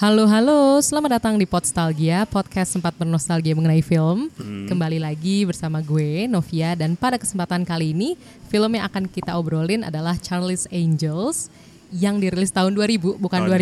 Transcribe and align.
Halo 0.00 0.24
halo, 0.24 0.80
selamat 0.80 1.20
datang 1.20 1.36
di 1.36 1.44
Podstalgia, 1.44 2.24
podcast 2.24 2.72
sempat 2.72 2.96
bernostalgia 2.96 3.52
mengenai 3.52 3.84
film. 3.84 4.32
Kembali 4.40 4.96
lagi 4.96 5.44
bersama 5.44 5.84
gue, 5.84 6.24
Novia, 6.24 6.72
dan 6.72 6.96
pada 6.96 7.20
kesempatan 7.20 7.68
kali 7.68 7.92
ini, 7.92 8.16
film 8.48 8.80
yang 8.80 8.88
akan 8.88 9.04
kita 9.04 9.36
obrolin 9.36 9.84
adalah 9.84 10.16
Charlie's 10.16 10.64
Angels 10.72 11.52
yang 11.92 12.16
dirilis 12.16 12.48
tahun 12.48 12.72
2000, 12.80 13.20
bukan 13.20 13.40
Tahun 13.44 13.52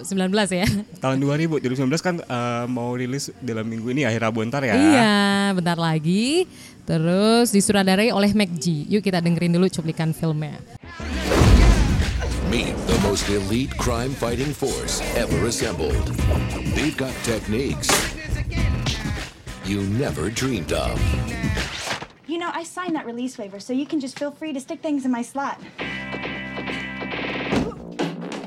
ya. 0.48 0.64
Tahun 1.04 1.18
2000, 1.20 1.60
2019 1.60 2.08
kan 2.08 2.16
eh, 2.24 2.64
mau 2.64 2.96
rilis 2.96 3.28
dalam 3.44 3.68
minggu 3.68 3.92
ini 3.92 4.08
akhir 4.08 4.32
Rabu 4.32 4.40
ntar 4.48 4.64
ya. 4.64 4.72
Iya, 4.72 5.12
bentar 5.60 5.76
lagi. 5.76 6.48
Terus 6.88 7.52
disutradarai 7.52 8.16
oleh 8.16 8.32
McG. 8.32 8.88
Yuk 8.88 9.04
kita 9.04 9.20
dengerin 9.20 9.60
dulu 9.60 9.68
cuplikan 9.68 10.16
filmnya. 10.16 10.56
Meet 12.50 12.76
the 12.88 12.98
most 13.04 13.28
elite 13.28 13.70
crime 13.78 14.10
fighting 14.10 14.52
force 14.52 15.00
ever 15.14 15.46
assembled. 15.46 16.04
They've 16.74 16.96
got 16.96 17.14
techniques 17.22 17.88
you 19.64 19.82
never 19.82 20.30
dreamed 20.30 20.72
of. 20.72 21.00
You 22.26 22.38
know, 22.38 22.50
I 22.52 22.64
signed 22.64 22.96
that 22.96 23.06
release 23.06 23.38
waiver, 23.38 23.60
so 23.60 23.72
you 23.72 23.86
can 23.86 24.00
just 24.00 24.18
feel 24.18 24.32
free 24.32 24.52
to 24.52 24.58
stick 24.58 24.82
things 24.82 25.04
in 25.04 25.12
my 25.12 25.22
slot. 25.22 25.60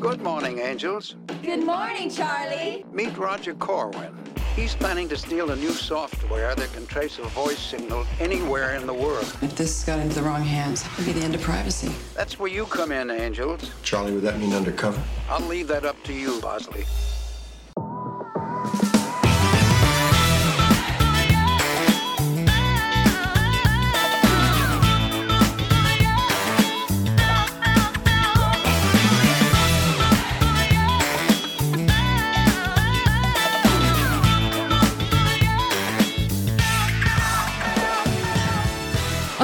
Good 0.01 0.21
morning, 0.21 0.59
Angels. 0.59 1.15
Good 1.41 1.63
morning, 1.63 2.09
Charlie. 2.09 2.85
Meet 2.91 3.17
Roger 3.17 3.53
Corwin. 3.53 4.22
He's 4.55 4.75
planning 4.75 5.09
to 5.09 5.17
steal 5.17 5.49
a 5.49 5.55
new 5.55 5.71
software 5.71 6.53
that 6.53 6.71
can 6.73 6.85
trace 6.85 7.17
a 7.17 7.23
voice 7.23 7.57
signal 7.57 8.05
anywhere 8.19 8.75
in 8.75 8.85
the 8.85 8.93
world. 8.93 9.25
If 9.41 9.55
this 9.55 9.83
got 9.83 9.97
into 9.97 10.13
the 10.13 10.21
wrong 10.21 10.43
hands, 10.43 10.85
it 10.85 10.97
would 10.97 11.05
be 11.07 11.11
the 11.13 11.25
end 11.25 11.33
of 11.33 11.41
privacy. 11.41 11.91
That's 12.13 12.37
where 12.37 12.51
you 12.51 12.65
come 12.65 12.91
in, 12.91 13.09
Angels. 13.09 13.71
Charlie, 13.81 14.13
would 14.13 14.21
that 14.21 14.37
mean 14.37 14.53
undercover? 14.53 15.01
I'll 15.27 15.41
leave 15.47 15.67
that 15.69 15.85
up 15.85 16.01
to 16.03 16.13
you, 16.13 16.39
Bosley. 16.39 16.85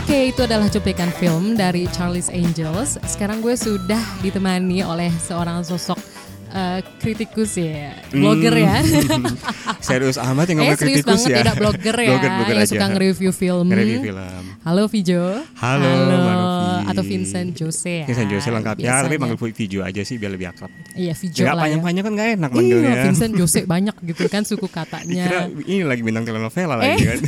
Oke, 0.09 0.33
itu 0.33 0.41
adalah 0.41 0.65
cuplikan 0.65 1.13
film 1.13 1.53
dari 1.53 1.85
Charlie's 1.93 2.33
Angels. 2.33 2.97
Sekarang 3.05 3.45
gue 3.45 3.53
sudah 3.53 4.01
ditemani 4.25 4.81
oleh 4.81 5.13
seorang 5.21 5.61
sosok 5.61 6.01
eh, 6.49 6.81
kritikus 6.97 7.53
ya, 7.53 7.93
blogger 8.09 8.57
ya. 8.57 8.81
Serius 9.85 10.17
amat 10.17 10.49
yang 10.49 10.57
Eh 10.57 10.61
ngomong 10.65 10.79
serius 10.81 11.05
kritikus 11.05 11.13
banget 11.13 11.29
ya. 11.29 11.37
tidak 11.39 11.55
blogger 11.61 11.93
ya, 11.93 12.09
blogger, 12.09 12.31
blogger 12.33 12.55
yang 12.57 12.65
aja. 12.65 12.73
suka 12.73 12.85
nge-review 12.89 13.31
film. 13.31 13.65
Nge-review 13.69 13.99
film. 14.01 14.43
Halo 14.65 14.83
Vijo. 14.89 15.23
Halo, 15.55 15.85
Novi. 15.85 16.33
Atau 16.89 17.03
Vincent 17.05 17.49
Jose 17.53 17.93
ya. 18.01 18.05
Vincent 18.09 18.29
Jose 18.33 18.49
lengkap 18.49 18.75
ya, 18.81 19.05
tapi 19.05 19.13
biasanya. 19.13 19.37
panggil 19.37 19.53
Vijo 19.53 19.79
aja 19.85 20.01
sih 20.01 20.17
biar 20.17 20.31
lebih 20.33 20.49
akrab. 20.49 20.73
Iya 20.97 21.13
Vijo 21.13 21.37
Gak 21.37 21.53
lah 21.53 21.61
ya. 21.61 21.63
panjang-panjang 21.69 22.03
kan 22.03 22.13
gak 22.17 22.29
enak 22.33 22.49
manggilnya. 22.49 22.89
Iya, 22.89 23.03
Vincent 23.05 23.33
Jose 23.37 23.59
banyak 23.61 23.93
gitu 24.09 24.25
kan 24.25 24.41
suku 24.41 24.65
katanya. 24.65 25.45
ini 25.69 25.85
lagi 25.85 26.01
bintang 26.01 26.25
telenovela 26.25 26.81
Eh. 26.81 26.97
lagi 26.97 27.03
kan. 27.05 27.19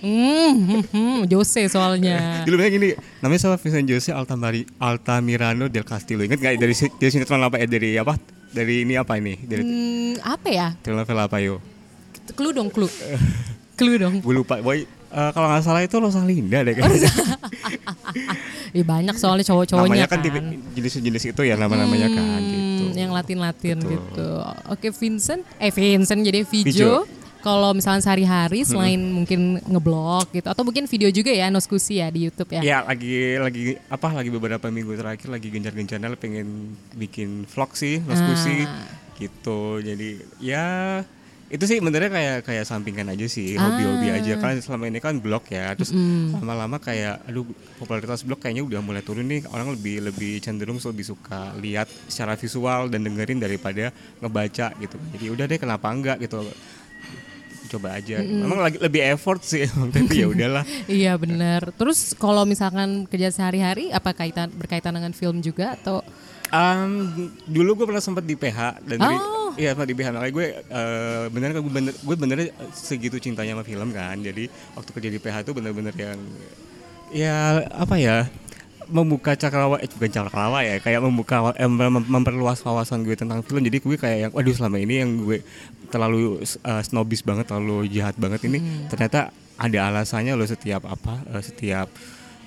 Hmm, 0.00 0.52
hmm, 0.54 0.82
hmm, 0.88 1.18
Jose 1.28 1.68
soalnya. 1.68 2.44
Dulu 2.44 2.56
banyak 2.56 2.72
gini, 2.72 2.88
namanya 3.20 3.40
siapa 3.40 3.56
Vincent 3.60 3.84
Jose 3.84 4.10
Altamari, 4.10 4.64
Altamirano 4.78 5.68
del 5.68 5.84
Castillo. 5.84 6.24
Ingat 6.24 6.40
gak 6.40 6.54
dari, 6.56 6.72
dari 6.72 7.10
sinetron 7.10 7.40
apa 7.40 7.60
eh 7.60 7.68
dari 7.68 7.96
apa? 7.96 8.16
Dari 8.48 8.86
ini 8.86 8.94
apa 8.94 9.18
ini? 9.18 9.34
Dari 9.40 9.62
Hmm, 9.62 10.14
apa 10.22 10.48
ya? 10.48 10.68
telenovela 10.80 11.26
apa 11.26 11.42
yo? 11.42 11.58
Clue 12.32 12.54
dong, 12.54 12.72
clue. 12.72 12.88
clue 13.76 13.96
dong. 13.98 14.22
Gue 14.24 14.34
lupa, 14.34 14.60
boy. 14.60 14.86
Eh, 15.14 15.30
kalau 15.30 15.46
nggak 15.46 15.62
salah 15.62 15.78
itu 15.78 15.94
Rosalinda 15.94 16.66
deh 16.66 16.74
kayaknya. 16.74 17.06
Ih, 18.74 18.82
banyak 18.82 19.14
soalnya 19.14 19.46
cowok-cowoknya 19.46 20.06
namanya 20.06 20.10
kan, 20.10 20.18
kan. 20.26 20.44
jenis-jenis 20.74 21.24
itu 21.30 21.42
ya 21.46 21.54
nama-namanya 21.54 22.10
kan 22.10 22.40
gitu. 22.42 22.84
Hmm, 22.90 22.98
yang 22.98 23.10
Latin-Latin 23.14 23.78
gitu. 23.78 24.28
Oke, 24.66 24.90
Vincent, 24.90 25.46
eh 25.62 25.70
Vincent 25.70 26.18
jadi 26.18 26.42
Vijo. 26.42 26.66
Vijo. 26.66 26.92
Kalau 27.44 27.76
misalnya 27.76 28.00
sehari-hari 28.00 28.64
selain 28.64 28.96
mungkin 29.12 29.60
ngeblog 29.60 30.32
gitu 30.32 30.48
atau 30.48 30.64
mungkin 30.64 30.88
video 30.88 31.12
juga 31.12 31.28
ya 31.28 31.52
Noskusi 31.52 32.00
ya 32.00 32.08
di 32.08 32.24
YouTube 32.24 32.56
ya. 32.56 32.64
Ya 32.64 32.78
lagi 32.80 33.36
lagi 33.36 33.62
apa 33.92 34.08
lagi 34.16 34.32
beberapa 34.32 34.64
minggu 34.72 34.96
terakhir 34.96 35.28
lagi 35.28 35.52
gencar-gencarnya 35.52 36.16
pengen 36.16 36.72
bikin 36.96 37.44
vlog 37.44 37.76
sih, 37.76 38.00
diskusi 38.00 38.64
Ah. 38.64 38.88
gitu. 39.20 39.76
Jadi 39.84 40.24
ya 40.40 40.64
itu 41.52 41.60
sih 41.68 41.76
benernya 41.84 42.08
kayak 42.08 42.38
kayak 42.48 42.64
sampingan 42.64 43.12
aja 43.12 43.28
sih, 43.28 43.60
hobi-hobi 43.60 44.08
Ah. 44.08 44.16
aja 44.24 44.40
kan 44.40 44.56
selama 44.64 44.88
ini 44.88 45.04
kan 45.04 45.20
blog 45.20 45.44
ya. 45.52 45.76
Terus 45.76 45.92
lama-lama 46.32 46.80
kayak 46.80 47.28
aduh 47.28 47.44
popularitas 47.76 48.24
blog 48.24 48.40
kayaknya 48.40 48.64
udah 48.64 48.80
mulai 48.80 49.04
turun 49.04 49.28
nih. 49.28 49.44
Orang 49.52 49.68
lebih 49.68 50.00
lebih 50.00 50.40
cenderung 50.40 50.80
lebih 50.80 51.04
suka 51.04 51.52
lihat 51.60 51.92
secara 52.08 52.40
visual 52.40 52.88
dan 52.88 53.04
dengerin 53.04 53.36
daripada 53.36 53.92
ngebaca 54.24 54.72
gitu. 54.80 54.96
Jadi 55.12 55.24
udah 55.28 55.44
deh 55.44 55.60
kenapa 55.60 55.92
enggak 55.92 56.24
gitu. 56.24 56.40
Coba 57.70 57.96
aja. 57.96 58.20
Memang 58.20 58.60
lagi 58.60 58.76
lebih 58.76 59.00
effort 59.08 59.40
sih, 59.40 59.64
tapi 59.94 60.20
ya 60.20 60.26
udahlah. 60.28 60.64
Iya 60.90 61.16
benar. 61.16 61.72
Terus 61.74 62.12
kalau 62.14 62.44
misalkan 62.44 63.08
kerja 63.08 63.32
sehari-hari 63.32 63.88
apa 63.88 64.12
kaitan 64.12 64.52
berkaitan 64.52 64.92
dengan 64.94 65.12
film 65.12 65.40
juga 65.40 65.74
atau 65.80 66.04
Um, 66.54 67.10
dulu 67.50 67.82
gue 67.82 67.86
pernah 67.90 68.04
sempat 68.04 68.22
di 68.22 68.38
PH 68.38 68.78
dan 68.86 68.98
Oh. 69.02 69.50
iya 69.58 69.74
sempat 69.74 69.90
di 69.90 69.96
PH 69.96 70.14
makanya 70.14 70.34
gue 70.38 70.46
uh, 70.70 71.24
bener 71.26 71.50
gue 71.50 71.66
bener 71.66 71.94
gue 71.98 72.14
bener 72.14 72.38
segitu 72.70 73.18
cintanya 73.18 73.58
sama 73.58 73.66
film 73.66 73.90
kan 73.90 74.14
jadi 74.22 74.46
waktu 74.78 74.90
kerja 74.94 75.08
di 75.10 75.18
PH 75.18 75.36
itu 75.42 75.50
bener-bener 75.50 75.90
yang 75.98 76.20
ya 77.10 77.58
apa 77.74 77.96
ya 77.98 78.30
membuka 78.88 79.36
cakrawala 79.36 79.80
eh 79.80 79.88
bukan 79.88 80.10
cakrawala 80.10 80.60
ya 80.64 80.76
kayak 80.80 81.00
membuka 81.00 81.52
eh, 81.56 81.68
mem- 81.68 82.08
memperluas 82.08 82.60
wawasan 82.64 83.04
gue 83.04 83.16
tentang 83.16 83.40
film. 83.44 83.64
Jadi 83.64 83.80
gue 83.80 83.96
kayak 83.96 84.18
yang 84.28 84.32
waduh 84.32 84.54
selama 84.54 84.76
ini 84.80 85.04
yang 85.04 85.10
gue 85.22 85.40
terlalu 85.88 86.42
uh, 86.66 86.82
snobis 86.82 87.22
banget 87.22 87.46
terlalu 87.46 87.86
jahat 87.92 88.18
banget 88.18 88.50
ini 88.50 88.88
ternyata 88.90 89.30
ada 89.54 89.78
alasannya 89.86 90.34
loh 90.34 90.48
setiap 90.48 90.82
apa 90.90 91.22
uh, 91.30 91.38
setiap 91.38 91.86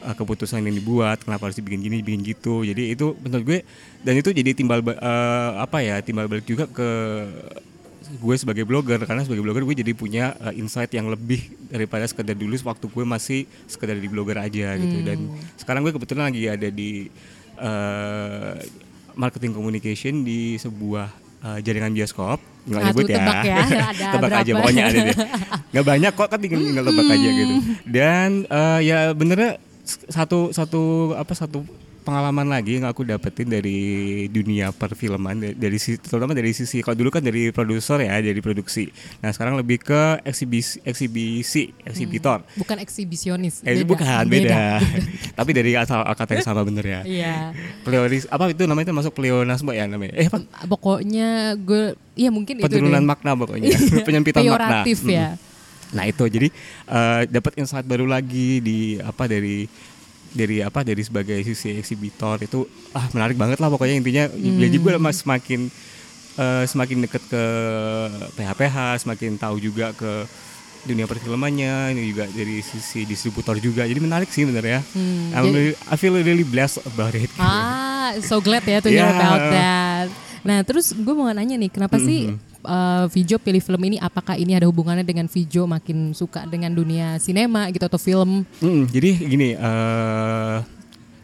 uh, 0.04 0.16
keputusan 0.18 0.60
yang 0.68 0.76
dibuat 0.76 1.24
kenapa 1.24 1.48
harus 1.48 1.56
dibikin 1.56 1.80
gini 1.80 2.04
bikin 2.04 2.22
gitu. 2.28 2.68
Jadi 2.68 2.92
itu 2.92 3.16
menurut 3.24 3.44
gue 3.48 3.60
dan 4.04 4.14
itu 4.20 4.30
jadi 4.36 4.52
timbal 4.52 4.84
ba- 4.84 5.00
uh, 5.00 5.64
apa 5.64 5.80
ya 5.80 6.04
timbal 6.04 6.28
balik 6.28 6.44
juga 6.44 6.68
ke 6.68 6.90
gue 8.08 8.36
sebagai 8.40 8.64
blogger 8.64 9.04
karena 9.04 9.28
sebagai 9.28 9.44
blogger 9.44 9.68
gue 9.68 9.84
jadi 9.84 9.92
punya 9.92 10.32
uh, 10.40 10.56
insight 10.56 10.96
yang 10.96 11.12
lebih 11.12 11.44
daripada 11.68 12.08
sekedar 12.08 12.34
dulu 12.34 12.56
waktu 12.64 12.86
gue 12.88 13.04
masih 13.04 13.40
sekedar 13.68 14.00
di 14.00 14.08
blogger 14.08 14.40
aja 14.40 14.80
gitu. 14.80 14.98
Dan 15.04 15.28
sekarang 15.60 15.84
gue 15.84 15.92
kebetulan 15.92 16.32
lagi 16.32 16.48
ada 16.48 16.68
di 16.72 17.12
uh, 17.60 18.56
marketing 19.14 19.52
communication 19.52 20.24
di 20.24 20.56
sebuah 20.56 21.08
uh, 21.44 21.60
jaringan 21.60 21.92
bioskop. 21.92 22.40
Nggak 22.68 22.82
Ah, 22.84 22.88
nyebut 22.92 23.04
ya, 23.08 23.16
tebak 23.16 23.44
ya, 23.48 23.56
ada 23.64 24.06
tebak 24.12 24.32
aja 24.44 24.52
pokoknya 24.60 24.84
ada 24.92 25.00
deh 25.08 25.18
nggak 25.72 25.86
banyak 25.88 26.12
kok 26.20 26.28
kan 26.28 26.40
tinggal 26.44 26.60
tinggal 26.60 26.86
tebak 26.92 27.08
aja 27.16 27.30
gitu. 27.32 27.54
Dan 27.88 28.30
uh, 28.52 28.80
ya 28.84 28.98
benernya 29.16 29.52
satu 29.88 30.52
satu 30.52 31.16
apa 31.16 31.32
satu 31.32 31.64
pengalaman 32.08 32.48
lagi 32.48 32.80
yang 32.80 32.88
aku 32.88 33.04
dapetin 33.04 33.52
dari 33.52 33.80
dunia 34.32 34.72
perfilman 34.72 35.44
dari, 35.44 35.56
dari 35.60 35.76
sisi 35.76 36.00
terutama 36.00 36.32
dari 36.32 36.56
sisi 36.56 36.80
kalau 36.80 36.96
dulu 36.96 37.12
kan 37.12 37.20
dari 37.20 37.52
produser 37.52 38.00
ya 38.00 38.24
dari 38.24 38.40
produksi. 38.40 38.88
Nah 39.20 39.36
sekarang 39.36 39.60
lebih 39.60 39.84
ke 39.84 40.24
eksibisi 40.24 40.80
eksibisi 40.88 41.76
eksibitor. 41.84 42.48
Bukan 42.56 42.80
eksibisionis? 42.80 43.60
eh 43.68 43.84
bukan 43.84 44.24
beda, 44.34 44.80
tapi 45.36 45.52
dari 45.52 45.76
asal 45.76 46.08
kata 46.08 46.40
yang 46.40 46.48
sama 46.48 46.64
bener 46.64 46.86
ya. 46.88 47.02
Iya. 47.04 47.36
Pleonis 47.84 48.24
apa 48.32 48.56
itu 48.56 48.64
namanya 48.64 48.88
itu 48.88 48.96
masuk 48.96 49.12
pleonasme 49.12 49.76
ya 49.76 49.84
namanya? 49.84 50.16
Eh 50.16 50.32
apa? 50.32 50.40
Pokoknya 50.64 51.60
gue 51.60 52.00
iya 52.16 52.32
mungkin 52.32 52.64
penurunan 52.64 53.04
makna 53.04 53.36
pokoknya. 53.36 53.76
Penyempitan 54.08 54.48
makna. 54.48 54.88
ya. 55.12 55.36
Nah 55.92 56.04
itu. 56.08 56.24
Jadi 56.24 56.48
eh, 56.88 57.22
dapat 57.28 57.60
insight 57.60 57.84
baru 57.84 58.08
lagi 58.08 58.64
di 58.64 58.96
apa 59.04 59.28
dari 59.28 59.68
dari 60.38 60.62
apa 60.62 60.86
dari 60.86 61.02
sebagai 61.02 61.42
sisi 61.42 61.74
eksibitor 61.74 62.38
itu 62.40 62.62
ah 62.94 63.10
menarik 63.10 63.34
banget 63.34 63.58
lah 63.58 63.68
pokoknya 63.68 63.98
intinya. 63.98 64.26
Jadi 64.30 64.78
gue 64.78 64.94
mas 64.96 65.26
semakin 65.26 65.66
eh, 66.38 66.64
semakin 66.64 66.98
deket 67.02 67.24
ke 67.26 67.44
PHPH 68.32 68.78
semakin 69.02 69.36
tahu 69.36 69.58
juga 69.58 69.90
ke 69.92 70.30
dunia 70.86 71.04
perfilmannya 71.04 71.92
ini 71.92 72.14
juga 72.14 72.30
dari 72.30 72.62
sisi 72.62 73.04
distributor 73.04 73.58
juga. 73.58 73.84
Jadi 73.84 73.98
menarik 73.98 74.30
sih 74.30 74.46
bener 74.46 74.64
ya 74.64 74.80
I'm 75.34 75.50
really- 75.50 75.76
I 75.84 75.96
feel 75.98 76.16
really 76.16 76.46
blessed 76.46 76.86
about 76.86 77.12
it. 77.12 77.28
Ah, 77.36 78.14
so 78.22 78.38
glad 78.38 78.64
ya 78.64 78.80
to 78.80 78.88
hear 78.88 79.04
Yeah. 79.04 79.12
about 79.12 79.42
that. 79.52 80.08
Nah, 80.48 80.64
terus 80.64 80.96
gue 80.96 81.12
mau 81.12 81.28
nanya 81.28 81.60
nih, 81.60 81.68
kenapa 81.68 82.00
sih 82.00 82.32
uh, 82.68 83.08
Vijo 83.08 83.40
pilih 83.40 83.64
film 83.64 83.82
ini? 83.88 83.98
Apakah 83.98 84.36
ini 84.36 84.54
ada 84.54 84.68
hubungannya 84.68 85.08
dengan 85.08 85.32
Vijo 85.32 85.64
makin 85.64 86.12
suka 86.12 86.44
dengan 86.46 86.76
dunia 86.76 87.16
sinema 87.18 87.72
gitu 87.72 87.88
atau 87.88 87.98
film? 87.98 88.44
Mm, 88.60 88.84
jadi 88.92 89.10
gini, 89.24 89.50
eh 89.56 90.58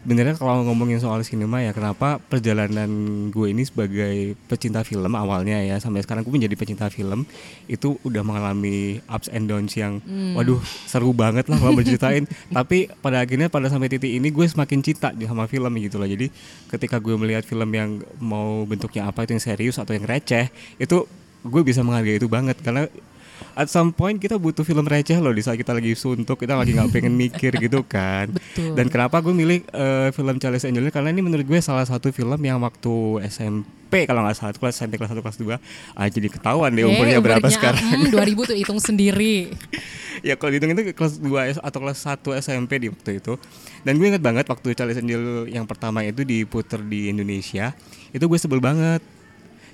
sebenarnya 0.03 0.35
kalau 0.35 0.67
ngomongin 0.67 0.99
soal 0.99 1.23
sinema 1.23 1.63
ya 1.63 1.71
kenapa 1.71 2.19
perjalanan 2.19 2.91
gue 3.31 3.47
ini 3.55 3.63
sebagai 3.63 4.35
pecinta 4.51 4.83
film 4.83 5.15
awalnya 5.15 5.63
ya 5.63 5.79
sampai 5.79 6.03
sekarang 6.03 6.27
gue 6.27 6.33
menjadi 6.35 6.59
pecinta 6.59 6.91
film 6.91 7.23
itu 7.71 7.95
udah 8.03 8.19
mengalami 8.19 8.99
ups 9.07 9.31
and 9.31 9.47
downs 9.47 9.71
yang 9.79 10.03
waduh 10.35 10.59
seru 10.91 11.15
banget 11.15 11.47
lah 11.47 11.55
kalau 11.55 11.71
berceritain 11.79 12.27
tapi 12.57 12.91
pada 12.99 13.23
akhirnya 13.23 13.47
pada 13.47 13.71
sampai 13.71 13.87
titik 13.87 14.11
ini 14.11 14.27
gue 14.27 14.43
semakin 14.43 14.83
cinta 14.83 15.15
sama 15.15 15.47
film 15.47 15.71
gitu 15.79 15.95
loh 15.95 16.07
jadi 16.11 16.27
ketika 16.67 16.99
gue 16.99 17.15
melihat 17.15 17.47
film 17.47 17.71
yang 17.71 18.03
mau 18.19 18.67
bentuknya 18.67 19.07
apa 19.07 19.23
itu 19.23 19.39
yang 19.39 19.43
serius 19.43 19.79
atau 19.79 19.95
yang 19.95 20.03
receh 20.03 20.51
itu 20.83 21.07
gue 21.43 21.61
bisa 21.61 21.79
menghargai 21.79 22.15
itu 22.15 22.25
banget. 22.25 22.57
Karena 22.57 22.87
at 23.53 23.67
some 23.67 23.91
point 23.91 24.15
kita 24.15 24.33
butuh 24.35 24.61
film 24.61 24.83
receh 24.83 25.13
loh 25.15 25.29
di 25.29 25.39
saat 25.39 25.55
kita 25.55 25.71
lagi 25.71 25.93
suntuk 25.93 26.39
kita 26.39 26.55
lagi 26.55 26.73
nggak 26.73 26.89
pengen 26.89 27.13
mikir 27.13 27.53
gitu 27.53 27.83
kan. 27.83 28.31
Betul. 28.33 28.73
dan 28.73 28.85
kenapa 28.87 29.19
gue 29.19 29.29
milih 29.31 29.59
eh, 29.63 30.09
film 30.09 30.35
Charles 30.37 30.63
Angel 30.63 30.89
karena 30.89 31.09
ini 31.09 31.21
menurut 31.21 31.43
gue 31.43 31.59
salah 31.59 31.83
satu 31.83 32.09
film 32.09 32.37
yang 32.39 32.57
waktu 32.59 32.93
SMP 33.27 34.05
kalau 34.05 34.21
nggak 34.21 34.33
salah 34.35 34.53
kelas 34.53 34.73
SMP 34.75 34.95
kelas 34.95 35.11
1 35.11 35.19
kelas 35.19 35.37
2 35.37 35.53
ah 35.93 36.07
jadi 36.07 36.27
ketahuan 36.27 36.71
deh 36.71 36.81
Eh, 36.81 36.89
umurnya 36.89 37.19
berapa 37.19 37.41
umurnya, 37.41 37.53
sekarang. 37.53 37.83
hmm, 37.83 38.09
2000 38.09 38.49
tuh 38.49 38.57
hitung 38.57 38.79
sendiri. 38.79 39.53
ya 40.27 40.33
kalau 40.33 40.49
dihitung 40.49 40.71
itu 40.71 40.81
kelas 40.91 41.13
2 41.19 41.29
S- 41.51 41.61
atau 41.61 41.79
kelas 41.79 41.99
1 41.99 42.33
SMP 42.39 42.71
di 42.79 42.87
waktu 42.89 43.19
itu. 43.19 43.37
Dan 43.81 43.99
gue 43.99 44.07
inget 44.07 44.23
banget 44.23 44.45
waktu 44.47 44.73
Charles 44.73 44.95
Angel 44.95 45.45
yang 45.45 45.65
pertama 45.65 46.01
itu 46.01 46.23
diputer 46.23 46.79
di 46.79 47.11
Indonesia 47.11 47.75
itu 48.09 48.23
gue 48.23 48.39
sebel 48.39 48.57
banget 48.57 49.01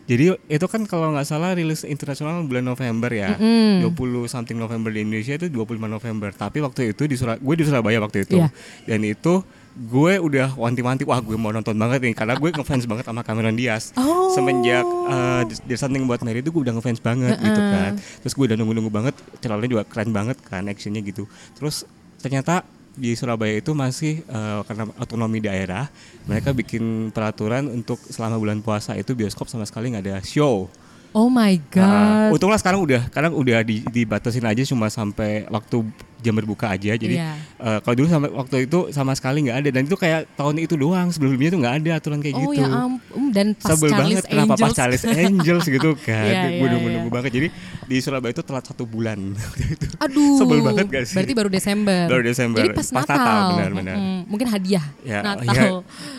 jadi 0.09 0.33
itu 0.49 0.65
kan 0.65 0.89
kalau 0.89 1.13
nggak 1.13 1.27
salah 1.29 1.53
rilis 1.53 1.85
internasional 1.85 2.41
bulan 2.41 2.65
November 2.65 3.13
ya. 3.13 3.37
20 3.37 3.93
something 4.25 4.57
November 4.57 4.89
di 4.89 5.05
Indonesia 5.05 5.37
itu 5.37 5.53
25 5.53 5.85
November. 5.85 6.33
Tapi 6.33 6.65
waktu 6.65 6.97
itu 6.97 7.05
di 7.05 7.13
Surab 7.13 7.37
gue 7.37 7.53
di 7.53 7.61
Surabaya 7.61 8.01
waktu 8.01 8.25
itu. 8.25 8.41
Iya. 8.41 8.49
dan 8.89 9.05
itu 9.05 9.45
gue 9.79 10.13
udah 10.17 10.57
wanti-wanti 10.57 11.05
wah 11.05 11.21
gue 11.21 11.37
mau 11.37 11.53
nonton 11.53 11.77
banget 11.77 12.01
nih. 12.01 12.17
Karena 12.17 12.33
gue 12.41 12.49
ngefans 12.49 12.89
banget 12.89 13.05
sama 13.05 13.21
Cameron 13.21 13.53
Diaz. 13.53 13.93
Oh. 13.93 14.33
semenjak 14.33 14.81
uh, 14.85 15.45
There's 15.69 15.77
Something 15.77 16.09
About 16.09 16.25
Mary 16.25 16.41
itu 16.41 16.49
gue 16.49 16.65
udah 16.65 16.73
ngefans 16.73 17.05
banget 17.05 17.37
gitu 17.37 17.61
kan. 17.61 18.01
Terus 18.25 18.33
gue 18.33 18.45
udah 18.49 18.57
nunggu-nunggu 18.57 18.89
banget 18.89 19.13
channelnya 19.45 19.69
juga 19.69 19.83
keren 19.85 20.09
banget 20.09 20.41
kan 20.41 20.65
actionnya 20.65 21.05
gitu. 21.05 21.29
Terus 21.53 21.85
ternyata 22.17 22.65
di 22.99 23.15
Surabaya 23.15 23.55
itu 23.55 23.71
masih 23.71 24.21
uh, 24.27 24.61
karena 24.63 24.91
otonomi 24.99 25.39
daerah 25.39 25.87
mereka 26.27 26.51
bikin 26.51 27.09
peraturan 27.09 27.71
untuk 27.71 27.97
selama 28.05 28.35
bulan 28.35 28.59
puasa 28.59 28.93
itu 28.93 29.15
bioskop 29.15 29.47
sama 29.47 29.63
sekali 29.63 29.89
nggak 29.89 30.05
ada 30.05 30.17
show 30.21 30.67
Oh 31.09 31.25
my 31.25 31.57
Ah, 31.73 32.29
god. 32.29 32.37
untunglah 32.37 32.61
sekarang 32.61 32.85
udah, 32.85 33.09
sekarang 33.09 33.33
udah 33.33 33.65
di, 33.65 33.81
dibatasin 33.81 34.45
aja 34.45 34.61
cuma 34.61 34.93
sampai 34.93 35.41
waktu 35.49 35.81
jam 36.19 36.33
berbuka 36.35 36.71
aja. 36.71 36.93
Jadi 36.93 37.15
Iya. 37.15 37.33
eh, 37.57 37.79
kalau 37.79 37.95
dulu 37.95 38.07
sampai 38.07 38.29
waktu 38.29 38.55
itu 38.67 38.79
sama 38.91 39.15
sekali 39.15 39.47
nggak 39.47 39.57
ada 39.63 39.69
dan 39.71 39.83
itu 39.87 39.95
kayak 39.95 40.27
tahun 40.35 40.55
itu 40.59 40.75
doang. 40.75 41.07
Sebelumnya 41.09 41.49
tuh 41.49 41.59
nggak 41.59 41.75
ada 41.83 41.91
aturan 41.97 42.19
kayak 42.19 42.35
oh 42.35 42.41
gitu. 42.51 42.61
ya 42.61 42.67
ampun 42.67 43.23
dan 43.31 43.47
pas 43.55 43.69
Sebel 43.73 43.89
Charlie's 43.89 44.19
banget 44.19 44.25
kenapa 44.27 44.53
pas. 44.59 44.71
Charles 44.75 45.03
Angels 45.07 45.65
gitu 45.65 45.89
kan. 46.07 46.27
Iya, 46.27 46.41
gue 46.51 46.67
iya, 46.67 46.67
nunggu 46.75 46.87
nunggu 46.91 47.09
iya. 47.09 47.15
banget. 47.15 47.31
Jadi 47.33 47.47
di 47.89 47.97
Surabaya 47.99 48.31
itu 48.31 48.43
telat 48.43 48.63
satu 48.67 48.83
bulan. 48.83 49.19
waktu 49.39 49.63
itu. 49.75 49.85
Aduh. 49.97 50.37
Sebel 50.37 50.59
banget 50.61 50.85
gak 50.87 51.03
sih? 51.07 51.15
Berarti 51.15 51.33
baru 51.33 51.49
Desember. 51.49 52.01
Baru 52.07 52.23
Desember. 52.23 52.59
Jadi 52.59 52.69
pas, 52.75 52.87
Pas 52.89 53.05
Natal. 53.05 53.17
Natal, 53.19 53.47
benar-benar. 53.55 53.95
Mm-mm. 53.97 54.19
Mungkin 54.29 54.47
hadiah 54.49 54.85
Ya, 55.01 55.19
Natal. 55.23 55.55
ya, 55.55 55.63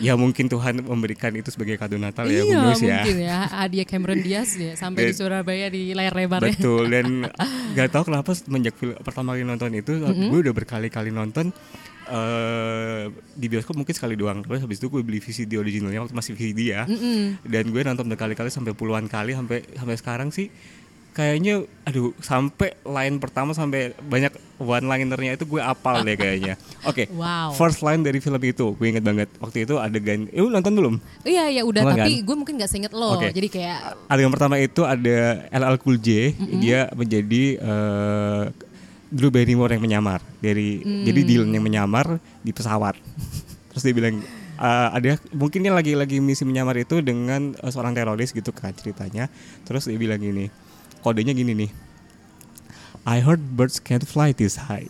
ya 0.01 0.13
mungkin 0.17 0.45
Tuhan 0.47 0.73
memberikan 0.81 1.31
itu 1.33 1.49
sebagai 1.49 1.75
kado 1.77 1.95
Natal 1.95 2.25
ya, 2.27 2.41
iya, 2.43 2.55
ya. 2.55 2.61
mungkin 2.65 3.15
ya. 3.21 3.37
Hadiah 3.47 3.85
Cameron 3.87 4.19
Diaz 4.19 4.55
ya 4.55 4.73
sampai 4.75 5.11
di 5.11 5.13
Surabaya 5.15 5.67
di 5.69 5.91
layar 5.91 6.13
lebarnya. 6.15 6.55
Betul 6.57 6.89
dan 6.89 7.05
gak 7.77 7.89
tahu 7.91 8.11
kenapa 8.11 8.31
semenjak 8.35 8.75
film 8.75 8.95
pertama 9.01 9.33
kali 9.33 9.43
nonton 9.43 9.71
itu 9.71 9.90
gue 9.99 10.39
udah 10.39 10.53
berkali-kali 10.53 11.09
nonton 11.09 11.51
eh 12.07 13.03
di 13.33 13.47
bioskop 13.47 13.75
mungkin 13.75 13.95
sekali 13.95 14.15
doang. 14.15 14.43
Terus 14.43 14.61
habis 14.61 14.77
itu 14.77 14.87
gue 14.87 15.01
beli 15.01 15.19
VCD 15.19 15.55
originalnya 15.55 16.03
waktu 16.03 16.13
masih 16.13 16.33
VCD 16.33 16.59
ya. 16.71 16.83
Dan 17.41 17.63
gue 17.69 17.81
nonton 17.81 18.05
berkali-kali 18.05 18.49
sampai 18.49 18.71
puluhan 18.71 19.07
kali 19.07 19.31
sampai 19.31 19.63
sampai 19.71 19.95
sekarang 19.95 20.29
sih. 20.29 20.51
Kayaknya 21.11 21.67
aduh 21.83 22.15
sampai 22.23 22.79
line 22.87 23.19
pertama 23.19 23.51
sampai 23.51 23.91
banyak 23.99 24.31
one 24.55 24.87
linernya 24.87 25.35
itu 25.35 25.43
gue 25.43 25.59
apal 25.59 26.07
deh 26.07 26.15
kayaknya. 26.15 26.55
Oke 26.89 27.11
Wow. 27.11 27.51
first 27.51 27.83
line 27.83 27.99
dari 27.99 28.23
film 28.23 28.39
itu 28.39 28.71
gue 28.71 28.87
inget 28.87 29.03
banget. 29.03 29.27
Waktu 29.43 29.67
itu 29.67 29.75
adegan 29.75 30.31
eh 30.31 30.39
lu 30.39 30.47
nonton 30.47 30.71
belum? 30.71 30.95
Iya 31.27 31.51
ya 31.51 31.67
udah 31.67 31.83
Nonton 31.83 31.99
tapi 31.99 32.13
kan? 32.15 32.25
gue 32.31 32.35
mungkin 32.39 32.53
gak 32.55 32.71
seinget 32.71 32.95
lo. 32.95 33.19
Oke. 33.19 33.27
Jadi 33.27 33.47
kayak 33.51 34.07
adegan 34.07 34.31
pertama 34.31 34.55
itu 34.55 34.87
ada 34.87 35.19
LL 35.51 35.75
Cool 35.83 35.99
J 35.99 36.31
dia 36.59 36.87
menjadi 36.95 37.59
eh, 37.59 38.43
Drew 39.11 39.27
Barrymore 39.27 39.75
yang 39.75 39.83
menyamar. 39.83 40.23
Dari 40.39 40.79
jadi 41.03 41.21
Dylan 41.21 41.51
yang 41.51 41.61
menyamar 41.61 42.17
di 42.39 42.49
pesawat. 42.49 42.95
Terus 43.69 43.83
dia 43.83 43.91
bilang 43.91 44.23
eh, 44.57 44.87
ada 44.91 45.19
mungkin 45.31 45.61
dia 45.61 45.71
lagi 45.71 45.93
lagi 45.93 46.17
misi 46.17 46.43
menyamar 46.43 46.79
itu 46.79 47.03
dengan 47.03 47.51
eh, 47.53 47.71
seorang 47.71 47.91
teroris 47.91 48.31
gitu 48.31 48.49
kan 48.49 48.71
ceritanya. 48.71 49.27
Terus 49.63 49.85
dia 49.85 49.99
bilang 49.99 50.17
gini 50.17 50.47
kodenya 51.01 51.33
gini 51.33 51.57
nih 51.57 51.71
I 53.01 53.17
heard 53.19 53.41
birds 53.57 53.81
can't 53.81 54.05
fly 54.05 54.31
this 54.31 54.55
high. 54.69 54.85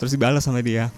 Terus 0.00 0.16
dibalas 0.16 0.48
sama 0.48 0.58
dia 0.60 0.88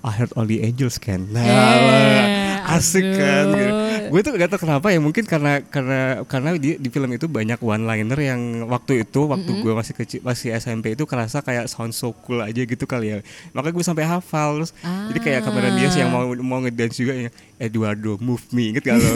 I 0.00 0.12
heard 0.12 0.30
only 0.36 0.60
angels 0.60 0.96
can. 0.96 1.28
Nah 1.32 1.42
Eh, 1.44 2.74
asik 2.78 3.02
kan 3.02 3.44
aduh. 3.48 3.56
gitu 3.58 3.72
gue 4.10 4.20
tuh 4.26 4.32
gak 4.34 4.50
tau 4.50 4.60
kenapa 4.60 4.90
ya 4.90 4.98
mungkin 4.98 5.24
karena 5.24 5.62
karena 5.62 6.26
karena 6.26 6.50
di, 6.58 6.76
di 6.76 6.88
film 6.90 7.10
itu 7.14 7.30
banyak 7.30 7.62
one 7.62 7.86
liner 7.86 8.18
yang 8.18 8.66
waktu 8.66 9.06
itu 9.06 9.30
waktu 9.30 9.50
gue 9.62 9.72
masih 9.72 9.94
kecil 9.94 10.20
masih 10.26 10.50
SMP 10.58 10.98
itu 10.98 11.06
kerasa 11.06 11.40
kayak 11.40 11.70
sound 11.70 11.94
so 11.94 12.10
cool 12.26 12.42
aja 12.42 12.60
gitu 12.66 12.84
kali 12.84 13.14
ya. 13.14 13.18
Makanya 13.54 13.74
gue 13.78 13.84
sampai 13.86 14.04
hafal 14.04 14.60
terus 14.60 14.74
jadi 14.82 15.18
kayak 15.22 15.40
Cameron 15.46 15.74
Diaz 15.78 15.94
yang 15.94 16.10
mau 16.10 16.26
mau 16.42 16.58
ngedance 16.60 16.98
juga 16.98 17.14
ya. 17.14 17.30
Eduardo 17.56 18.18
move 18.18 18.42
me 18.50 18.74
inget 18.74 18.82
gak 18.82 18.98
lo? 18.98 19.14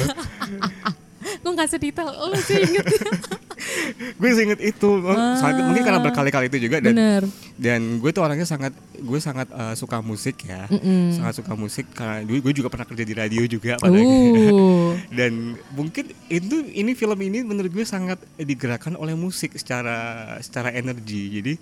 Gue 1.43 1.52
gak 1.58 1.69
sedetail 1.69 2.08
lo 2.08 2.38
sih 2.38 2.62
inget. 2.62 2.87
gue 4.20 4.28
inget 4.34 4.61
itu. 4.61 4.90
Oh, 4.90 5.14
sangat- 5.37 5.64
mungkin 5.64 5.82
karena 5.82 6.00
berkali-kali 6.00 6.46
itu 6.52 6.69
juga 6.69 6.81
dan 6.81 6.94
Bener. 6.94 7.22
dan 7.56 7.81
gue 7.99 8.11
tuh 8.11 8.22
orangnya 8.22 8.44
sangat 8.44 8.72
gue 8.94 9.19
sangat 9.20 9.49
eh, 9.50 9.75
suka 9.75 10.00
musik 10.00 10.44
ya. 10.44 10.69
Sangat 11.14 11.34
suka 11.40 11.52
musik 11.55 11.87
karena 11.93 12.22
gue, 12.22 12.38
gue 12.40 12.52
juga 12.55 12.69
pernah 12.69 12.87
kerja 12.87 13.05
di 13.05 13.14
radio 13.14 13.43
juga 13.46 13.76
pada 13.78 13.94
Uh. 13.94 14.99
dan 15.19 15.56
mungkin 15.72 16.11
itu 16.28 16.56
ini 16.75 16.93
film 16.93 17.16
ini 17.19 17.40
menurut 17.43 17.70
gue 17.70 17.87
sangat 17.87 18.19
digerakkan 18.37 18.94
oleh 18.94 19.14
musik 19.14 19.55
secara 19.56 20.26
secara 20.38 20.70
energi. 20.70 21.40
Jadi 21.40 21.55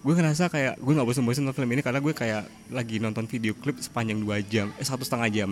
gue 0.00 0.14
ngerasa 0.16 0.48
kayak 0.48 0.80
gue 0.80 0.92
nggak 0.96 1.04
bosan-bosan 1.04 1.44
nonton 1.44 1.60
film 1.60 1.70
ini 1.76 1.84
karena 1.84 2.00
gue 2.00 2.14
kayak 2.16 2.48
lagi 2.72 2.96
nonton 2.96 3.28
video 3.28 3.52
klip 3.52 3.76
sepanjang 3.76 4.16
dua 4.16 4.40
jam 4.40 4.72
eh 4.80 4.86
satu 4.86 5.04
setengah 5.04 5.28
jam 5.28 5.50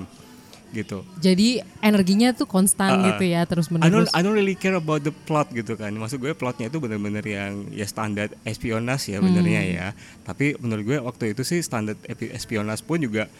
gitu 0.68 1.00
Jadi 1.16 1.58
energinya 1.80 2.30
tuh 2.30 2.44
konstan 2.44 2.92
Uh-uh. 2.94 3.06
gitu 3.10 3.24
ya 3.24 3.42
terus 3.44 3.66
I 3.66 3.80
don't 3.82 4.04
menerus. 4.04 4.12
I 4.12 4.20
don't 4.20 4.32
really 4.32 4.52
care 4.52 4.74
about 4.74 5.00
the 5.00 5.12
plot 5.12 5.48
gitu 5.50 5.74
kan. 5.74 5.90
Maksud 5.90 6.18
gue 6.18 6.32
plotnya 6.32 6.66
itu 6.66 6.76
bener-bener 6.76 7.22
yang 7.22 7.66
ya 7.70 7.84
standar 7.84 8.28
espionage 8.42 9.08
ya 9.08 9.18
benernya 9.18 9.60
Hmm. 9.60 9.72
ya. 9.72 9.88
Tapi 10.22 10.56
menurut 10.56 10.84
gue 10.84 10.98
waktu 10.98 11.32
itu 11.32 11.42
sih 11.42 11.58
standar 11.58 11.96
espionage 12.30 12.82
pun 12.82 12.98
juga 12.98 13.32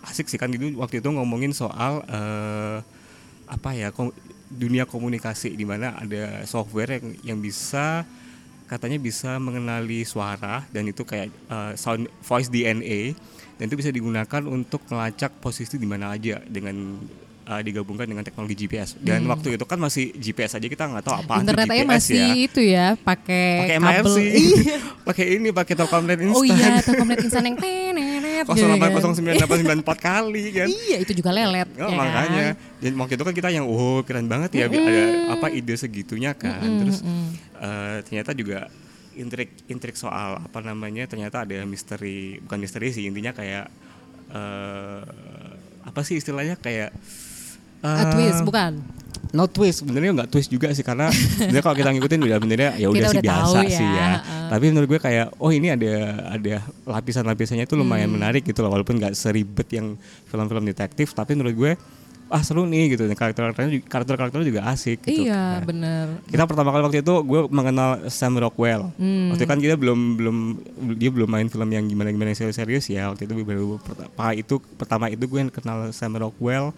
asik 0.00 0.26
sih 0.26 0.36
kan 0.36 0.48
itu 0.48 0.74
waktu 0.74 0.98
itu 0.98 1.08
ngomongin 1.08 1.50
soal 1.50 2.02
eh, 2.02 2.78
apa 3.46 3.70
ya 3.72 3.90
kom- 3.90 4.14
dunia 4.48 4.82
komunikasi 4.82 5.52
di 5.52 5.62
mana 5.62 5.94
ada 5.94 6.42
software 6.44 6.96
yang 6.96 7.06
yang 7.24 7.38
bisa 7.38 8.02
katanya 8.64 8.96
bisa 8.96 9.36
mengenali 9.36 10.02
suara 10.02 10.64
dan 10.68 10.84
itu 10.84 11.00
kayak 11.02 11.28
eh, 11.30 11.72
sound 11.74 12.08
voice 12.20 12.48
DNA 12.48 13.12
dan 13.58 13.64
itu 13.64 13.76
bisa 13.76 13.90
digunakan 13.90 14.42
untuk 14.44 14.86
melacak 14.86 15.34
posisi 15.36 15.74
di 15.74 15.84
mana 15.84 16.10
aja 16.10 16.38
dengan 16.40 16.94
eh, 17.44 17.60
digabungkan 17.60 18.04
dengan 18.04 18.22
teknologi 18.22 18.54
GPS 18.56 18.94
dan 18.96 19.24
waktu 19.24 19.54
itu 19.54 19.64
kan 19.64 19.76
masih 19.76 20.12
GPS 20.12 20.54
aja 20.54 20.64
kita 20.64 20.86
nggak 20.86 21.02
tahu 21.02 21.16
apa 21.16 21.32
Hmm. 21.34 21.42
Internet 21.42 21.66
aja 21.68 21.84
masih 21.84 22.16
ya 22.16 22.34
itu 22.36 22.60
ya 22.62 22.86
pakai 22.94 23.74
kabel. 23.74 24.14
Iya. 24.16 24.78
pakai 25.08 25.26
ini 25.34 25.48
pakai 25.50 25.74
Telkomnet 25.74 26.18
instan 26.18 26.36
Oh 26.36 26.44
iya, 26.44 26.78
Telkomnet 26.78 27.18
instan 27.18 27.42
yang 27.42 27.56
tenet. 27.62 28.44
0809894 28.46 29.82
kali 29.98 30.42
kan 30.56 30.68
Iya, 30.68 30.96
itu 31.02 31.12
juga 31.12 31.30
lelet. 31.32 31.66
Oh, 31.74 31.82
ya 31.82 31.86
kan? 31.86 31.96
makanya 31.96 32.46
dan 32.78 32.92
waktu 32.94 33.12
itu 33.16 33.24
kan 33.24 33.34
kita 33.34 33.48
yang 33.50 33.66
oh 33.66 34.04
keren 34.04 34.26
banget 34.26 34.50
ya 34.54 34.64
ada 34.68 34.78
apa 35.34 35.50
ide 35.50 35.74
segitunya 35.74 36.30
kan 36.32 36.62
terus 36.78 37.02
eh, 37.58 37.96
ternyata 38.04 38.30
juga 38.32 38.70
intrik 39.18 39.50
intrik 39.66 39.98
soal 39.98 40.38
apa 40.38 40.58
namanya 40.62 41.04
ternyata 41.04 41.42
ada 41.42 41.58
misteri 41.66 42.38
bukan 42.40 42.58
misteri 42.58 42.88
sih 42.94 43.04
intinya 43.04 43.34
kayak 43.34 43.66
eh 44.30 45.02
apa 45.84 46.00
sih 46.04 46.20
istilahnya 46.20 46.54
kayak 46.60 46.92
A 47.78 48.02
eh, 48.02 48.06
twist 48.10 48.42
bukan? 48.42 48.82
No 49.28 49.44
twist, 49.44 49.84
sebenarnya 49.84 50.24
nggak 50.24 50.30
twist 50.32 50.48
juga 50.48 50.72
sih 50.72 50.80
karena 50.80 51.12
sebenarnya 51.12 51.60
kalau 51.60 51.76
kita 51.76 51.90
ngikutin 51.92 52.20
udah 52.24 52.38
benernya 52.40 52.70
ya 52.80 52.88
udah 52.88 53.12
sih 53.12 53.20
biasa 53.20 53.58
tahu 53.60 53.68
sih 53.68 53.84
ya, 53.84 53.92
ya. 54.00 54.10
Tapi 54.48 54.64
menurut 54.72 54.88
gue 54.88 55.00
kayak 55.04 55.36
oh 55.36 55.52
ini 55.52 55.68
ada 55.68 55.92
ada 56.32 56.64
lapisan-lapisannya 56.88 57.68
itu 57.68 57.76
lumayan 57.76 58.08
Hmm. 58.08 58.16
menarik 58.16 58.42
gitu 58.48 58.64
loh 58.64 58.72
walaupun 58.72 58.96
nggak 58.96 59.12
seribet 59.12 59.68
yang 59.68 60.00
film-film 60.32 60.64
detektif 60.64 61.12
tapi 61.12 61.36
menurut 61.36 61.54
gue 61.54 61.72
ah 62.28 62.40
seru 62.40 62.62
nih 62.62 62.92
gitu. 62.92 63.04
Dan 63.04 63.12
karakter-karakternya 63.12 63.70
juga- 63.74 63.88
karakter-karakternya 63.88 64.46
juga 64.46 64.62
asik 64.66 65.00
gitu. 65.02 65.24
Iya, 65.24 65.58
kan. 65.58 65.66
bener. 65.66 66.04
Kita 66.24 66.44
pertama 66.44 66.68
kali 66.68 66.82
waktu 66.82 66.98
itu 67.00 67.14
gue 67.18 67.40
mengenal 67.48 67.90
Sam 68.06 68.34
Rockwell. 68.34 68.92
Hmm. 68.94 69.30
Waktu 69.30 69.42
itu 69.42 69.48
kan 69.48 69.58
kita 69.58 69.74
belum 69.74 69.98
belum 70.14 70.36
dia 70.94 71.08
belum 71.08 71.26
main 71.26 71.46
film 71.46 71.68
yang 71.68 71.84
gimana 71.84 72.08
gimana 72.08 72.30
serius-serius 72.30 72.86
ya. 72.86 73.08
Waktu 73.08 73.24
itu 73.24 73.32
baru 73.38 73.76
pertama 73.78 74.28
itu 74.32 74.54
pertama 74.74 75.04
itu 75.06 75.24
gue 75.24 75.38
yang 75.38 75.50
kenal 75.50 75.88
Sam 75.90 76.14
Rockwell. 76.14 76.70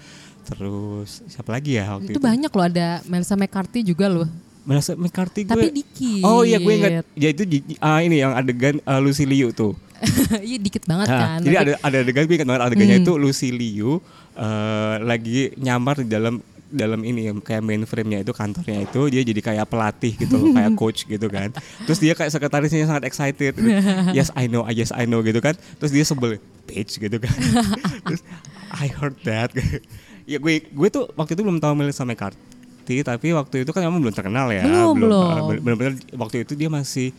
Terus 0.42 1.20
siapa 1.26 1.52
lagi 1.52 1.76
ya 1.76 1.92
waktu 1.92 2.10
Itu 2.10 2.18
itu? 2.18 2.24
banyak 2.24 2.48
loh 2.48 2.64
ada 2.64 2.88
Melissa 3.04 3.34
McCarthy 3.34 3.80
juga 3.82 4.06
loh. 4.06 4.26
Melissa 4.60 4.92
McCarthy 4.94 5.42
gue. 5.42 5.50
Tapi 5.50 5.68
dikit. 5.70 6.22
Oh 6.22 6.42
iya 6.42 6.56
gue 6.56 6.72
ingat. 6.72 7.04
Ya 7.12 7.28
itu 7.28 7.42
ah, 7.78 8.00
ini 8.00 8.18
yang 8.18 8.32
adegan 8.32 8.80
uh, 8.82 8.98
Lucy 8.98 9.24
Liu 9.24 9.50
tuh. 9.50 9.76
Iya 10.40 10.56
dikit 10.56 10.86
banget 10.86 11.08
Ah, 11.08 11.36
kan. 11.36 11.38
jadi 11.42 11.54
Tapi- 11.54 11.64
ada 11.66 11.72
ada 11.82 11.96
adegan 12.00 12.24
gue 12.24 12.34
ingat 12.34 12.48
banget 12.48 12.62
adegannya 12.64 12.96
Hmm. 12.96 13.04
itu 13.04 13.12
Lucy 13.14 13.48
Liu 13.50 14.00
eh, 14.40 14.96
lagi 15.04 15.52
nyamar 15.60 16.00
di 16.00 16.08
dalam 16.08 16.40
dalam 16.70 17.02
ini 17.02 17.26
ya, 17.26 17.34
kayak 17.34 17.66
mainframe-nya 17.66 18.22
itu 18.22 18.30
kantornya 18.30 18.86
itu 18.86 19.10
dia 19.10 19.26
jadi 19.26 19.42
kayak 19.42 19.66
pelatih 19.66 20.14
gitu 20.14 20.38
loh, 20.38 20.54
kayak 20.54 20.72
coach 20.78 21.02
gitu 21.02 21.26
kan. 21.26 21.50
Terus 21.82 21.98
dia 21.98 22.14
kayak 22.14 22.30
sekretarisnya 22.30 22.86
sangat 22.86 23.10
excited. 23.10 23.58
yes 24.14 24.30
I 24.38 24.46
know, 24.46 24.62
yes 24.70 24.94
I 24.94 25.02
know 25.04 25.18
gitu 25.26 25.42
kan. 25.42 25.58
Terus 25.82 25.90
dia 25.90 26.06
sebel 26.06 26.38
bitch 26.70 27.02
gitu 27.02 27.18
kan. 27.18 27.34
Terus 28.06 28.22
I 28.70 28.86
heard 28.86 29.18
that. 29.26 29.50
ya 30.30 30.38
gue 30.38 30.62
gue 30.62 30.88
tuh 30.94 31.10
waktu 31.18 31.34
itu 31.34 31.42
belum 31.42 31.58
tahu 31.58 31.74
Melissa 31.74 32.06
McCarthy 32.06 33.02
tapi 33.02 33.34
waktu 33.34 33.66
itu 33.66 33.70
kan 33.74 33.82
memang 33.90 33.98
belum 34.06 34.14
terkenal 34.14 34.46
ya. 34.54 34.62
Belum, 34.62 34.94
belum. 34.94 35.26
eh, 35.26 35.58
bener-bener 35.58 35.94
waktu 36.14 36.46
itu 36.46 36.54
dia 36.54 36.70
masih 36.70 37.10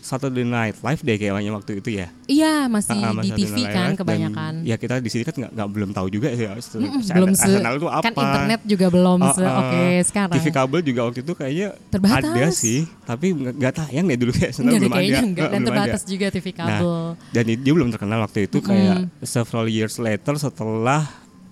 Saturday 0.00 0.42
Night 0.42 0.76
Live 0.78 1.00
deh 1.00 1.14
kayaknya 1.14 1.52
waktu 1.52 1.72
itu 1.76 1.90
ya. 1.92 2.08
Iya 2.24 2.66
masih 2.66 2.96
Ah, 2.98 3.12
di 3.14 3.30
TV 3.30 3.40
Night 3.54 3.68
kan 3.68 3.68
Live 3.70 3.70
dan 3.70 3.90
kebanyakan. 3.96 4.52
ya 4.62 4.76
kita 4.76 4.94
di 4.96 5.06
sini 5.06 5.22
kan 5.22 5.34
nggak 5.34 5.50
nggak 5.52 5.68
belum 5.70 5.90
tahu 5.90 6.06
juga 6.08 6.28
sih. 6.30 6.46
Mm-mm, 6.46 6.60
se- 6.98 7.12
belum 7.12 7.30
se 7.32 7.46
SNL 7.46 7.74
itu 7.76 7.86
apa. 7.86 8.02
kan 8.02 8.12
internet 8.12 8.60
juga 8.64 8.86
belum 8.88 9.18
se 9.30 9.42
ah. 9.42 9.54
oke 9.60 9.82
sekarang. 10.02 10.34
TV 10.34 10.46
kabel 10.50 10.80
juga 10.82 11.00
waktu 11.04 11.20
itu 11.20 11.32
kayaknya 11.32 11.68
Terbatas. 11.88 12.24
ada 12.26 12.46
sih, 12.50 12.78
tapi 13.02 13.26
nggak 13.30 13.72
tayang 13.76 14.04
deh 14.04 14.18
dulu 14.18 14.32
ya. 14.32 14.50
Enggak 14.50 14.58
deh 14.58 14.78
belum 14.80 14.90
kayaknya 14.90 15.14
ada. 15.14 15.26
enggak 15.26 15.44
dan 15.44 15.52
belum 15.54 15.68
terbatas 15.68 16.00
ada. 16.00 16.08
juga 16.08 16.26
TV 16.28 16.46
Nah, 16.46 16.56
kabel. 16.56 16.96
dan 17.30 17.44
i- 17.46 17.60
dia 17.60 17.72
belum 17.72 17.88
terkenal 17.90 18.18
waktu 18.20 18.38
itu 18.42 18.58
kayak 18.58 18.96
several 19.22 19.66
years 19.66 19.94
later 19.96 20.34
setelah 20.34 21.02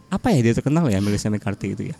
apa 0.09 0.26
ya 0.31 0.40
dia 0.40 0.55
terkenal 0.55 0.85
ya 0.87 0.99
Melissa 0.99 1.28
McCarthy 1.28 1.73
itu 1.73 1.85
ya. 1.87 1.97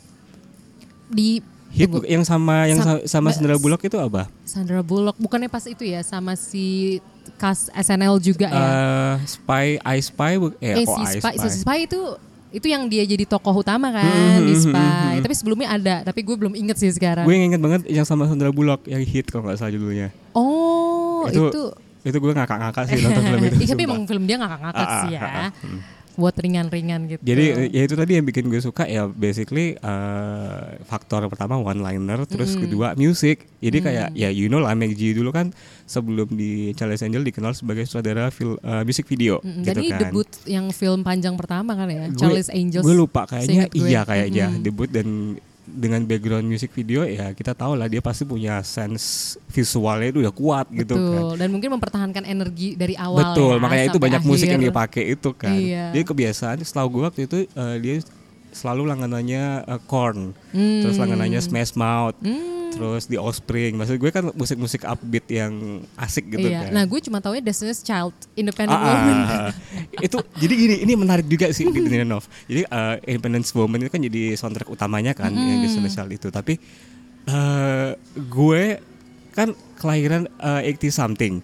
di 1.07 1.41
Hit 1.71 1.87
tunggu, 1.87 2.05
yang 2.05 2.25
sama 2.25 2.65
yang 2.65 2.79
Sam- 2.79 3.05
sama, 3.05 3.29
Sandra 3.31 3.57
Bullock 3.57 3.83
itu 3.83 3.97
apa? 3.97 4.27
Sandra 4.43 4.81
Bullock 4.81 5.17
bukannya 5.17 5.47
pas 5.47 5.63
itu 5.63 5.85
ya 5.85 6.01
sama 6.01 6.33
si 6.33 6.97
cast 7.37 7.69
SNL 7.71 8.17
juga 8.19 8.49
ya. 8.49 8.57
Eh, 8.57 9.15
Spy, 9.27 9.67
I 9.77 9.99
Spy, 9.99 10.33
eh, 10.59 10.81
eh 10.81 10.83
kok 10.83 10.97
si 10.97 11.03
I 11.03 11.15
Spy, 11.15 11.33
Spy? 11.35 11.45
si 11.45 11.59
Spy 11.61 11.79
itu 11.85 12.01
itu 12.49 12.65
yang 12.65 12.89
dia 12.89 13.05
jadi 13.05 13.23
tokoh 13.23 13.53
utama 13.55 13.93
kan 13.93 14.01
Hmm, 14.01 14.41
di 14.43 14.55
hmm, 14.55 14.65
Spy. 14.65 14.73
hmm, 14.73 15.05
hmm. 15.13 15.23
Tapi 15.23 15.35
sebelumnya 15.37 15.69
ada, 15.71 15.95
tapi 16.03 16.25
gue 16.25 16.33
belum 16.35 16.55
inget 16.55 16.77
sih 16.77 16.89
sekarang. 16.89 17.23
Gue 17.23 17.37
inget 17.37 17.61
banget 17.61 17.85
yang 17.87 18.03
sama 18.03 18.25
Sandra 18.25 18.49
Bullock 18.49 18.85
yang 18.85 19.01
hit 19.01 19.29
kalau 19.29 19.45
nggak 19.45 19.57
salah 19.57 19.69
judulnya. 19.71 20.09
oh, 20.33 21.29
itu, 21.29 21.45
itu, 21.47 21.63
itu 22.03 22.17
gue 22.17 22.33
ngakak-ngakak 22.33 22.83
sih 22.89 22.97
nonton 23.05 23.23
film 23.23 23.43
itu. 23.45 23.57
Iya, 23.59 23.69
tapi 23.69 23.83
emang 23.85 24.03
film 24.03 24.25
dia 24.25 24.37
ngakak-ngakak 24.37 24.87
Ah, 24.87 24.97
sih 24.99 25.11
ah, 25.11 25.13
ya. 25.13 25.21
ah, 25.21 25.37
ah. 25.39 25.51
Hmm. 25.61 25.81
Buat 26.19 26.35
ringan-ringan 26.35 27.07
gitu. 27.07 27.23
Jadi 27.23 27.45
ya 27.71 27.83
itu 27.85 27.95
tadi 27.95 28.13
yang 28.13 28.27
bikin 28.27 28.45
gue 28.45 28.59
suka 28.59 28.85
ya 28.85 29.07
basically 29.07 29.73
eh, 29.73 30.57
faktor 30.83 31.23
pertama 31.27 31.55
one 31.57 31.79
liner, 31.79 32.27
terus 32.27 32.53
kedua 32.55 32.93
music. 32.93 33.47
Jadi 33.57 33.79
kayak 33.79 34.09
ya 34.13 34.29
you 34.29 34.47
know 34.47 34.59
lah 34.59 34.75
Meg 34.75 34.93
G 34.93 35.13
dulu 35.13 35.31
kan 35.31 35.55
sebelum 35.85 36.27
di 36.29 36.51
Charles 36.73 37.01
Angel 37.01 37.23
dikenal 37.23 37.55
sebagai 37.55 37.85
sutradara 37.85 38.29
fil, 38.29 38.55
eh, 38.57 38.83
music 38.83 39.07
video 39.07 39.39
Mm, 39.39 39.63
gitu 39.63 39.79
ini 39.79 39.89
kan. 39.89 40.01
debut 40.05 40.29
yang 40.45 40.67
film 40.71 41.01
panjang 41.01 41.33
pertama 41.33 41.73
kan 41.73 41.87
ya, 41.87 42.05
Gue- 42.05 42.19
Charlie's 42.19 42.51
Angels. 42.51 42.83
Gue 42.83 42.93
lupa 42.93 43.23
kayaknya 43.25 43.65
gue. 43.67 43.79
iya 43.85 44.01
kayaknya 44.03 44.47
Mm-mm. 44.51 44.65
debut 44.65 44.89
dan 44.89 45.39
dengan 45.79 46.03
background 46.03 46.43
music 46.43 46.75
video 46.75 47.07
ya 47.07 47.31
kita 47.31 47.55
tahu 47.55 47.79
lah 47.79 47.87
dia 47.87 48.03
pasti 48.03 48.27
punya 48.27 48.59
sense 48.67 49.39
visualnya 49.47 50.11
itu 50.11 50.19
udah 50.27 50.35
kuat 50.35 50.67
gitu 50.75 50.99
kan. 50.99 51.07
Betul. 51.07 51.33
Dan 51.39 51.49
mungkin 51.55 51.71
mempertahankan 51.79 52.25
energi 52.27 52.75
dari 52.75 52.99
awal 52.99 53.33
Betul, 53.33 53.55
ya, 53.55 53.63
makanya 53.63 53.85
itu 53.95 53.99
banyak 54.03 54.23
musik 54.27 54.51
yang 54.51 54.59
akhir. 54.59 54.71
dipakai 54.75 55.05
itu 55.15 55.31
kan. 55.39 55.55
Iya. 55.55 55.85
Jadi 55.95 56.05
kebiasaan 56.05 56.57
setahu 56.67 56.99
gue 56.99 57.03
waktu 57.07 57.21
itu 57.31 57.39
eh, 57.47 57.77
dia 57.79 57.95
selalu 58.59 58.83
langganannya 58.85 59.45
eh, 59.65 59.81
Korn, 59.85 60.35
Hmm. 60.51 60.83
terus 60.83 60.97
langganannya 60.97 61.39
Smash 61.39 61.73
Mouth, 61.73 62.19
Hmm. 62.19 62.69
terus 62.69 63.07
The 63.07 63.17
Offspring. 63.17 63.75
Maksud 63.75 63.97
gue 63.97 64.11
kan 64.11 64.29
musik-musik 64.33 64.83
upbeat 64.83 65.25
yang 65.29 65.53
asik 65.95 66.27
gitu 66.29 66.45
iya. 66.45 66.67
kan. 66.67 66.75
Nah, 66.75 66.85
gue 66.85 67.01
cuma 67.01 67.19
tahu 67.19 67.33
ya 67.33 67.43
Destiny's 67.43 67.81
Child, 67.81 68.13
Independent 68.35 68.75
Ah, 68.75 68.85
Woman. 68.85 69.19
ah, 69.23 69.51
itu 69.97 70.19
jadi 70.37 70.55
gini 70.55 70.75
ini 70.83 70.93
menarik 70.93 71.25
juga 71.25 71.49
sih 71.49 71.65
di 71.71 71.81
Nov. 72.03 72.27
Jadi 72.45 72.63
eh, 72.63 72.97
Independence 73.07 73.51
Woman 73.53 73.79
itu 73.79 73.89
kan 73.89 74.01
jadi 74.01 74.35
soundtrack 74.35 74.69
utamanya 74.69 75.15
kan 75.15 75.31
yang 75.31 75.63
di 75.63 75.69
Celestial 75.69 76.07
itu. 76.09 76.29
Tapi 76.29 76.59
eh, 77.25 77.91
gue 78.19 78.63
kan 79.31 79.49
kelahiran 79.77 80.27
eh, 80.37 80.75
80 80.75 80.91
something. 80.91 81.35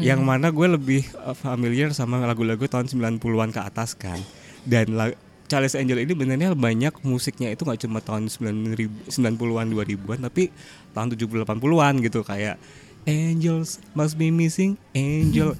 Yang 0.00 0.20
mana 0.20 0.50
gue 0.50 0.66
lebih 0.68 1.02
familiar 1.34 1.90
sama 1.90 2.18
lagu-lagu 2.20 2.64
tahun 2.64 2.90
90-an 2.90 3.50
ke 3.50 3.60
atas 3.62 3.94
kan. 3.94 4.18
Dan 4.64 4.96
la- 4.96 5.16
Charles 5.44 5.76
Angel 5.76 6.00
ini 6.00 6.16
benernya 6.16 6.56
banyak 6.56 7.04
musiknya 7.04 7.52
itu 7.52 7.68
nggak 7.68 7.84
cuma 7.84 8.00
tahun 8.00 8.32
90 8.32 9.12
90-an 9.12 9.66
2000-an 9.70 10.18
tapi 10.32 10.48
tahun 10.96 11.08
70 11.12 11.44
80-an 11.44 11.94
gitu 12.00 12.20
kayak 12.24 12.56
Angels 13.04 13.84
must 13.92 14.16
be 14.16 14.32
missing 14.32 14.80
angel 14.96 15.52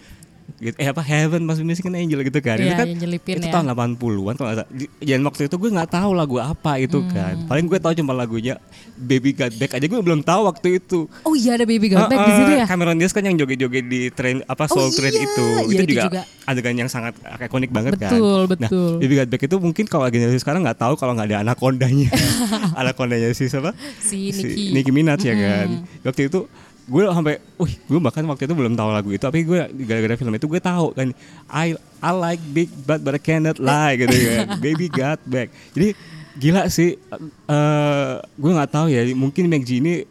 gitu 0.55 0.77
eh 0.77 0.87
apa 0.87 1.01
Heaven 1.01 1.43
must 1.43 1.57
be 1.57 1.67
missing 1.67 1.87
an 1.87 1.97
angel 1.97 2.21
gitu 2.21 2.39
kan 2.39 2.57
itu 2.57 2.67
Iya, 2.67 2.77
kan 2.77 2.87
nyelipin 2.87 3.37
itu 3.37 3.47
ya. 3.47 3.53
tahun 3.53 3.67
80-an 3.71 4.35
kalau 4.35 4.51
dan 4.55 5.21
waktu 5.23 5.43
itu 5.45 5.57
gue 5.57 5.71
nggak 5.71 5.91
tahu 5.91 6.11
lagu 6.13 6.37
apa 6.39 6.73
itu 6.77 6.97
Hmm. 6.97 7.11
kan 7.11 7.35
paling 7.45 7.65
gue 7.65 7.79
tahu 7.79 7.93
cuma 7.95 8.13
lagunya 8.13 8.55
Baby 8.95 9.33
Got 9.33 9.53
Back 9.55 9.73
aja 9.73 9.83
gue 9.83 9.99
belum 9.99 10.21
tahu 10.21 10.41
waktu 10.47 10.79
itu 10.79 11.11
Oh 11.23 11.35
iya 11.35 11.55
ada 11.55 11.65
Baby 11.65 11.89
Got 11.89 12.07
Back 12.07 12.17
Ah, 12.17 12.25
di 12.25 12.33
situ 12.35 12.53
ah, 12.53 12.59
ya. 12.61 12.67
Cameron 12.67 12.97
Diaz 12.97 13.11
kan 13.11 13.21
yang 13.21 13.35
joget-joget 13.35 13.85
di 13.85 14.01
train 14.09 14.41
apa 14.43 14.65
Oh 14.67 14.79
soul 14.79 14.89
train 14.91 15.13
iya, 15.13 15.23
itu 15.23 15.45
iya, 15.45 15.61
itu, 15.61 15.73
itu 15.75 15.85
juga, 15.91 16.03
juga. 16.07 16.23
adegan 16.45 16.77
yang 16.77 16.89
sangat 16.89 17.13
ikonik 17.41 17.69
banget 17.69 17.97
kan 17.99 18.11
Betul, 18.11 18.41
nah 18.47 18.49
betul. 18.63 18.91
Baby 18.99 19.15
Got 19.17 19.29
Back 19.29 19.43
itu 19.43 19.57
mungkin 19.59 19.85
kalau 19.85 20.05
generasi 20.07 20.39
sekarang 20.39 20.63
nggak 20.63 20.79
tahu 20.79 20.95
kalau 20.95 21.13
nggak 21.13 21.29
ada 21.31 21.39
anakondanya 21.43 22.13
anakondanya 22.81 23.33
si 23.33 23.47
siapa 23.47 23.73
Si 23.99 24.31
Nicki. 24.31 24.71
Nicki 24.73 24.91
Minaj 24.91 25.21
ya 25.21 25.35
kan 25.35 25.69
waktu 26.03 26.29
itu 26.29 26.47
gue 26.85 27.03
sampai, 27.09 27.41
wih, 27.57 27.75
gue 27.88 28.00
bahkan 28.00 28.25
waktu 28.29 28.45
itu 28.45 28.55
belum 28.55 28.76
tahu 28.76 28.88
lagu 28.93 29.09
itu, 29.09 29.23
tapi 29.25 29.41
gue 29.45 29.57
gara-gara 29.88 30.21
film 30.21 30.37
itu 30.37 30.45
gue 30.45 30.61
tahu 30.61 30.93
kan, 30.93 31.09
I 31.49 31.73
I 32.05 32.11
like 32.12 32.43
big 32.53 32.69
butt 32.85 33.00
but 33.00 33.17
I 33.17 33.21
cannot 33.21 33.57
lie 33.57 33.97
gitu 33.97 34.12
kan, 34.12 34.57
baby 34.64 34.93
got 34.93 35.21
back. 35.25 35.49
Jadi 35.73 35.97
gila 36.37 36.69
sih, 36.69 37.00
eh 37.49 38.14
gue 38.21 38.50
nggak 38.53 38.71
tahu 38.71 38.87
ya, 38.93 39.00
mungkin 39.17 39.49
Meg 39.49 39.64
ini 39.64 40.05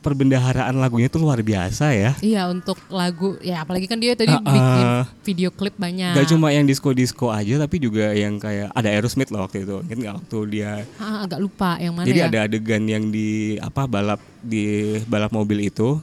perbendaharaan 0.00 0.74
lagunya 0.76 1.06
tuh 1.06 1.20
luar 1.20 1.40
biasa 1.40 1.92
ya. 1.92 2.12
Iya 2.18 2.48
untuk 2.48 2.80
lagu 2.88 3.36
ya 3.40 3.62
apalagi 3.62 3.84
kan 3.84 4.00
dia 4.00 4.16
tadi 4.16 4.32
Ah, 4.32 4.40
bikin 4.40 4.86
video 5.22 5.48
klip 5.52 5.76
banyak. 5.76 6.16
Gak 6.16 6.28
cuma 6.32 6.50
yang 6.50 6.64
disco-disco 6.64 7.28
aja, 7.28 7.60
tapi 7.60 7.76
juga 7.78 8.10
yang 8.12 8.40
kayak 8.40 8.72
ada 8.72 8.88
Aerosmith 8.88 9.28
loh 9.28 9.44
waktu 9.44 9.68
itu. 9.68 9.76
Ingat 9.86 9.98
nggak 10.00 10.14
waktu 10.24 10.38
dia 10.48 10.70
Ah, 10.96 11.28
agak 11.28 11.38
lupa 11.38 11.76
yang 11.76 11.92
mana 11.94 12.08
Jadi 12.08 12.20
ya. 12.20 12.26
ada 12.26 12.38
adegan 12.48 12.82
yang 12.84 13.04
di 13.08 13.60
apa 13.60 13.84
balap 13.84 14.20
di 14.40 14.96
balap 15.04 15.30
mobil 15.30 15.68
itu 15.68 16.00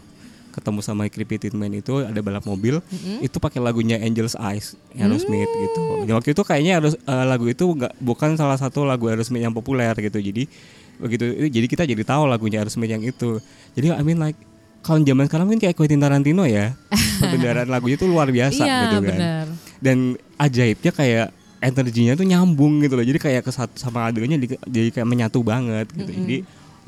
ketemu 0.54 0.82
sama 0.82 1.06
Creepy 1.06 1.54
Man 1.54 1.70
itu 1.70 2.02
ada 2.02 2.18
balap 2.18 2.42
mobil 2.42 2.82
itu 3.22 3.38
pakai 3.38 3.62
lagunya 3.62 4.02
Angel's 4.02 4.34
Eyes 4.34 4.74
Aerosmith 4.98 5.46
gitu. 5.54 5.82
Dan 6.10 6.18
waktu 6.18 6.34
itu 6.34 6.42
kayaknya 6.42 6.82
harus 6.82 6.98
eh, 6.98 7.26
lagu 7.30 7.46
itu 7.46 7.62
nggak 7.62 7.94
bukan 8.02 8.34
salah 8.34 8.58
satu 8.58 8.82
lagu 8.82 9.06
Aerosmith 9.06 9.42
yang 9.42 9.54
populer 9.54 9.94
gitu. 9.94 10.18
Jadi 10.18 10.50
begitu 10.98 11.24
jadi 11.48 11.66
kita 11.66 11.84
jadi 11.84 12.04
tahu 12.04 12.26
lagunya 12.26 12.60
Aerosmith 12.60 12.90
yang 12.90 13.02
itu. 13.02 13.38
Jadi 13.74 13.90
I 13.90 14.02
mean 14.02 14.18
like 14.18 14.38
kalau 14.80 15.00
zaman 15.00 15.26
sekarang 15.26 15.46
mungkin 15.46 15.62
kayak 15.62 15.76
Quentin 15.76 15.98
Tarantino 15.98 16.44
ya. 16.44 16.74
Perbendaharaan 17.20 17.68
lagunya 17.68 17.96
tuh 17.96 18.08
luar 18.08 18.30
biasa 18.30 18.62
Iya, 18.62 18.78
gitu 18.84 18.96
kan. 19.00 19.10
benar. 19.10 19.46
Dan 19.78 19.98
ajaibnya 20.38 20.92
kayak 20.92 21.28
energinya 21.60 22.14
tuh 22.14 22.24
nyambung 22.24 22.80
gitu 22.80 22.94
loh. 22.94 23.02
Jadi 23.02 23.18
kayak 23.18 23.42
kesatu 23.44 23.74
sama 23.74 24.06
adegannya 24.06 24.38
di- 24.40 24.62
jadi 24.64 24.90
kayak 24.92 25.08
menyatu 25.08 25.42
banget 25.42 25.90
gitu. 25.92 26.12
Jadi 26.14 26.38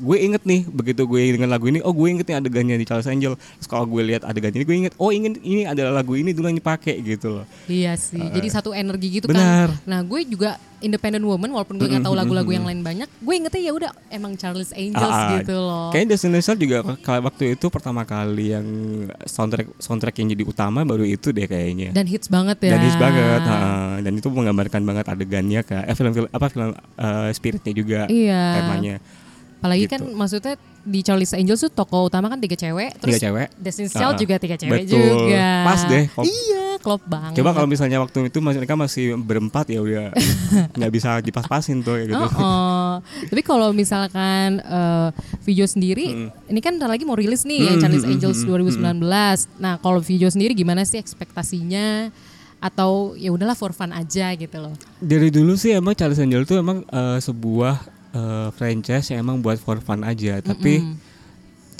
gue 0.00 0.16
inget 0.16 0.42
nih 0.42 0.64
begitu 0.66 1.04
gue 1.04 1.36
dengan 1.36 1.52
lagu 1.52 1.68
ini, 1.68 1.84
oh 1.84 1.92
gue 1.92 2.08
inget 2.08 2.24
nih 2.24 2.40
adegannya 2.40 2.74
di 2.74 2.88
Charles 2.88 3.04
Angel. 3.04 3.36
Terus 3.36 3.68
kalau 3.68 3.84
gue 3.84 4.02
lihat 4.02 4.24
adegan 4.24 4.50
ini, 4.50 4.64
gue 4.64 4.76
inget, 4.80 4.92
oh 4.96 5.12
inget 5.12 5.36
ini 5.38 5.68
adalah 5.68 6.00
lagu 6.00 6.16
ini 6.16 6.32
dulu 6.32 6.48
yang 6.48 6.56
dipakai 6.56 6.96
gitu 6.98 7.40
loh. 7.40 7.44
Iya 7.68 7.94
sih. 7.94 8.18
Jadi 8.18 8.48
satu 8.48 8.72
energi 8.72 9.20
gitu 9.20 9.28
benar. 9.28 9.68
kan. 9.68 9.84
Nah, 9.84 10.00
gue 10.00 10.24
juga 10.24 10.56
independent 10.80 11.20
woman 11.22 11.52
walaupun 11.52 11.76
gue 11.76 11.86
nggak 11.86 12.08
tahu 12.08 12.16
lagu-lagu 12.16 12.48
yang 12.48 12.64
lain 12.64 12.80
banyak, 12.80 13.04
gue 13.04 13.34
ingetnya 13.36 13.60
ya 13.60 13.72
udah 13.76 13.90
emang 14.08 14.32
Charles 14.34 14.72
Angels 14.72 15.12
Ah, 15.12 15.36
gitu 15.36 15.52
loh. 15.52 15.92
Kayaknya 15.92 16.16
Destiny 16.16 16.40
Child 16.40 16.58
juga 16.58 16.76
kalau 17.04 17.20
waktu 17.28 17.52
itu 17.52 17.66
pertama 17.68 18.02
kali 18.02 18.56
yang 18.56 18.66
soundtrack 19.28 19.68
soundtrack 19.76 20.16
yang 20.16 20.32
jadi 20.32 20.44
utama 20.48 20.80
baru 20.82 21.04
itu 21.04 21.30
deh 21.30 21.44
kayaknya. 21.44 21.92
Dan 21.92 22.08
hits 22.08 22.32
banget 22.32 22.56
ya. 22.64 22.72
Dan 22.72 22.80
hits 22.80 22.96
banget, 22.96 23.40
ha. 23.44 23.56
dan 24.00 24.12
itu 24.16 24.28
menggambarkan 24.32 24.80
banget 24.80 25.04
adegannya 25.04 25.60
ke 25.60 25.76
eh, 25.76 25.92
film, 25.92 26.16
film 26.16 26.28
apa 26.32 26.46
film 26.48 26.72
eh, 26.96 27.30
spiritnya 27.36 27.72
juga 27.76 28.00
Iya. 28.08 28.44
temanya. 28.64 28.96
Apalagi 29.60 29.84
gitu. 29.84 29.92
kan 29.92 30.02
maksudnya 30.16 30.54
di 30.80 31.04
Charlie's 31.04 31.36
Angels 31.36 31.60
tuh 31.60 31.68
tokoh 31.68 32.08
utama 32.08 32.32
kan 32.32 32.40
tiga 32.40 32.56
cewek, 32.56 32.96
terus 32.96 33.20
Tiga 33.20 33.28
cewek. 33.28 33.48
Destiny's 33.60 33.92
Child 33.92 34.16
ah. 34.16 34.20
juga 34.20 34.34
tiga 34.40 34.56
cewek 34.56 34.88
Betul. 34.88 34.96
juga. 34.96 35.48
Pas 35.68 35.80
deh. 35.84 36.04
Kom- 36.08 36.24
Iya, 36.24 36.64
klop 36.80 37.02
banget. 37.04 37.36
Coba 37.36 37.50
kalau 37.52 37.68
misalnya 37.68 38.00
waktu 38.00 38.32
itu 38.32 38.38
mereka 38.40 38.72
masih 38.72 39.20
berempat 39.20 39.68
ya 39.68 39.84
udah 39.84 40.16
nggak 40.80 40.88
bisa 40.88 41.20
dipas-pasin 41.20 41.84
tuh 41.84 42.00
kayak 42.00 42.08
gitu. 42.08 42.24
Oh, 42.24 42.32
oh. 42.40 42.92
Tapi 43.04 43.42
kalau 43.44 43.76
misalkan 43.76 44.64
uh, 44.64 45.12
video 45.44 45.68
sendiri, 45.68 46.32
ini 46.48 46.60
kan 46.64 46.80
ntar 46.80 46.88
lagi 46.88 47.04
mau 47.04 47.12
rilis 47.12 47.44
nih 47.44 47.76
Hmm, 47.76 47.80
Charlie's 47.84 48.08
hmm, 48.08 48.16
Angels 48.16 48.40
hmm, 48.40 48.96
2019. 48.96 49.60
Nah 49.60 49.76
kalau 49.76 50.00
video 50.00 50.32
sendiri 50.32 50.56
gimana 50.56 50.88
sih 50.88 50.96
ekspektasinya? 50.96 52.08
Atau 52.60 53.16
ya 53.16 53.32
udahlah 53.32 53.56
for 53.56 53.72
fun 53.72 53.88
aja 53.88 54.32
gitu 54.32 54.56
loh. 54.56 54.72
Dari 55.00 55.28
dulu 55.28 55.56
sih 55.56 55.72
emang 55.72 55.96
Charles 55.96 56.20
Angel 56.20 56.44
tuh 56.44 56.60
emang 56.60 56.84
eh, 56.84 57.16
sebuah 57.20 57.99
eh, 58.14 58.48
franchise 58.54 59.12
yang 59.14 59.26
emang 59.26 59.42
buat 59.42 59.58
for 59.58 59.78
fun 59.82 60.02
aja. 60.06 60.42
Tapi 60.42 60.82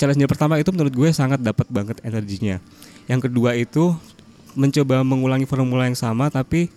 Charles 0.01 0.17
Angel 0.17 0.29
pertama 0.29 0.57
itu 0.57 0.73
menurut 0.73 0.93
gue 0.93 1.09
sangat 1.13 1.37
dapat 1.37 1.69
banget 1.69 2.01
energinya. 2.01 2.57
Yang 3.05 3.29
kedua 3.29 3.53
itu 3.53 3.93
mencoba 4.57 5.05
mengulangi 5.05 5.47
formula 5.47 5.87
yang 5.87 5.95
sama 5.95 6.27
tapi 6.27 6.67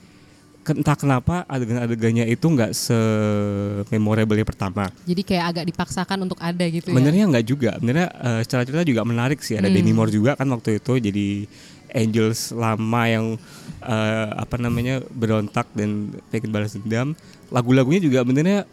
entah 0.65 0.97
kenapa 0.97 1.45
adegan-adegannya 1.45 2.25
itu 2.25 2.47
nggak 2.49 2.73
se 2.73 2.97
memorable 3.93 4.37
yang 4.37 4.49
pertama. 4.49 4.89
Jadi 5.05 5.21
kayak 5.21 5.45
agak 5.53 5.65
dipaksakan 5.69 6.25
untuk 6.25 6.41
ada 6.41 6.65
gitu 6.65 6.89
ya. 6.89 6.97
Benernya 6.97 7.25
nggak 7.29 7.45
juga. 7.45 7.71
Benernya 7.77 8.09
eh, 8.09 8.41
secara 8.49 8.65
cerita 8.65 8.85
juga 8.89 9.05
menarik 9.05 9.45
sih. 9.45 9.61
Ada 9.61 9.69
Demi 9.69 9.93
Moore 9.93 10.13
juga 10.13 10.33
kan 10.37 10.49
waktu 10.49 10.81
itu 10.81 10.97
jadi 10.97 11.29
Angels 11.95 12.51
lama 12.57 13.03
yang 13.07 13.37
eh, 13.85 14.29
apa 14.41 14.57
namanya 14.57 15.05
berontak 15.13 15.69
dan 15.77 16.17
pengen 16.33 16.49
balas 16.49 16.73
dendam. 16.81 17.13
Lagu-lagunya 17.53 18.01
juga 18.01 18.25
benernya 18.25 18.65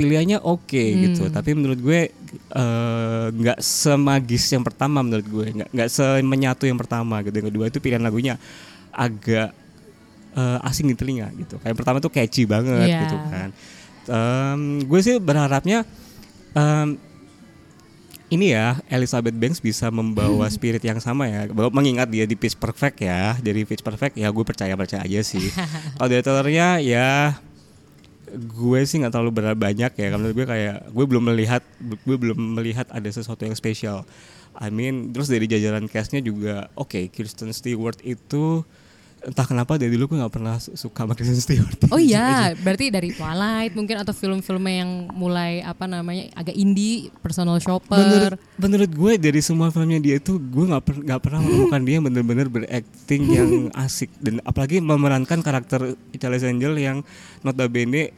pilihannya 0.00 0.40
oke 0.40 0.84
gitu. 1.04 1.28
Tapi 1.28 1.52
menurut 1.52 1.76
gue 1.76 2.00
nggak 3.30 3.60
semagis 3.60 4.48
yang 4.48 4.64
pertama 4.64 5.04
menurut 5.04 5.26
gue. 5.28 5.46
Nggak 5.60 5.68
nggak 5.76 5.88
semenyatu 5.92 6.64
yang 6.64 6.80
pertama 6.80 7.20
gitu. 7.20 7.36
Yang 7.36 7.48
kedua 7.52 7.64
itu 7.68 7.78
pilihan 7.78 8.00
lagunya 8.00 8.40
agak 8.90 9.52
eh, 10.32 10.58
asing 10.64 10.88
di 10.88 10.96
telinga 10.96 11.28
gitu. 11.36 11.60
Kayak 11.60 11.76
pertama 11.76 12.00
tuh 12.00 12.08
catchy 12.08 12.48
banget 12.48 12.88
Iya. 12.88 13.00
gitu 13.04 13.16
kan. 13.28 13.48
Em, 14.10 14.60
gue 14.88 15.00
sih 15.04 15.20
berharapnya 15.20 15.84
em, 16.56 16.96
ini 18.30 18.54
ya 18.54 18.78
Elizabeth 18.86 19.34
Banks 19.34 19.58
bisa 19.58 19.90
membawa 19.90 20.46
spirit 20.46 20.80
yang 20.86 21.02
sama 21.02 21.26
ya. 21.26 21.50
Mengingat 21.50 22.06
dia 22.06 22.24
di 22.30 22.38
Pitch 22.38 22.54
Perfect 22.54 23.02
ya, 23.02 23.34
dari 23.42 23.66
Pitch 23.66 23.82
Perfect 23.82 24.14
ya 24.14 24.30
gue 24.30 24.44
percaya 24.46 24.78
percaya 24.78 25.02
aja 25.02 25.20
sih. 25.26 25.50
Kalau 25.98 26.08
dari 26.08 26.54
ya 26.86 27.34
gue 28.34 28.80
sih 28.86 29.02
nggak 29.02 29.12
terlalu 29.12 29.32
berharap 29.34 29.58
banyak 29.58 29.92
ya. 29.94 30.06
Karena 30.10 30.26
gue 30.30 30.46
kayak 30.46 30.76
gue 30.90 31.04
belum 31.06 31.24
melihat 31.32 31.62
gue 31.80 32.16
belum 32.16 32.38
melihat 32.58 32.86
ada 32.90 33.08
sesuatu 33.10 33.42
yang 33.42 33.56
spesial. 33.56 34.06
I 34.56 34.68
mean, 34.68 35.14
terus 35.14 35.30
dari 35.30 35.46
jajaran 35.46 35.86
castnya 35.86 36.20
juga 36.20 36.68
oke. 36.74 37.08
Kirsten 37.14 37.54
Stewart 37.54 37.98
itu 38.02 38.66
entah 39.20 39.44
kenapa 39.44 39.76
dari 39.76 39.92
dulu 39.92 40.16
gue 40.16 40.18
nggak 40.24 40.32
pernah 40.32 40.56
su- 40.56 40.72
suka 40.72 41.04
sama 41.04 41.12
Kristen 41.12 41.36
Stewart. 41.36 41.76
Oh 41.92 42.00
iya, 42.00 42.50
berarti 42.64 42.88
dari 42.88 43.12
Twilight 43.12 43.76
mungkin 43.76 44.00
atau 44.00 44.16
film-film 44.16 44.64
yang 44.64 45.12
mulai 45.12 45.60
apa 45.60 45.84
namanya 45.84 46.32
agak 46.32 46.56
indie, 46.56 47.12
personal 47.20 47.60
shopper. 47.60 48.00
menurut 48.00 48.40
menurut 48.56 48.90
gue 48.90 49.12
dari 49.20 49.40
semua 49.44 49.68
filmnya 49.68 50.00
dia 50.00 50.16
itu 50.16 50.40
gue 50.40 50.64
nggak 50.72 50.82
per, 50.84 50.96
pernah 51.20 51.40
menemukan 51.44 51.82
dia 51.84 51.98
bener-bener 52.00 52.46
berakting 52.48 53.22
yang 53.28 53.50
asik 53.76 54.08
dan 54.24 54.40
apalagi 54.48 54.80
memerankan 54.80 55.44
karakter 55.44 55.96
Charles 56.16 56.44
Angel 56.44 56.72
yang 56.80 57.04
notabene 57.44 58.16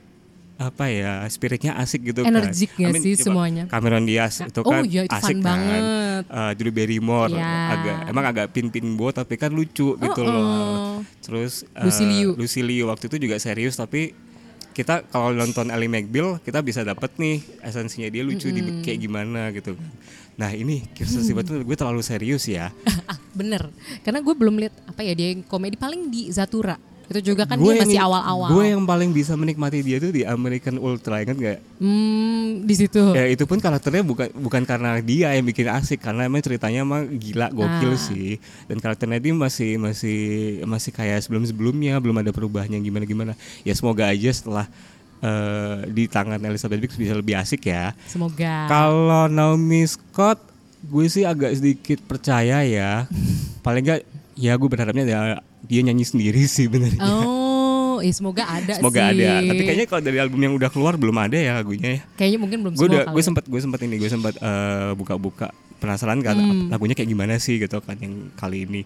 apa 0.64 0.85
ya 0.87 1.25
spiritnya 1.26 1.75
asik 1.75 2.00
gitu 2.04 2.23
Energik 2.23 2.71
kan. 2.73 2.88
nggak 2.88 2.95
sih 2.99 3.12
coba 3.14 3.25
semuanya? 3.25 3.64
Cameron 3.66 4.04
Diaz 4.04 4.38
itu 4.38 4.61
Oh 4.61 4.71
kan 4.71 4.83
iya, 4.85 5.02
itu 5.02 5.12
asik 5.12 5.25
fun 5.25 5.38
kan. 5.38 5.45
banget. 5.45 5.83
Eh, 6.25 6.52
Drew 6.54 6.71
Barrymore 6.71 7.33
Ya. 7.33 7.52
agak 7.73 7.97
emang 8.07 8.25
agak 8.25 8.47
pin-pin 8.50 8.87
bo 8.92 9.11
tapi 9.11 9.35
kan 9.35 9.50
lucu 9.50 9.95
gitu 9.95 10.21
Oh, 10.21 10.25
oh. 10.25 10.33
loh. 10.33 10.87
Terus 11.19 11.66
eh, 11.69 11.83
Lucy 11.83 12.04
Liu. 12.04 12.31
Lucy 12.33 12.61
Liu 12.61 12.87
waktu 12.87 13.07
itu 13.07 13.16
juga 13.21 13.37
serius 13.37 13.75
tapi 13.75 14.14
kita 14.71 15.04
kalau 15.07 15.31
nonton 15.31 15.69
Ellie 15.69 15.85
McBeal 15.87 16.40
kita 16.40 16.61
bisa 16.61 16.81
dapet 16.81 17.12
nih 17.16 17.40
esensinya 17.61 18.09
dia 18.09 18.23
lucu 18.23 18.49
di 18.49 18.81
kayak 18.81 18.99
gimana 18.99 19.52
gitu. 19.52 19.76
Nah 20.33 20.49
ini 20.49 20.88
Kirsten 20.90 21.21
Stewart 21.21 21.45
tuh 21.45 21.61
gue 21.61 21.76
terlalu 21.76 22.00
serius 22.00 22.49
ya. 22.49 22.73
ah, 23.04 23.19
bener. 23.33 23.69
Karena 24.00 24.19
gue 24.19 24.33
belum 24.33 24.57
lihat 24.57 24.73
apa 24.87 25.00
ya 25.00 25.12
dia 25.12 25.28
yang 25.28 25.45
komedi 25.45 25.76
paling 25.76 26.09
di 26.09 26.33
Zatura. 26.33 26.81
Itu 27.04 27.21
juga 27.25 27.44
kan 27.44 27.56
Gue 27.56 27.73
dia 27.73 27.82
masih 27.82 27.99
awal-awal. 27.99 28.49
Gue 28.50 28.64
yang 28.68 28.82
paling 28.82 29.11
bisa 29.11 29.32
menikmati 29.32 29.80
dia 29.80 29.97
tuh 29.97 30.11
di 30.11 30.23
American 30.23 30.76
Ultra 30.76 31.21
ingat 31.21 31.37
gak? 31.37 31.59
Hmm, 31.76 32.62
di 32.62 32.75
situ. 32.75 33.12
Ya 33.12 33.26
itu 33.26 33.42
pun 33.42 33.56
karakternya 33.56 34.00
bukan 34.00 34.28
bukan 34.35 34.62
karena 34.62 34.97
dia 34.99 35.30
yang 35.30 35.42
bikin 35.42 35.66
asik 35.68 35.99
karena 35.99 36.25
emang 36.25 36.40
ceritanya 36.40 36.80
emang 36.80 37.11
gila 37.12 37.50
gokil 37.50 37.92
Ah. 37.92 37.99
sih 37.99 38.37
dan 38.66 38.78
karakternya 38.78 39.18
dia 39.18 39.32
masih 39.32 39.76
masih 39.76 40.20
masih 40.62 40.90
kayak 40.90 41.20
sebelum 41.20 41.42
sebelumnya 41.42 41.96
belum 41.96 42.16
ada 42.16 42.31
perubahannya 42.31 42.79
gimana 42.79 43.03
gimana 43.03 43.33
ya 43.61 43.72
semoga 43.72 44.07
aja 44.07 44.31
setelah 44.31 44.66
eh, 45.18 45.87
di 45.88 46.07
tangan 46.07 46.40
Elizabeth 46.40 46.79
Banks 46.79 46.96
bisa 46.96 47.12
lebih 47.12 47.35
asik 47.35 47.62
ya 47.64 47.92
Semoga. 48.07 48.66
kalau 48.66 49.27
Naomi 49.27 49.85
Scott 49.85 50.40
gue 50.83 51.07
sih 51.07 51.22
agak 51.22 51.55
sedikit 51.55 52.03
percaya 52.03 52.62
ya 52.62 53.07
paling 53.64 53.83
enggak 53.83 54.00
ya 54.35 54.53
gue 54.53 54.66
berharapnya 54.66 55.05
dia, 55.05 55.20
dia 55.72 55.80
nyanyi 55.82 56.04
sendiri 56.04 56.44
sih 56.54 56.68
benernya 56.68 57.00
Oh, 57.00 58.00
ya 58.00 58.11
semoga 58.11 58.44
ada 58.44 58.72
semoga 58.74 58.98
sih. 59.06 59.20
ada. 59.20 59.30
Tapi 59.46 59.62
kayaknya 59.62 59.87
kalau 59.87 60.02
dari 60.02 60.18
album 60.18 60.40
yang 60.40 60.52
udah 60.52 60.68
keluar 60.68 60.94
belum 60.94 61.14
ada 61.14 61.35
ya 61.35 61.54
lagunya 61.54 61.88
ya. 61.94 62.00
Kayaknya 62.14 62.38
mungkin 62.38 62.58
belum 62.61 62.74
semua 62.74 62.88
gue 63.06 63.14
ya. 63.14 63.24
sempat 63.24 63.44
gue 63.44 63.61
sempat 63.61 63.80
ini 63.80 63.94
gue 63.96 64.11
sempat 64.11 64.35
eh, 64.37 64.92
buka-buka. 64.92 65.48
Penasaran 65.76 66.20
kan 66.20 66.35
Hmm. 66.35 66.66
lagunya 66.68 66.92
kayak 66.92 67.06
gimana 67.06 67.37
sih 67.37 67.56
gitu 67.56 67.78
kan 67.78 67.94
yang 67.96 68.30
kali 68.32 68.64
ini. 68.64 68.82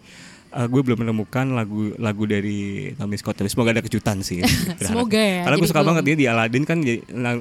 Eh, 0.49 0.67
gue 0.67 0.81
belum 0.81 0.99
menemukan 0.99 1.45
lagu 1.51 1.93
lagu 1.97 2.25
dari 2.25 2.89
Naomi 2.95 3.15
Scott 3.15 3.37
tapi 3.37 3.47
semoga 3.47 3.71
ada 3.71 3.81
kejutan 3.81 4.21
sih. 4.21 4.41
Semoga 4.81 5.17
ya, 5.17 5.45
karena 5.45 5.57
gue 5.57 5.67
suka 5.67 5.77
belum- 5.77 5.89
banget 5.93 6.03
dia 6.05 6.17
di 6.17 6.27
Aladdin 6.27 6.65
kan 6.65 6.79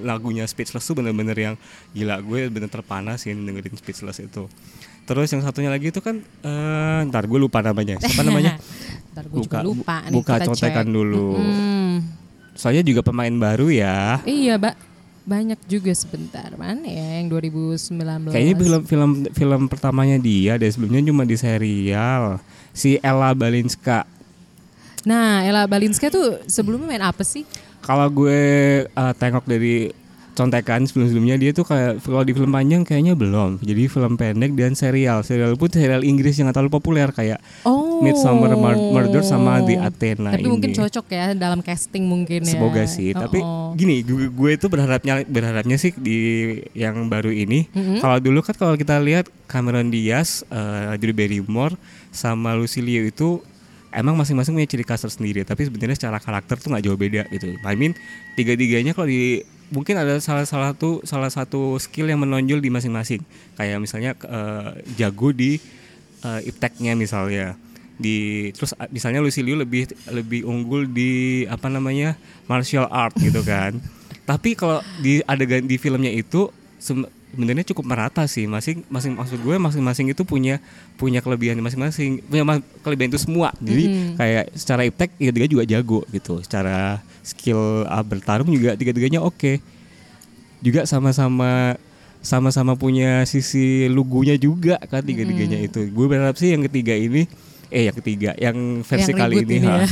lagunya 0.01 0.43
Speechless 0.43 0.84
tuh 0.84 0.95
bener-bener 0.95 1.36
yang 1.36 1.55
gila. 1.91 2.19
Gue 2.19 2.47
bener 2.47 2.67
terpanas 2.67 3.23
sih 3.23 3.31
dengerin 3.31 3.75
Speechless 3.75 4.19
itu. 4.19 4.47
Terus 5.05 5.29
yang 5.29 5.39
satunya 5.39 5.69
lagi 5.69 5.88
itu 5.88 5.99
kan 5.99 6.17
eh 6.17 6.99
ntar 7.08 7.23
gue 7.23 7.38
lupa 7.38 7.62
namanya. 7.62 7.95
Siapa 7.97 8.21
namanya 8.21 8.58
Ntar 9.15 9.25
gue 9.25 9.39
juga 9.39 9.47
Buka- 9.56 9.63
lupa 9.63 9.97
nih. 10.04 10.13
buka 10.13 10.34
kita 10.34 10.45
contekan 10.45 10.86
cek. 10.86 10.91
dulu. 10.91 11.28
Mm-mm. 11.34 11.91
soalnya 12.54 12.84
juga 12.84 13.01
pemain 13.01 13.32
baru 13.32 13.67
ya 13.67 14.19
Iya, 14.21 14.56
Mbak. 14.56 14.75
Banyak 15.25 15.60
juga 15.65 15.89
sebentar. 15.91 16.54
Mana 16.54 16.86
ya 16.86 17.17
yang 17.17 17.28
2019? 17.30 18.30
Kayaknya 18.30 18.56
film 18.56 18.82
film 18.86 19.12
film 19.28 19.62
pertamanya 19.65 20.15
dia 20.15 20.54
deh 20.54 20.67
sebelumnya 20.67 21.01
cuma 21.01 21.23
di 21.23 21.34
serial 21.34 22.38
si 22.71 23.01
Ella 23.01 23.32
Balinska. 23.32 24.06
Nah, 25.01 25.41
Ella 25.41 25.65
Balinska 25.65 26.10
tuh 26.10 26.41
sebelumnya 26.45 26.86
main 26.88 27.04
apa 27.04 27.21
sih? 27.21 27.41
Kalau 27.80 28.06
gue 28.08 28.41
uh, 28.88 29.13
tengok 29.13 29.45
dari 29.45 29.89
contekan 30.36 30.84
sebelum-sebelumnya 30.84 31.36
dia 31.36 31.50
tuh 31.50 31.63
kayak 31.63 31.98
kalau 32.00 32.21
di 32.21 32.32
film 32.32 32.52
panjang 32.52 32.84
kayaknya 32.84 33.15
belum. 33.15 33.58
Jadi 33.58 33.88
film 33.88 34.13
pendek 34.13 34.52
dan 34.52 34.76
serial. 34.76 35.24
Serial 35.24 35.56
pun 35.56 35.67
serial 35.67 36.04
Inggris 36.04 36.36
yang 36.36 36.52
gak 36.52 36.60
terlalu 36.60 36.74
populer 36.74 37.10
kayak 37.10 37.39
Oh. 37.63 38.04
Midsummer 38.04 38.52
Mur- 38.54 38.91
Murder 38.91 39.24
sama 39.24 39.63
The 39.63 39.80
Athena 39.80 40.36
Tapi 40.36 40.43
ini. 40.43 40.52
mungkin 40.52 40.71
cocok 40.71 41.06
ya 41.08 41.32
dalam 41.32 41.63
casting 41.63 42.04
mungkin 42.04 42.43
ya. 42.43 42.52
Semoga 42.52 42.84
sih. 42.86 43.15
Oh, 43.15 43.24
Tapi 43.24 43.39
oh. 43.39 43.71
gini, 43.74 44.04
gue, 44.04 44.28
gue 44.28 44.52
itu 44.52 44.67
berharapnya 44.67 45.24
berharapnya 45.24 45.80
sih 45.80 45.95
di 45.95 46.19
yang 46.76 47.08
baru 47.08 47.32
ini. 47.32 47.71
Kalau 47.98 48.19
dulu 48.19 48.43
kan 48.43 48.54
kalau 48.54 48.76
kita 48.76 49.00
lihat 49.00 49.26
Cameron 49.48 49.88
Diaz, 49.88 50.43
uh, 50.48 50.93
Drew 50.95 51.15
Barrymore, 51.15 51.80
sama 52.12 52.52
Lucy 52.52 52.80
Liu 52.80 53.08
itu 53.08 53.39
emang 53.89 54.13
masing-masing 54.13 54.52
punya 54.52 54.67
ciri 54.67 54.84
khas 54.84 55.00
tersendiri. 55.00 55.41
Tapi 55.41 55.63
sebenarnya 55.63 55.95
secara 55.95 56.19
karakter 56.19 56.60
tuh 56.60 56.67
nggak 56.69 56.84
jauh 56.84 57.00
beda 57.00 57.24
gitu. 57.30 57.56
I 57.56 57.76
mean 57.76 57.95
tiga-tiganya 58.34 58.91
kalau 58.91 59.08
di 59.08 59.39
mungkin 59.73 59.97
ada 59.97 60.21
salah 60.21 60.45
salah 60.45 60.73
satu 60.73 61.01
salah 61.08 61.32
satu 61.32 61.78
skill 61.82 62.10
yang 62.10 62.21
menonjol 62.21 62.62
di 62.62 62.69
masing-masing. 62.69 63.21
Kayak 63.58 63.82
misalnya 63.82 64.12
uh, 64.28 64.78
jago 64.97 65.34
di 65.34 65.58
uh, 66.25 66.41
ipteknya 66.43 66.93
misalnya. 66.93 67.58
Di 67.95 68.51
terus 68.51 68.75
misalnya 68.91 69.23
Lucy 69.23 69.39
Liu 69.39 69.56
lebih 69.56 69.88
lebih 70.12 70.43
unggul 70.43 70.86
di 70.91 71.45
apa 71.47 71.71
namanya 71.71 72.19
martial 72.45 72.86
art 72.91 73.15
gitu 73.17 73.41
kan. 73.41 73.80
Tapi 74.30 74.58
kalau 74.58 74.82
di 74.99 75.21
adegan 75.23 75.69
di 75.69 75.78
filmnya 75.78 76.10
itu 76.10 76.49
sebenarnya 76.82 77.63
cukup 77.71 77.86
merata 77.86 78.25
sih. 78.25 78.49
Masing 78.49 78.84
masing 78.89 79.13
maksud 79.15 79.39
gue 79.39 79.56
masing-masing 79.56 80.12
itu 80.12 80.25
punya 80.25 80.58
punya 80.97 81.21
kelebihan 81.21 81.62
masing-masing. 81.62 82.25
Punya 82.25 82.43
kelebihan 82.82 83.13
itu 83.13 83.21
semua. 83.21 83.54
Jadi 83.62 84.17
kayak 84.17 84.45
secara 84.58 84.82
iptek 84.84 85.13
tiga-tiga 85.15 85.47
juga 85.47 85.63
jago 85.63 86.01
gitu. 86.10 86.41
Secara 86.41 86.99
skill 87.26 87.84
uh, 87.84 88.06
bertarung 88.06 88.48
juga 88.48 88.78
tiga-tiganya 88.78 89.20
oke 89.20 89.58
juga 90.62 90.86
sama-sama 90.86 91.76
sama-sama 92.22 92.74
punya 92.74 93.22
sisi 93.26 93.86
lugunya 93.86 94.34
juga 94.34 94.82
kan 94.82 95.06
tiga-tiganya 95.06 95.62
itu. 95.62 95.94
Gue 95.94 96.10
berharap 96.10 96.34
sih 96.38 96.54
yang 96.54 96.66
ketiga 96.66 96.98
ini 96.98 97.30
eh 97.70 97.86
yang 97.86 97.96
ketiga 97.98 98.34
yang 98.38 98.82
versi 98.82 99.14
Yang 99.14 99.20
kali 99.20 99.36
ini, 99.42 99.56
ini 99.58 99.68
ha, 99.68 99.78
ya. 99.78 99.88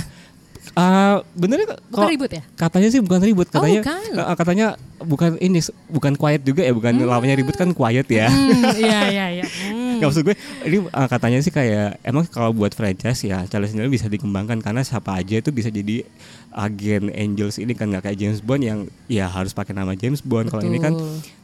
Ah, 0.74 1.15
bener 1.36 1.67
Bukan 1.67 1.78
kok 1.91 2.10
ribut 2.10 2.32
ya? 2.32 2.41
katanya 2.56 2.88
sih 2.89 3.04
bukan 3.04 3.19
ribut 3.22 3.48
katanya 3.52 3.84
bukan. 3.84 4.02
eh, 4.15 4.36
katanya 4.39 4.67
bukan 5.04 5.30
ini 5.38 5.60
bukan 5.91 6.13
quiet 6.15 6.41
juga 6.41 6.63
ya 6.63 6.72
bukan 6.74 7.04
lawannya 7.04 7.36
ribut 7.36 7.54
kan 7.54 7.69
quiet 7.76 8.08
ya 8.08 8.32
Hmm, 8.32 8.72
iya 8.82 9.00
iya 9.12 9.26
iya. 9.38 9.46
Hmm. 9.46 9.83
Nggak 9.97 10.10
maksud 10.10 10.23
gue 10.23 10.36
ini 10.63 10.77
uh, 10.84 11.08
katanya 11.08 11.39
sih 11.39 11.49
kayak 11.49 12.01
emang 12.01 12.25
kalau 12.27 12.49
buat 12.51 12.71
franchise 12.71 13.23
ya 13.23 13.45
Charles 13.45 13.71
Angels 13.71 13.91
bisa 13.91 14.06
dikembangkan 14.08 14.60
karena 14.60 14.82
siapa 14.82 15.13
aja 15.13 15.38
itu 15.38 15.49
bisa 15.49 15.67
jadi 15.67 16.03
agen 16.49 17.10
Angels 17.10 17.58
ini 17.58 17.73
kan 17.73 17.89
nggak 17.89 18.10
kayak 18.10 18.17
James 18.17 18.39
Bond 18.39 18.62
yang 18.62 18.79
ya 19.06 19.25
harus 19.27 19.51
pakai 19.51 19.73
nama 19.73 19.93
James 19.93 20.21
Bond. 20.21 20.49
Kalau 20.49 20.63
ini 20.63 20.77
kan 20.77 20.93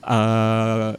uh, 0.04 0.94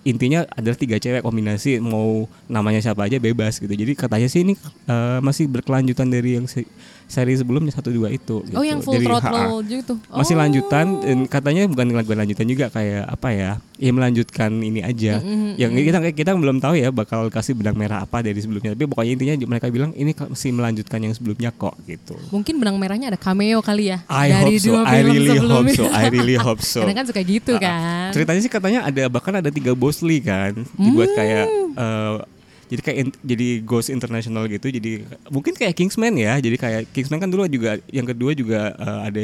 intinya 0.00 0.48
adalah 0.56 0.80
tiga 0.80 0.96
cewek 0.96 1.20
kombinasi 1.20 1.76
mau 1.76 2.24
namanya 2.48 2.80
siapa 2.80 3.04
aja 3.04 3.20
bebas 3.20 3.60
gitu. 3.60 3.68
Jadi 3.68 3.92
katanya 3.92 4.28
sih 4.32 4.40
ini 4.48 4.56
uh, 4.88 5.20
masih 5.20 5.44
berkelanjutan 5.44 6.08
dari 6.08 6.40
yang 6.40 6.48
se- 6.48 6.64
seri 7.10 7.34
sebelumnya 7.34 7.68
satu 7.70 7.90
dua 7.90 8.06
itu 8.08 8.40
Oh 8.40 8.62
gitu. 8.62 8.62
yang 8.62 8.78
full 8.78 8.94
Dari- 8.94 9.02
throttle 9.04 9.54
gitu. 9.64 9.94
masih 10.08 10.32
Oh. 10.32 10.40
lanjutan 10.40 10.86
dan 11.00 11.18
katanya 11.26 11.66
bukan 11.66 11.86
bukan 12.00 12.18
lanjutan 12.18 12.46
juga 12.46 12.66
kayak 12.68 13.04
apa 13.04 13.28
ya 13.30 13.50
ya 13.76 13.90
melanjutkan 13.90 14.50
ini 14.54 14.80
aja 14.80 15.18
yang 15.54 15.72
kita 15.72 15.98
kita 16.12 16.30
belum 16.32 16.58
tahu 16.58 16.76
ya 16.76 16.88
bakal 16.88 17.26
kasih 17.26 17.52
benang 17.52 17.74
merah 17.74 18.00
apa 18.00 18.20
dari 18.20 18.36
sebelumnya 18.36 18.72
tapi 18.72 18.86
pokoknya 18.86 19.12
intinya 19.12 19.34
mereka 19.48 19.66
bilang 19.68 19.90
ini 19.92 20.14
masih 20.14 20.50
melanjutkan 20.50 21.00
yang 21.00 21.10
sebelumnya 21.10 21.50
kok 21.50 21.74
gitu 21.84 22.14
Mungkin 22.30 22.56
benang 22.56 22.76
merahnya 22.76 23.08
ada 23.08 23.18
cameo 23.18 23.58
kali 23.58 23.90
ya 23.90 24.04
I 24.06 24.30
dari 24.30 24.54
hope 24.54 24.60
so 24.60 24.68
dua 24.68 24.80
I 24.80 24.92
film 24.94 25.08
really 25.08 25.28
hope 25.28 25.40
sebelumnya. 25.40 25.74
so 25.74 25.84
I 25.90 26.04
really 26.08 26.36
hope 26.36 26.60
so 26.60 26.80
Karena 26.82 26.94
kan 26.94 27.06
suka 27.06 27.20
gitu 27.22 27.52
kan. 27.56 28.08
ceritanya 28.12 28.40
sih 28.40 28.52
katanya 28.52 28.80
ada 28.82 29.02
bahkan 29.08 29.34
ada 29.34 29.48
tiga 29.48 29.72
Bosley 29.72 30.20
kan 30.20 30.54
dibuat 30.74 31.10
kayak 31.12 31.46
Hmm. 31.70 32.22
Jadi 32.70 32.80
kayak 32.80 32.98
in- 33.00 33.18
jadi 33.20 33.48
Ghost 33.60 33.90
International 33.90 34.46
gitu 34.46 34.70
jadi 34.70 35.02
mungkin 35.26 35.52
kayak 35.52 35.74
Kingsman 35.74 36.14
ya 36.14 36.38
jadi 36.38 36.54
kayak 36.54 36.82
Kingsman 36.88 37.18
kan 37.18 37.26
dulu 37.26 37.44
juga 37.44 37.82
yang 37.88 38.04
kedua 38.04 38.30
juga 38.32 38.60
eh, 38.72 39.00
ada 39.04 39.22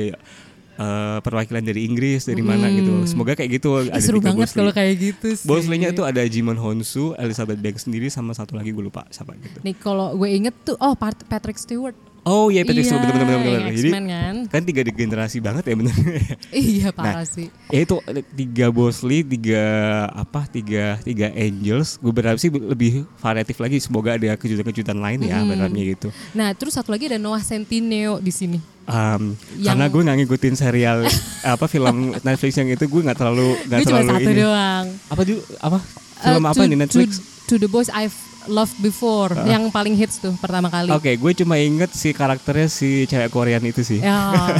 eh, 0.77 1.19
perwakilan 1.21 1.63
dari 1.63 1.87
Inggris 1.87 2.27
dari 2.27 2.43
mana 2.43 2.67
gitu 2.69 3.07
semoga 3.07 3.33
kayak 3.33 3.51
gitu 3.55 3.71
Ih, 3.81 3.89
ada 3.89 4.03
seru 4.03 4.19
banget 4.21 4.51
kalau 4.53 4.73
kayak 4.73 4.95
gitu 4.99 5.29
sih. 5.33 5.47
Bosley-nya 5.47 5.89
itu 5.89 6.03
ada 6.03 6.21
Jimon 6.23 6.57
Honsu, 6.57 7.15
Elizabeth 7.17 7.57
Banks 7.57 7.87
sendiri 7.87 8.07
sama 8.09 8.33
satu 8.33 8.55
lagi 8.55 8.71
gue 8.71 8.85
lupa 8.85 9.07
siapa 9.09 9.33
gitu. 9.37 9.63
Nih 9.63 9.75
kalau 9.75 10.13
gue 10.13 10.29
inget 10.29 10.53
tuh, 10.63 10.77
oh 10.77 10.93
Pat- 10.93 11.25
Patrick 11.25 11.57
Stewart. 11.57 11.97
Oh 12.27 12.51
iya 12.51 12.61
Patrick 12.61 12.83
Stewart 12.83 13.01
bener 13.01 13.15
bener 13.15 13.39
bener. 13.39 13.39
yang 13.39 13.63
bener. 13.63 13.71
Jadi 13.73 13.91
kan. 14.11 14.37
kan 14.51 14.61
tiga 14.61 14.83
generasi 14.83 15.39
banget 15.39 15.63
ya 15.65 15.75
bener. 15.75 15.95
Iya 16.51 16.89
parah 16.91 17.23
Nah, 17.23 17.25
sih. 17.25 17.47
ya 17.69 17.81
itu 17.81 18.03
tiga 18.35 18.67
Bosley, 18.69 19.23
tiga 19.23 19.63
apa, 20.11 20.43
tiga 20.45 20.99
tiga 21.01 21.31
Angels. 21.31 21.97
Gue 21.97 22.11
berharap 22.11 22.37
sih 22.37 22.51
lebih 22.51 23.07
variatif 23.17 23.57
lagi. 23.57 23.79
Semoga 23.79 24.15
ada 24.15 24.35
kejutan-kejutan 24.35 24.97
lain 24.97 25.23
ya 25.23 25.39
berharapnya 25.41 25.85
gitu. 25.89 26.09
Nah 26.33 26.51
terus 26.51 26.75
satu 26.75 26.91
lagi 26.91 27.07
ada 27.07 27.17
Noah 27.17 27.41
Centineo 27.41 28.19
di 28.19 28.31
sini. 28.31 28.59
Um, 28.85 29.35
Yang- 29.57 29.67
Karena 29.69 29.85
gue 29.87 30.03
nggak 30.03 30.17
ngikutin 30.21 30.55
serial 30.55 30.99
apa 31.55 31.67
film 31.67 32.11
Netflix 32.17 32.53
yang 32.55 32.67
itu 32.69 32.85
gue 32.85 33.01
nggak 33.03 33.17
terlalu 33.17 33.55
nggak 33.65 33.79
Gue 33.79 33.87
cuma 33.87 33.99
terlalu 33.99 34.11
satu 34.13 34.27
ini. 34.29 34.41
doang. 34.41 34.85
Apa 35.07 35.23
dulu 35.23 35.41
apa 35.61 35.79
film 36.17 36.43
Eh, 36.43 36.49
apa 36.49 36.59
to- 36.59 36.67
di 36.67 36.77
Netflix? 36.77 37.11
To, 37.15 37.23
to 37.49 37.63
the 37.63 37.69
boys 37.69 37.87
I've 37.89 38.15
loved 38.49 38.79
before, 38.79 39.31
yang 39.45 39.69
paling 39.69 39.93
hits 39.93 40.17
tuh 40.17 40.33
pertama 40.37 40.67
kali. 40.67 40.89
Oke, 40.89 41.15
gue 41.15 41.33
cuma 41.37 41.57
inget 41.57 41.91
si 41.91 42.11
karakternya 42.11 42.67
si 42.67 42.89
cewek 43.05 43.29
Korean 43.29 43.61
itu 43.61 43.81
sih. 43.81 43.99
Ya, 43.99 44.17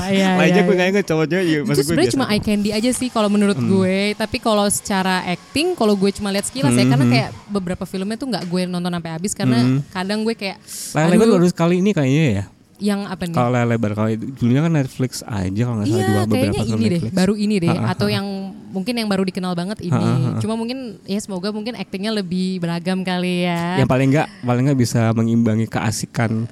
iya, 0.07 0.35
Lainnya 0.39 0.55
iya, 0.55 0.63
gue 0.63 0.69
iya. 0.69 0.77
nggak 0.77 0.91
inget 0.93 1.05
cowoknya. 1.05 1.39
Ya, 1.39 1.59
itu 1.63 1.73
sebenarnya 1.81 2.13
cuma 2.13 2.27
eye 2.27 2.39
candy 2.39 2.71
aja 2.71 2.91
sih 2.91 3.09
kalau 3.09 3.27
menurut 3.27 3.57
gue 3.57 3.99
tapi 4.15 4.37
kalau 4.37 4.67
secara 4.67 5.23
acting 5.25 5.73
kalau 5.73 5.95
gue 5.95 6.11
cuma 6.11 6.29
lihat 6.29 6.45
sekilas 6.45 6.71
ya 6.71 6.79
Hmm, 6.79 6.93
karena 6.93 7.07
kayak 7.09 7.29
beberapa 7.47 7.85
filmnya 7.85 8.15
tuh 8.15 8.29
nggak 8.29 8.45
gue 8.45 8.63
nonton 8.65 8.89
sampai 8.89 9.11
habis 9.11 9.33
karena 9.33 9.59
kadang 9.89 10.23
gue 10.23 10.35
kayak 10.35 10.59
Layar 10.93 11.09
lebar 11.11 11.29
baru 11.33 11.47
sekali 11.47 11.75
ini 11.79 11.91
kayaknya 11.91 12.25
ya. 12.33 12.45
yang 12.79 13.01
apa 13.05 13.25
nih 13.25 13.33
Kalau 13.33 13.57
lebar 13.57 13.93
kalau 13.93 14.09
dulunya 14.13 14.61
kan 14.61 14.73
Netflix 14.73 15.13
aja 15.23 15.61
kalau 15.63 15.77
nggak 15.77 15.89
salah 15.89 15.97
Iya 15.97 16.07
dua 16.07 16.23
beberapa 16.23 16.37
kayaknya 16.53 16.61
ini 16.67 16.77
deh 16.77 16.91
Netflix. 16.93 17.13
baru 17.13 17.35
ini 17.35 17.55
deh 17.57 17.69
Ha, 17.69 17.77
ha, 17.77 17.89
atau 17.91 18.07
yang 18.07 18.27
mungkin 18.69 18.95
yang 18.95 19.07
baru 19.07 19.23
dikenal 19.23 19.53
banget 19.53 19.79
ini 19.81 19.93
Ha, 19.93 19.99
ha, 19.99 20.29
ha. 20.29 20.39
cuma 20.39 20.55
mungkin 20.55 20.79
ya 21.03 21.17
semoga 21.17 21.49
mungkin 21.49 21.75
actingnya 21.75 22.13
lebih 22.13 22.59
beragam 22.59 23.01
kali 23.01 23.45
ya 23.45 23.79
Yang 23.79 23.89
paling 23.89 24.09
nggak 24.11 24.29
paling 24.43 24.63
nggak 24.65 24.79
bisa 24.79 25.11
mengimbangi 25.11 25.67
keasikan 25.67 26.45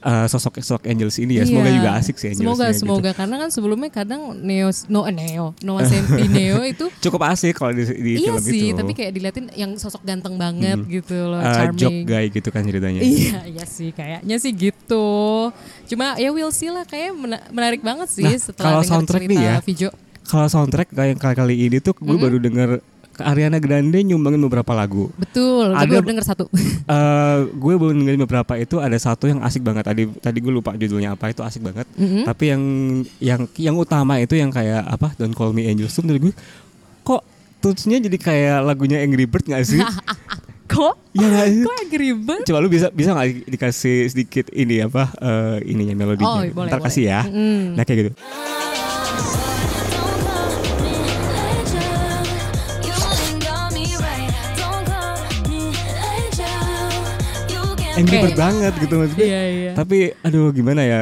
eh, 0.00 0.26
sosok 0.26 0.60
sosok 0.60 0.84
Angels 0.84 1.16
ini 1.16 1.40
ya. 1.40 1.44
Semoga 1.44 1.64
Iya. 1.66 1.76
juga 1.78 1.90
asik 1.96 2.14
sih 2.14 2.28
Angels. 2.28 2.44
semoga 2.44 2.66
semoga 2.70 3.10
karena 3.14 3.36
kan 3.38 3.48
sebelumnya 3.48 3.88
kadang 3.88 4.20
Neo 4.36 4.68
no 4.86 5.00
eh, 5.02 5.14
Neo 5.14 5.56
Noah 5.58 5.80
Centineo 5.82 6.60
itu 6.76 6.92
Cukup 7.00 7.24
asik 7.24 7.54
kalau 7.54 7.72
di, 7.72 7.88
di 7.88 8.12
iya 8.18 8.28
film 8.30 8.42
sih 8.42 8.68
itu. 8.68 8.76
tapi 8.76 8.92
kayak 8.92 9.12
diliatin 9.12 9.48
yang 9.54 9.72
sosok 9.74 10.02
ganteng 10.02 10.36
banget 10.36 10.76
gitu 10.86 11.16
loh 11.26 11.40
Eh, 11.40 11.48
charming 11.50 11.78
joke 11.78 12.00
guy 12.04 12.28
gitu 12.28 12.48
kan 12.48 12.60
ceritanya. 12.62 13.00
Iya, 13.00 13.48
iya 13.48 13.64
sih 13.64 13.90
kayaknya 13.90 14.36
sih 14.36 14.52
gitu. 14.52 15.48
Cuma 15.86 16.16
ya 16.16 16.28
we'll 16.28 16.52
see 16.52 16.68
lah 16.68 16.84
kayak 16.84 17.08
mena- 17.10 17.48
menarik 17.48 17.80
banget 17.80 18.08
sih 18.10 18.24
Nah, 18.24 18.36
setelah 18.36 18.68
kalau 18.70 18.82
soundtrack 18.82 19.24
cerita 19.24 19.32
nih 19.32 19.40
ya, 19.42 19.56
Vijo. 19.58 19.88
Kalau 20.24 20.46
soundtrack 20.46 20.88
kayak 20.88 21.16
kali 21.16 21.34
kali 21.34 21.54
ini 21.62 21.78
tuh 21.78 21.92
gue 21.94 22.16
baru 22.16 22.36
denger 22.38 22.80
Ariana 23.14 23.56
Grande 23.56 23.94
nyumbangin 24.00 24.42
beberapa 24.42 24.72
lagu. 24.72 25.06
Betul, 25.14 25.70
gue 25.70 25.78
Ada- 25.78 25.92
baru 25.94 26.08
denger 26.08 26.26
satu. 26.26 26.44
Eh, 26.84 27.38
gue 27.46 27.74
baru 27.74 27.92
dengerin 27.92 28.20
beberapa 28.20 28.52
itu 28.54 28.76
ada 28.76 28.92
satu 28.94 29.24
yang 29.24 29.40
asik 29.40 29.62
banget 29.62 29.80
tadi 29.82 30.04
tadi 30.18 30.38
gue 30.38 30.50
lupa 30.50 30.72
judulnya 30.72 31.12
apa 31.12 31.28
itu 31.28 31.40
asik 31.40 31.62
banget 31.62 31.88
Mm-hmm. 31.94 32.22
tapi 32.24 32.44
yang 32.46 32.62
yang 33.18 33.40
yang 33.54 33.74
utama 33.74 34.18
itu 34.18 34.34
yang 34.34 34.50
kayak 34.50 34.84
apa 34.84 35.14
Don't 35.14 35.32
Call 35.32 35.50
Me 35.50 35.64
Angel 35.64 35.86
tuh 35.86 36.02
menurut 36.02 36.28
gue 36.28 36.34
kok 37.02 37.22
tutsnya 37.58 37.96
jadi 37.98 38.18
kayak 38.18 38.58
lagunya 38.62 39.00
Angry 39.00 39.24
Bird 39.24 39.46
gak 39.46 39.64
sih? 39.70 39.80
Kok? 40.66 40.94
ya 41.12 41.24
gak 41.24 41.46
sih? 41.50 41.62
Kok 41.62 41.74
agak 41.78 41.98
ribet? 41.98 42.40
Coba 42.44 42.58
lu 42.58 42.68
bisa 42.68 42.88
bisa 42.90 43.08
nggak 43.10 43.28
di- 43.30 43.46
dikasih 43.48 43.96
sedikit 44.06 44.46
ini 44.50 44.82
apa 44.82 45.08
eh, 45.14 45.56
ininya 45.64 45.94
melodinya? 45.94 46.28
Oh, 46.30 46.40
boleh, 46.42 46.68
Ntar 46.68 46.78
boleh. 46.78 46.84
kasih 46.84 47.04
ya. 47.06 47.20
Mm. 47.22 47.64
Nah 47.72 47.82
kayak 47.82 47.98
gitu. 48.02 48.12
Angry 57.94 58.16
Oke. 58.16 58.22
Bird 58.24 58.36
banget 58.36 58.72
gitu 58.76 58.94
maksudnya. 58.96 59.26
Iya, 59.26 59.42
iya. 59.46 59.72
Tapi 59.72 59.98
aduh 60.20 60.50
gimana 60.50 60.82
ya? 60.82 61.00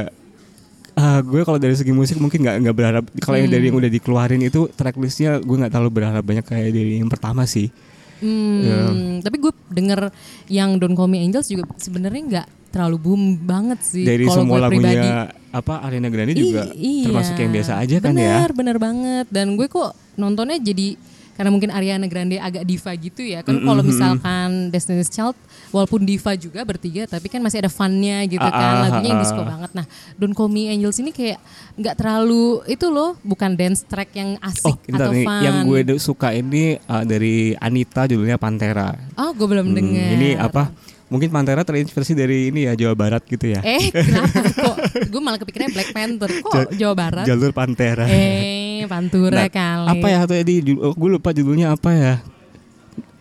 Ah, 0.92 1.18
gue 1.18 1.40
kalau 1.40 1.57
dari 1.57 1.72
segi 1.72 1.88
musik 1.88 2.20
mungkin 2.20 2.44
nggak 2.44 2.57
nggak 2.61 2.76
berharap 2.76 3.05
kalau 3.18 3.35
yang 3.35 3.48
Hmm. 3.48 3.57
dari 3.57 3.64
yang 3.66 3.76
udah 3.76 3.90
dikeluarin 3.90 4.42
itu 4.42 4.68
tracklistnya 4.70 5.40
gue 5.40 5.57
nggak 5.57 5.72
terlalu 5.72 5.90
berharap 5.94 6.20
banyak 6.20 6.44
kayak 6.44 6.68
dari 6.68 7.00
yang 7.00 7.09
pertama 7.09 7.42
sih. 7.44 7.72
Hmm, 8.20 8.61
Iya. 8.61 8.78
tapi 9.18 9.37
gue 9.37 9.50
denger 9.66 10.12
yang 10.46 10.76
Don't 10.76 10.94
Call 10.94 11.09
Me 11.09 11.18
Angels 11.18 11.48
juga 11.48 11.66
sebenarnya 11.74 12.22
nggak 12.22 12.46
terlalu 12.70 12.96
boom 13.00 13.22
banget 13.37 13.83
sih. 13.83 14.05
dari 14.05 14.28
semua 14.28 14.62
lagunya 14.62 14.94
pribadi. 14.94 15.11
apa 15.50 15.74
Ariana 15.83 16.07
Grande 16.07 16.33
juga 16.33 16.70
I- 16.70 17.02
iya. 17.02 17.05
termasuk 17.09 17.35
yang 17.37 17.52
biasa 17.52 17.72
aja 17.74 17.96
kan 17.98 18.12
ya. 18.12 18.37
Bener, 18.38 18.50
bener 18.52 18.76
banget. 18.78 19.26
Dan 19.26 19.57
gue 19.57 19.66
kok 19.66 19.90
nontonnya 20.14 20.61
jadi 20.61 20.94
karena 21.42 21.50
mungkin 21.50 21.74
Ariana 21.74 22.07
Grande 22.07 22.38
agak 22.38 22.62
diva 22.62 22.94
gitu 22.94 23.18
ya. 23.18 23.42
Kan 23.42 23.59
kalau 23.59 23.83
misalkan 23.83 24.70
Destiny's 24.70 25.11
Child 25.11 25.35
walaupun 25.68 26.07
diva 26.07 26.38
juga 26.38 26.62
bertiga 26.62 27.02
tapi 27.05 27.26
kan 27.26 27.42
masih 27.42 27.59
ada 27.59 27.66
funnya 27.66 28.22
gitu 28.24 28.38
Ah, 28.38 28.55
kan. 28.55 28.62
ah, 28.72 28.81
Lagunya 28.87 29.11
yang 29.11 29.18
ah, 29.18 29.24
disco 29.26 29.42
ah. 29.42 29.48
banget. 29.50 29.70
Nah, 29.74 29.87
Don't 30.14 30.31
Call 30.31 30.46
Me 30.46 30.70
Angels 30.70 30.94
ini 30.96 31.11
kayak 31.11 31.42
nggak 31.74 31.98
terlalu 31.98 32.62
itu 32.64 32.87
loh, 32.87 33.18
bukan 33.20 33.50
dance 33.52 33.83
track 33.83 34.14
yang 34.14 34.38
asik 34.38 34.70
Oh, 34.70 34.94
atau 34.94 35.11
nih. 35.11 35.26
fun. 35.26 35.42
Yang 35.42 35.57
gue 35.66 35.81
suka 35.98 36.28
ini 36.31 36.78
uh, 36.85 37.02
dari 37.02 37.59
Anita 37.59 38.07
judulnya 38.07 38.38
Pantera. 38.38 38.94
Oh, 39.18 39.35
gue 39.35 39.44
belum 39.44 39.66
Hmm, 39.66 39.76
denger. 39.76 40.09
ini 40.14 40.31
apa? 40.38 40.70
Mungkin 41.12 41.29
Pantera 41.29 41.61
terinspirasi 41.61 42.16
dari 42.16 42.48
ini 42.48 42.64
ya 42.64 42.72
Jawa 42.72 42.96
Barat 42.96 43.20
gitu 43.29 43.53
ya. 43.53 43.61
Eh, 43.61 43.92
kenapa 44.09 44.48
kok? 44.48 44.77
Gue 45.12 45.20
malah 45.20 45.37
kepikirannya 45.37 45.77
Black 45.77 45.92
Panther. 45.92 46.31
Kok 46.40 46.72
Jawa 46.72 46.94
Barat? 46.96 47.25
Jalur 47.29 47.53
Pantera. 47.53 48.09
Eh, 48.09 48.88
Pantura 48.88 49.44
Nah, 49.44 49.51
kali. 49.53 49.88
Apa 49.92 50.07
ya 50.09 50.18
atau 50.25 50.35
di 50.40 50.57
oh, 50.81 50.96
gue 50.96 51.11
lupa 51.12 51.37
judulnya 51.37 51.77
apa 51.77 51.90
ya? 51.92 52.14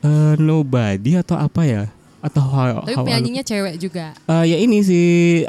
Eh, 0.02 0.34
nobody 0.40 1.20
atau 1.20 1.36
apa 1.36 1.62
ya? 1.68 1.84
Atau 2.22 2.38
how, 2.46 2.86
Tapi 2.86 2.94
how- 2.94 3.06
penyanyinya 3.06 3.42
cewek 3.42 3.82
juga. 3.82 4.14
Eh, 4.30 4.54
ya 4.54 4.58
ini 4.62 4.86
si 4.86 5.00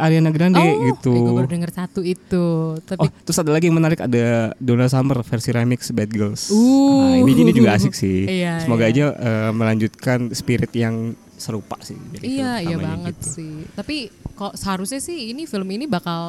Ariana 0.00 0.32
Grande 0.32 0.56
gitu. 0.88 1.12
gue 1.12 1.36
baru 1.36 1.48
denger 1.48 1.70
satu 1.70 2.00
itu. 2.00 2.74
Tapi 2.82 2.96
Oh, 2.98 3.08
terus 3.22 3.36
ada 3.38 3.52
lagi 3.52 3.68
yang 3.68 3.76
menarik 3.76 4.00
ada 4.00 4.56
Donna 4.56 4.88
Summer 4.88 5.20
versi 5.20 5.52
remix 5.52 5.92
Bad 5.92 6.10
Girls. 6.10 6.48
Uh. 6.48 7.20
Nah, 7.22 7.28
ini 7.28 7.44
ini 7.44 7.52
juga 7.52 7.76
asik 7.76 7.92
sih. 7.92 8.24
Iya, 8.42 8.64
Semoga 8.64 8.88
iya. 8.88 8.92
aja 8.92 9.04
eh, 9.14 9.50
melanjutkan 9.52 10.32
spirit 10.32 10.72
yang 10.72 11.12
serupa 11.42 11.76
sih. 11.80 11.98
dari 12.08 12.38
iya, 12.38 12.62
iya 12.62 12.78
banget 12.78 13.18
gitu. 13.18 13.28
sih. 13.34 13.54
Tapi 13.68 13.96
kok 14.32 14.54
seharusnya 14.54 14.98
sih 14.98 15.30
ini 15.30 15.44
film 15.44 15.66
ini 15.68 15.84
bakal 15.84 16.22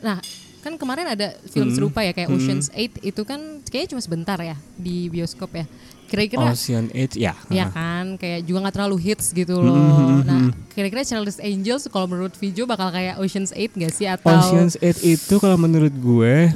nah 0.00 0.18
kan 0.58 0.74
kemarin 0.74 1.06
ada 1.08 1.38
film 1.46 1.70
Hmm. 1.70 1.76
serupa 1.78 2.02
ya 2.02 2.10
kayak 2.10 2.28
Ocean's 2.28 2.66
8 2.68 2.98
itu 3.00 3.22
kan 3.22 3.38
kayaknya 3.62 3.94
cuma 3.94 4.02
sebentar 4.02 4.36
ya 4.36 4.58
di 4.74 5.06
bioskop 5.06 5.54
ya. 5.54 5.64
Kira-kira 6.04 6.50
Ocean 6.50 6.88
Eight 6.90 7.14
ya. 7.14 7.36
Ya 7.48 7.62
heeh. 7.62 7.70
kan, 7.70 8.04
kayak 8.16 8.42
juga 8.42 8.64
nggak 8.64 8.74
terlalu 8.74 8.96
hits 8.98 9.30
gitu 9.30 9.54
Hmm, 9.54 9.64
loh. 9.64 10.24
Nah, 10.24 10.40
kira-kira 10.68 11.04
Charlie's 11.04 11.36
Angels 11.38 11.84
kalau 11.86 12.08
menurut 12.08 12.32
Vijo 12.32 12.64
bakal 12.64 12.88
kayak 12.90 13.16
Ocean's 13.16 13.52
8 13.52 13.76
gak 13.76 13.92
sih 13.92 14.08
atau 14.08 14.32
Ocean's 14.34 14.74
Eight 14.78 14.98
itu 14.98 15.34
kalau 15.36 15.54
menurut 15.54 15.92
gue 15.92 16.48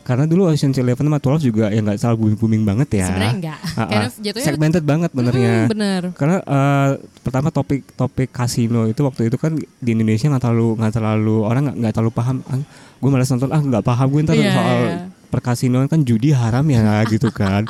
karena 0.00 0.24
dulu 0.24 0.48
Ocean's 0.48 0.74
Eleven 0.74 1.06
sama 1.06 1.18
12 1.18 1.44
juga 1.44 1.64
ya 1.68 1.78
nggak 1.78 1.96
terlalu 1.96 2.16
booming, 2.18 2.38
booming 2.38 2.62
banget 2.64 2.88
ya. 2.98 3.06
Sebenarnya 3.06 3.34
enggak. 3.36 3.58
Karena 3.90 4.06
ah. 4.06 4.10
jatuhnya 4.16 4.46
segmented 4.48 4.84
banget 4.84 5.10
benernya. 5.12 5.54
Mm, 5.54 5.68
bener. 5.68 6.02
Karena 6.16 6.36
eh, 6.40 6.90
pertama 7.20 7.48
topik 7.48 7.80
topik 7.94 8.28
kasino 8.30 8.84
itu 8.84 9.00
waktu 9.00 9.28
itu 9.28 9.36
kan 9.36 9.54
di 9.54 9.90
Indonesia 9.92 10.26
nggak 10.26 10.42
terlalu 10.42 10.68
nggak 10.76 10.92
terlalu 10.92 11.36
orang 11.44 11.62
nggak 11.68 11.76
nggak 11.78 11.92
terlalu 11.94 12.12
paham. 12.12 12.36
Ah, 12.48 12.58
gue 12.96 13.08
malas 13.08 13.28
nonton 13.28 13.50
ah 13.50 13.60
nggak 13.60 13.84
paham 13.84 14.06
gue 14.08 14.20
ntar 14.24 14.34
Iya, 14.34 14.50
soal 14.50 14.78
iya. 14.82 14.96
perkasinoan 15.28 15.86
kan 15.86 16.00
judi 16.02 16.32
haram 16.32 16.64
ya 16.66 16.80
gitu 17.12 17.28
kan. 17.30 17.68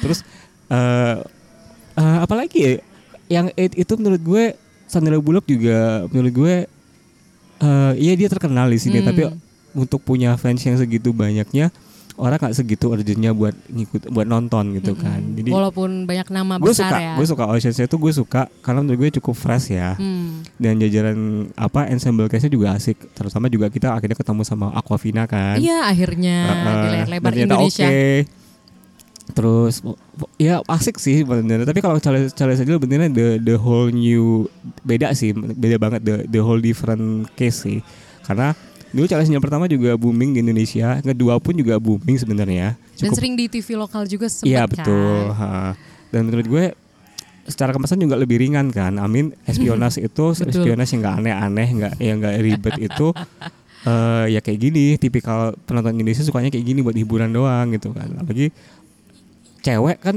Terus 0.00 0.22
eh 0.70 1.16
eh, 1.94 2.18
apalagi 2.22 2.58
ya 2.58 2.72
yang 3.28 3.46
it- 3.54 3.76
itu 3.76 3.92
menurut 3.96 4.22
gue 4.22 4.44
Sandra 4.86 5.18
Bullock 5.18 5.44
juga 5.44 6.06
menurut 6.08 6.32
gue 6.32 6.54
eh 7.58 7.92
iya 7.96 8.12
dia 8.14 8.28
terkenal 8.28 8.68
di 8.68 8.76
sini 8.76 9.00
Hmm. 9.00 9.08
tapi 9.08 9.22
untuk 9.74 10.00
punya 10.00 10.34
fans 10.34 10.60
yang 10.60 10.74
segitu 10.74 11.10
banyaknya 11.10 11.72
orang 12.12 12.36
nggak 12.36 12.52
segitu 12.54 12.86
urgentnya 12.86 13.32
buat 13.32 13.56
ngikut 13.66 14.08
buat 14.08 14.24
nonton 14.24 14.76
gitu 14.76 14.92
kan. 14.94 15.32
Jadi 15.32 15.48
Walaupun 15.48 16.04
banyak 16.04 16.28
nama 16.28 16.56
gue 16.56 16.68
besar 16.68 16.86
suka 16.86 16.98
ya. 16.98 17.14
gue 17.14 17.24
suka 17.26 17.44
Ocean's 17.46 17.80
itu 17.80 17.96
gue 17.96 18.12
suka 18.14 18.42
karena 18.60 18.78
menurut 18.80 18.98
gue 19.00 19.10
cukup 19.16 19.32
fresh 19.32 19.72
ya 19.72 19.96
Hmm. 19.96 20.44
dan 20.54 20.76
jajaran 20.76 21.16
apa 21.54 21.88
ensemble 21.88 22.28
castnya 22.28 22.48
juga 22.48 22.76
asik 22.76 23.00
terutama 23.10 23.48
juga 23.48 23.66
kita 23.66 23.90
akhirnya 23.90 24.12
ketemu 24.14 24.42
sama 24.42 24.70
Aquafina 24.72 25.24
kan 25.24 25.56
Iya 25.56 25.88
akhirnya 25.88 26.36
Uh, 26.44 26.52
uh, 26.52 26.76
di 26.76 26.88
layar 26.90 27.08
lebar 27.08 27.32
Indonesia. 27.32 27.88
oke. 27.88 28.04
terus 29.32 29.80
ya 30.36 30.60
asik 30.68 30.98
sih 30.98 31.22
bener 31.22 31.62
tapi 31.62 31.80
kalau 31.80 31.96
Charles 31.96 32.34
Angel 32.58 32.76
benernya 32.76 33.08
the 33.08 33.26
the 33.40 33.56
whole 33.56 33.88
new 33.88 34.44
beda 34.82 35.14
sih 35.14 35.32
beda 35.32 35.80
banget 35.80 36.00
the 36.04 36.14
the 36.28 36.40
whole 36.40 36.58
different 36.58 37.00
case 37.32 37.64
sih 37.64 37.80
karena 38.22 38.52
dulu 38.92 39.04
Charles 39.06 39.26
Angel 39.26 39.40
pertama 39.40 39.64
juga 39.64 39.92
booming 39.94 40.32
di 40.32 40.40
Indonesia 40.40 41.00
kedua 41.00 41.36
pun 41.36 41.52
juga 41.52 41.76
booming 41.76 42.14
sebenarnya 42.14 42.76
Dan 42.94 43.10
sering 43.10 43.34
di 43.34 43.48
TV 43.48 43.74
lokal 43.74 44.04
juga 44.04 44.28
sempat 44.28 44.46
Iya 44.46 44.62
kan. 44.62 44.70
betul. 44.70 45.22
ha. 45.32 45.72
Dan 46.08 46.20
menurut 46.24 46.46
gue 46.46 46.64
secara 47.42 47.70
kemasan 47.70 47.98
juga 47.98 48.14
lebih 48.14 48.38
ringan 48.38 48.68
kan. 48.68 48.94
Amin 48.96 49.32
espionase 49.42 49.98
itu 50.04 50.30
Betul. 50.30 50.62
espionase 50.62 50.92
yang 50.92 51.00
nggak 51.02 51.16
aneh-aneh, 51.18 51.68
nggak 51.72 51.92
yang 51.98 52.16
nggak 52.18 52.34
ribet 52.38 52.74
itu 52.78 53.06
eh 53.88 54.24
ya 54.28 54.38
kayak 54.38 54.58
gini. 54.60 54.86
Tipikal 54.94 55.56
penonton 55.60 55.96
Indonesia 55.96 56.22
sukanya 56.22 56.48
kayak 56.48 56.62
gini 56.62 56.80
buat 56.80 56.94
hiburan 56.94 57.28
doang 57.28 57.72
gitu 57.72 57.90
kan. 57.90 58.06
Apalagi 58.14 58.52
cewek 59.60 59.98
kan 59.98 60.16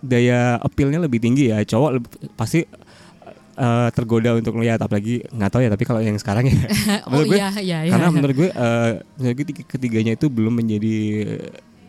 daya 0.00 0.56
appealnya 0.58 1.00
lebih 1.00 1.18
tinggi 1.18 1.48
ya. 1.48 1.60
Cowok 1.60 1.90
leb- 1.92 2.08
pasti 2.32 2.64
eh, 3.54 3.88
tergoda 3.94 4.30
untuk 4.34 4.52
melihat 4.54 4.82
apalagi 4.82 5.22
nggak 5.30 5.50
tahu 5.50 5.60
ya 5.62 5.70
tapi 5.70 5.84
kalau 5.86 6.00
yang 6.02 6.18
sekarang 6.18 6.46
ya 6.46 6.54
Oh 7.06 7.10
menurut 7.14 7.26
gue 7.30 7.38
iya 7.38 7.48
iya 7.58 7.78
iya. 7.86 7.92
karena 7.94 8.08
menurut 8.10 8.34
gue 8.34 8.48
eh, 8.50 8.90
menurut 9.16 9.34
gue 9.38 9.46
tiga- 9.50 9.68
ketiganya 9.68 10.12
itu 10.14 10.26
belum 10.28 10.54
menjadi 10.58 10.96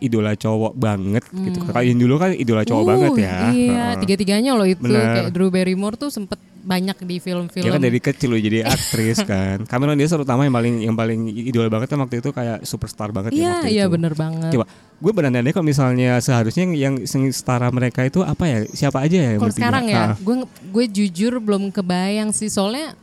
idola 0.06 0.34
cowok 0.34 0.74
banget 0.74 1.24
gitu. 1.28 1.66
Kalau 1.66 1.82
yang 1.82 1.98
dulu 1.98 2.16
kan 2.16 2.32
idola 2.32 2.62
cowok 2.62 2.82
Uh, 2.82 2.88
banget 2.88 3.12
ya. 3.18 3.36
Iya, 3.50 3.50
Heeh. 3.52 3.92
tiga-tiganya 4.00 4.52
loh 4.54 4.64
itu 4.64 4.80
Bener. 4.80 5.02
kayak 5.02 5.30
Drew 5.30 5.50
Barrymore 5.50 5.96
tuh 5.96 6.08
sempet 6.08 6.38
banyak 6.62 6.98
di 7.00 7.18
film-film. 7.18 7.62
Dia 7.62 7.72
kan 7.72 7.82
dari 7.82 7.98
kecil 7.98 8.30
loh 8.30 8.38
jadi 8.38 8.62
aktris 8.64 9.22
kan. 9.30 9.66
Cameron 9.66 9.94
Diaz 9.96 10.10
terutama 10.10 10.44
yang 10.44 10.54
paling 10.54 10.76
yang 10.82 10.96
paling 10.96 11.20
idola 11.30 11.68
banget 11.68 11.88
kan 11.88 12.00
waktu 12.00 12.20
itu 12.20 12.30
kayak 12.30 12.62
superstar 12.62 13.10
banget 13.10 13.32
ya 13.32 13.38
Iya, 13.38 13.50
waktu 13.52 13.70
iya 13.72 13.84
itu. 13.84 13.94
bener 13.94 14.14
banget. 14.14 14.52
Coba 14.52 14.66
gue 14.96 15.12
berandai 15.12 15.52
kalau 15.52 15.62
misalnya 15.64 16.18
seharusnya 16.18 16.66
yang, 16.70 17.04
setara 17.30 17.68
mereka 17.70 18.02
itu 18.02 18.22
apa 18.22 18.46
ya? 18.46 18.60
Siapa 18.66 18.98
aja 19.00 19.14
ya? 19.16 19.30
yang 19.34 19.42
Kalau 19.42 19.54
sekarang 19.54 19.86
ya, 19.86 20.16
gue 20.16 20.36
gue 20.46 20.86
jujur 20.88 21.38
belum 21.38 21.70
kebayang 21.70 22.30
sih 22.32 22.48
soalnya 22.48 22.98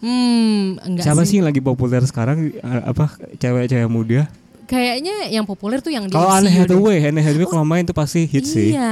hmm 0.00 0.82
enggak 0.82 1.04
Siapa 1.04 1.22
sih. 1.22 1.28
sih 1.28 1.36
yang 1.38 1.46
lagi 1.46 1.60
populer 1.60 2.02
sekarang 2.02 2.50
apa 2.62 3.06
cewek-cewek 3.36 3.86
muda? 3.86 4.26
Kayaknya 4.72 5.14
yang 5.28 5.44
populer 5.44 5.78
tuh 5.78 5.92
yang 5.92 6.08
di 6.08 6.16
Kalau 6.16 6.32
Anne. 6.32 6.48
Hathaway, 6.48 7.04
Anne 7.04 7.20
Hathaway 7.20 7.44
kalau 7.44 7.66
main 7.68 7.84
tuh 7.84 7.92
pasti 7.92 8.24
hit 8.24 8.48
sih. 8.48 8.72
Iya, 8.72 8.88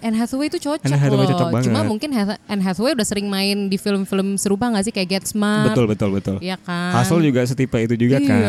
Anne 0.00 0.16
Hathaway 0.16 0.48
itu 0.48 0.56
cocok 0.56 0.80
Anne 0.80 0.96
Hathaway 0.96 1.26
loh. 1.28 1.32
cocok 1.36 1.48
banget. 1.52 1.66
Cuma 1.68 1.80
mungkin 1.84 2.08
Anne 2.48 2.62
Hathaway 2.64 2.96
udah 2.96 3.04
sering 3.04 3.28
main 3.28 3.68
di 3.68 3.76
film-film 3.76 4.40
serupa 4.40 4.72
gak 4.72 4.88
sih 4.88 4.92
kayak 4.96 5.08
Get 5.12 5.24
Smart? 5.28 5.68
Betul 5.68 5.84
betul 5.84 6.08
betul. 6.16 6.36
Iya 6.40 6.56
kan. 6.56 6.96
Hasil 6.96 7.20
juga 7.20 7.44
setipe 7.44 7.76
itu 7.76 7.94
juga 8.00 8.16
iya. 8.16 8.28
kan. 8.32 8.40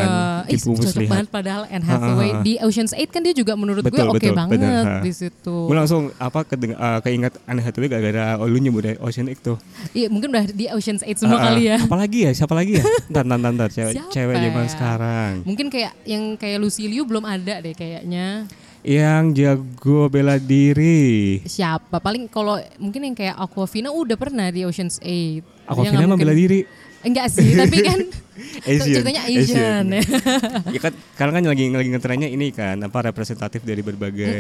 Tipu 0.48 0.72
cocok 0.72 0.86
muslihat. 0.88 1.12
banget 1.12 1.28
padahal 1.28 1.64
Anne 1.68 1.84
Hathaway 1.84 2.30
Ha, 2.32 2.34
ha, 2.34 2.40
ha. 2.40 2.46
di 2.46 2.54
Ocean's 2.64 2.94
8 2.96 3.12
kan 3.12 3.22
dia 3.22 3.36
juga 3.36 3.54
menurut 3.60 3.84
Betul, 3.84 4.08
gue 4.08 4.08
oke 4.08 4.20
betul, 4.24 4.36
banget 4.38 4.58
bener, 4.64 4.84
ha. 4.88 4.96
di 5.04 5.12
situ. 5.12 5.56
Gue 5.68 5.76
langsung 5.76 6.08
apa 6.16 6.40
kedeng- 6.48 6.78
eh, 6.80 7.00
keinget 7.04 7.34
Anne 7.44 7.60
Hathaway 7.60 7.92
gara-gara 7.92 8.40
oh, 8.40 8.48
lu 8.48 8.58
nyebut 8.58 8.88
Ocean 9.04 9.28
X 9.28 9.44
tuh. 9.44 9.58
Iya, 9.92 10.08
mungkin 10.08 10.32
udah 10.32 10.48
di 10.48 10.72
Ocean's 10.72 11.04
8 11.04 11.20
semua 11.20 11.36
Ah, 11.36 11.42
ah. 11.42 11.46
kali 11.52 11.62
ya. 11.68 11.78
Apalagi 11.84 12.20
ya? 12.30 12.32
Siapa 12.32 12.54
lagi 12.56 12.80
ya? 12.80 12.84
Ntar, 13.12 13.26
ntar. 13.28 13.70
Cewek, 13.74 13.94
cewek 14.10 14.36
zaman 14.38 14.64
ya? 14.64 14.70
sekarang. 14.72 15.32
Mungkin 15.44 15.68
kayak 15.68 15.92
yang 16.08 16.24
kayak 16.40 16.61
Lucy 16.62 16.86
Liu 16.86 17.02
belum 17.04 17.26
ada 17.26 17.58
deh 17.60 17.74
kayaknya. 17.74 18.46
Yang 18.82 19.24
jago 19.38 20.10
bela 20.10 20.38
diri. 20.38 21.42
Siapa? 21.42 21.98
Paling 21.98 22.26
kalau 22.26 22.58
mungkin 22.78 23.02
yang 23.04 23.14
kayak 23.14 23.34
Aquafina 23.36 23.90
udah 23.90 24.18
pernah 24.18 24.50
di 24.50 24.62
Ocean's 24.62 24.98
8. 24.98 25.70
Aku 25.70 25.82
Dia 25.82 25.90
Vina 25.90 26.06
nggak 26.06 26.10
mah 26.10 26.18
bela 26.18 26.34
diri. 26.34 26.66
Enggak 27.02 27.34
sih, 27.34 27.58
tapi 27.58 27.82
kan 27.82 27.98
Asian. 28.70 28.94
ceritanya 28.94 29.22
Asian. 29.26 29.86
ya 30.76 30.80
kan 30.80 30.94
sekarang 31.14 31.34
kan 31.34 31.44
lagi 31.46 31.64
lagi 31.70 31.90
ngetrennya 31.90 32.30
ini 32.30 32.50
kan 32.50 32.78
apa 32.78 33.10
representatif 33.10 33.62
dari 33.62 33.82
berbagai 33.82 34.34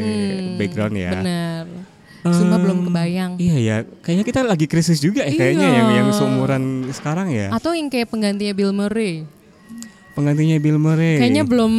background 0.58 0.94
ya. 0.94 1.12
Bener. 1.18 1.66
Sumpah 2.22 2.58
belum 2.62 2.86
kebayang. 2.86 3.32
Iya 3.38 3.58
ya, 3.58 3.78
kayaknya 4.02 4.26
kita 4.26 4.40
lagi 4.46 4.66
krisis 4.66 5.02
juga 5.02 5.26
ya 5.26 5.34
kayaknya 5.34 5.66
Iya. 5.66 5.78
yang 5.78 5.90
yang 6.02 6.08
seumuran 6.14 6.86
sekarang 6.94 7.34
ya. 7.34 7.50
Atau 7.50 7.74
yang 7.74 7.90
kayak 7.90 8.10
penggantinya 8.10 8.54
Bill 8.54 8.74
Murray. 8.74 9.26
Penggantinya 10.14 10.58
Bill 10.58 10.78
Murray. 10.78 11.18
Kayaknya 11.18 11.46
belum. 11.46 11.74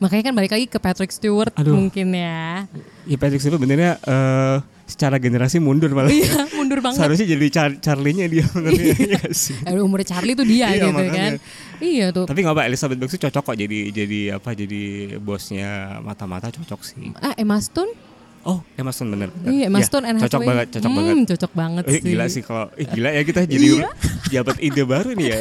Makanya 0.00 0.22
kan 0.22 0.34
balik 0.34 0.50
lagi 0.50 0.64
ke 0.64 0.76
Patrick 0.76 1.08
Stewart 1.10 1.52
Aduh. 1.54 1.76
mungkin 1.76 2.08
ya. 2.10 2.64
Ya 3.04 3.16
Patrick 3.16 3.38
Stewart 3.38 3.56
benernya 3.56 4.00
eh, 4.00 4.56
secara 4.84 5.16
generasi 5.16 5.56
mundur 5.56 5.88
malah. 5.90 6.08
Iya, 6.08 6.48
mundur 6.50 6.80
banget. 6.80 6.98
Seharusnya 6.98 7.26
jadi 7.28 7.46
Char 7.48 7.70
Charlie-nya 7.78 8.26
dia 8.26 8.48
benernya 8.48 8.84
ya 8.90 9.06
nggak 9.14 9.30
sih. 9.30 9.60
Eh, 9.68 9.76
umurnya 9.78 10.08
Charlie 10.10 10.32
tuh 10.32 10.42
dia 10.42 10.66
Iya, 10.66 10.82
gitu 10.82 10.88
makanya. 10.90 11.12
kan. 11.12 11.32
Iya 11.78 12.06
tuh. 12.10 12.24
Tapi 12.24 12.38
nggak 12.40 12.56
apa 12.56 12.62
Elizabeth 12.64 12.96
Banks 12.96 13.12
tuh 13.14 13.22
cocok 13.22 13.42
kok 13.44 13.56
jadi 13.56 13.78
jadi 13.90 14.20
apa 14.34 14.50
jadi 14.52 14.82
bosnya 15.18 15.68
mata-mata 16.00 16.48
cocok 16.48 16.80
sih. 16.80 17.12
Ah, 17.16 17.36
Emma 17.36 17.60
Stone? 17.60 17.92
Oh, 18.40 18.64
Emma 18.72 18.88
Stone 18.88 19.12
bener. 19.12 19.28
Iya, 19.44 19.68
Emma 19.68 19.78
Ya, 19.78 19.84
Stone 19.84 20.04
Anne 20.06 20.16
Cocok 20.16 20.40
Hathaway. 20.40 20.48
banget, 20.48 20.66
cocok 20.72 20.88
Hmm, 20.88 20.96
banget. 20.98 21.16
Cocok 21.28 21.52
banget 21.52 21.82
Eh, 21.84 21.92
sih. 21.92 22.00
gila 22.02 22.24
sih 22.26 22.40
kalau 22.40 22.66
eh, 22.72 22.86
gila 22.88 23.08
ya 23.12 23.20
kita 23.20 23.40
jadi 23.44 23.66
Iya. 23.76 23.88
jabat 24.32 24.56
ide 24.58 24.82
baru 24.82 25.12
nih 25.12 25.26
ya. 25.28 25.40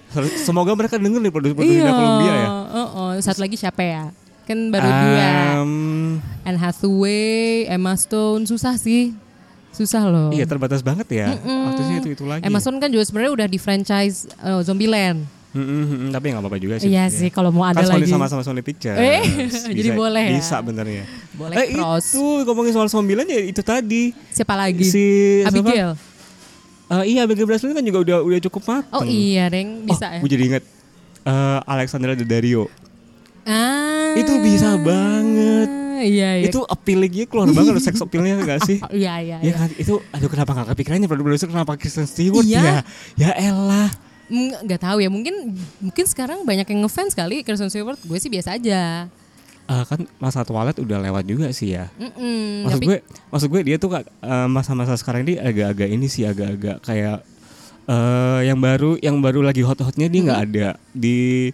Semoga 0.48 0.72
mereka 0.72 0.96
denger 0.96 1.20
nih 1.20 1.28
produser-produser 1.28 1.76
Iya. 1.78 1.92
Columbia 1.92 2.32
ya. 2.32 2.46
Oh, 3.18 3.24
Satu 3.24 3.42
lagi 3.42 3.58
siapa 3.58 3.82
ya? 3.82 4.14
Kan 4.46 4.72
baru 4.72 4.88
dua. 4.88 5.28
Em, 5.60 5.72
Anne 6.40 6.56
Hathaway, 6.56 7.68
Emma 7.68 7.92
Stone, 7.98 8.48
susah 8.48 8.78
sih. 8.80 9.12
Susah 9.68 10.08
loh. 10.08 10.32
Iya 10.32 10.48
terbatas 10.48 10.80
banget 10.80 11.06
ya. 11.12 11.36
Mm-mm. 11.36 11.60
Waktunya 11.68 11.94
itu 12.00 12.08
itu 12.16 12.24
lagi. 12.24 12.42
Emma 12.42 12.58
Stone 12.58 12.80
kan 12.80 12.88
juga 12.88 13.04
sebenarnya 13.04 13.32
udah 13.36 13.46
di 13.46 13.58
franchise 13.60 14.24
uh, 14.40 14.64
Zombieland. 14.64 15.28
Mm-mm, 15.48 16.12
tapi 16.12 16.28
nggak 16.28 16.44
apa-apa 16.44 16.58
juga 16.60 16.76
sih. 16.76 16.92
Iya 16.92 17.08
Ya. 17.08 17.12
sih 17.12 17.28
kalau 17.32 17.48
mau 17.48 17.64
ada 17.64 17.80
kan 17.80 17.96
lagi. 17.96 18.08
sama-sama 18.08 18.44
Sony 18.44 18.60
Pictures. 18.60 19.00
Eh, 19.00 19.24
jadi 19.80 19.90
boleh 19.96 20.24
ya? 20.28 20.36
Bisa 20.36 20.56
benernya. 20.60 21.04
Boleh 21.32 21.56
eh, 21.56 21.66
cross. 21.72 22.12
itu 22.12 22.24
ngomongin 22.44 22.72
soal 22.76 22.88
sembilan 22.92 23.24
ya 23.24 23.40
itu 23.48 23.62
tadi. 23.64 24.12
Siapa 24.32 24.54
lagi? 24.56 24.84
Si 24.84 25.04
siapa? 25.44 25.52
Abigail. 25.56 25.90
Eh, 26.88 27.04
iya 27.16 27.20
Abigail 27.24 27.48
Breslin 27.48 27.72
kan 27.76 27.84
juga 27.84 27.98
udah 28.00 28.18
udah 28.24 28.40
cukup 28.44 28.62
mateng. 28.64 28.92
Oh 28.96 29.04
iya, 29.04 29.48
Deng, 29.48 29.84
bisa 29.88 30.08
oh, 30.08 30.14
ya. 30.16 30.20
Gue 30.20 30.30
jadi 30.32 30.44
inget 30.52 30.64
eh, 31.24 31.58
Alexandra 31.64 32.12
Daddario. 32.12 32.68
Ah. 33.48 34.12
Itu 34.12 34.36
bisa 34.38 34.76
banget. 34.76 35.68
Iya, 35.98 36.38
iya. 36.38 36.46
Itu 36.46 36.62
appealingnya 36.62 37.24
keluar 37.26 37.48
banget 37.48 37.72
loh 37.74 37.82
seks 37.82 37.98
appealnya 37.98 38.38
gak 38.44 38.60
sih? 38.62 38.78
Iya, 38.92 39.14
iya, 39.18 39.36
Ya 39.40 39.50
iya. 39.50 39.54
kan 39.56 39.70
itu 39.74 39.98
aduh 40.12 40.28
kenapa 40.28 40.52
gak 40.54 40.68
kepikirannya 40.76 41.08
produser 41.08 41.48
kenapa 41.48 41.74
Kristen 41.74 42.04
Stewart 42.04 42.44
Iya. 42.44 42.60
ya? 42.60 42.76
Ya 43.16 43.30
elah. 43.34 43.88
Nggak 44.28 44.84
tahu 44.84 45.00
ya, 45.00 45.08
mungkin 45.08 45.56
mungkin 45.80 46.04
sekarang 46.04 46.44
banyak 46.44 46.68
yang 46.68 46.84
ngefans 46.84 47.16
kali 47.16 47.40
Kristen 47.40 47.72
Stewart. 47.72 47.96
Gue 48.04 48.20
sih 48.20 48.28
biasa 48.28 48.60
aja. 48.60 49.08
Eh, 49.68 49.84
kan 49.84 50.04
masa 50.16 50.44
toilet 50.44 50.76
udah 50.76 51.00
lewat 51.00 51.24
juga 51.24 51.48
sih 51.50 51.72
ya. 51.72 51.88
Mm-mm, 51.96 52.64
Maksud 52.64 52.72
tapi 52.76 52.84
gue, 52.88 52.98
maksud 53.28 53.48
gue 53.48 53.60
dia 53.64 53.76
tuh 53.76 53.88
Kak, 53.90 54.04
eh, 54.04 54.48
masa-masa 54.48 54.96
sekarang 54.96 55.24
ini 55.24 55.36
agak-agak 55.36 55.88
ini 55.88 56.06
sih 56.06 56.24
agak-agak 56.24 56.80
kayak 56.80 57.20
eh 57.84 58.40
yang 58.44 58.60
baru 58.60 59.00
yang 59.00 59.16
baru 59.18 59.40
lagi 59.40 59.64
hot-hotnya 59.64 60.12
dia 60.12 60.20
nggak 60.20 60.40
ada 60.44 60.68
di 60.92 61.48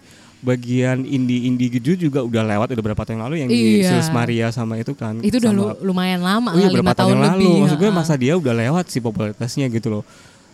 bagian 0.44 1.02
indie-indie 1.02 1.72
gitu 1.72 1.96
juga 1.98 2.20
udah 2.20 2.44
lewat 2.44 2.68
udah 2.70 2.84
berapa 2.84 3.02
tahun 3.02 3.24
lalu 3.24 3.34
yang 3.40 3.48
di 3.48 3.80
Iya. 3.80 3.96
Sils 3.96 4.12
Maria 4.12 4.52
sama 4.52 4.76
itu 4.76 4.92
kan. 4.92 5.16
itu 5.18 5.34
udah 5.34 5.50
sama- 5.50 5.60
lu- 5.72 5.78
lumayan 5.82 6.20
lama 6.20 6.52
Oh 6.52 6.60
iya, 6.60 6.68
berapa 6.68 6.92
tahun, 6.92 7.16
tahun, 7.16 7.16
lebih. 7.34 7.48
lalu. 7.48 7.60
Maksud 7.64 7.78
gue 7.78 7.90
masa 7.90 8.14
dia 8.14 8.32
udah 8.34 8.54
lewat 8.54 8.84
sih 8.86 9.00
popularitasnya 9.00 9.66
gitu 9.68 9.88
loh. 9.90 10.04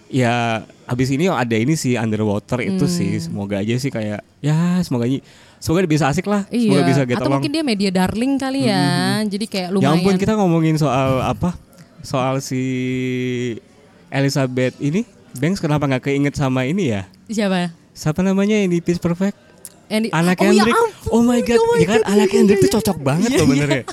Ya 0.07 0.63
habis 0.85 1.07
ini 1.09 1.27
ada 1.27 1.53
ini 1.53 1.75
sih 1.75 1.95
underwater 1.95 2.59
itu 2.61 2.83
Hmm. 2.83 2.91
sih 2.93 3.11
semoga 3.21 3.59
aja 3.59 3.75
sih 3.77 3.89
kayak 3.89 4.23
ya 4.39 4.55
semoga 4.81 5.05
aja 5.05 5.19
semoga 5.57 5.83
bisa 5.85 6.07
asik 6.07 6.25
lah. 6.25 6.47
Iya. 6.49 6.67
Semoga 6.67 6.83
bisa 6.85 7.01
get 7.05 7.15
Atau 7.17 7.27
along. 7.27 7.39
mungkin 7.39 7.53
dia 7.53 7.63
media 7.63 7.91
darling 7.93 8.35
kali 8.35 8.61
ya. 8.65 8.87
Jadi 9.25 9.45
kayak 9.45 9.69
Ya 9.69 9.75
lumayan. 9.77 9.99
ampun 9.99 10.15
kita 10.17 10.35
ngomongin 10.35 10.75
soal 10.77 11.19
apa? 11.21 11.55
Soal 12.01 12.39
si 12.41 12.63
Elizabeth 14.09 14.75
ini 14.79 15.07
Banks 15.31 15.59
kenapa 15.59 15.87
nggak 15.87 16.05
keinget 16.05 16.35
sama 16.35 16.65
ini 16.65 16.91
ya? 16.91 17.07
Siapa? 17.29 17.71
Siapa 17.93 18.19
namanya 18.21 18.59
di 18.59 18.79
Pitch 18.81 18.99
Perfect? 18.99 19.39
Yang 19.91 20.03
di- 20.07 20.11
Anak 20.15 20.37
oh, 20.39 20.45
ya 20.47 20.51
Kendrick. 20.55 20.77
ampun, 20.79 21.11
oh 21.11 21.23
my 21.23 21.41
god, 21.43 21.59
oh 21.59 21.67
my 21.67 21.77
ya 21.77 21.85
kan 21.85 22.01
God, 22.01 22.05
anak 22.09 22.27
iya, 22.27 22.33
Kendrick 22.33 22.59
iya, 22.59 22.65
tuh 22.65 22.73
cocok 22.79 22.99
banget 23.03 23.29
Iya, 23.29 23.37
loh 23.37 23.43
iya. 23.43 23.51
benernya. 23.53 23.85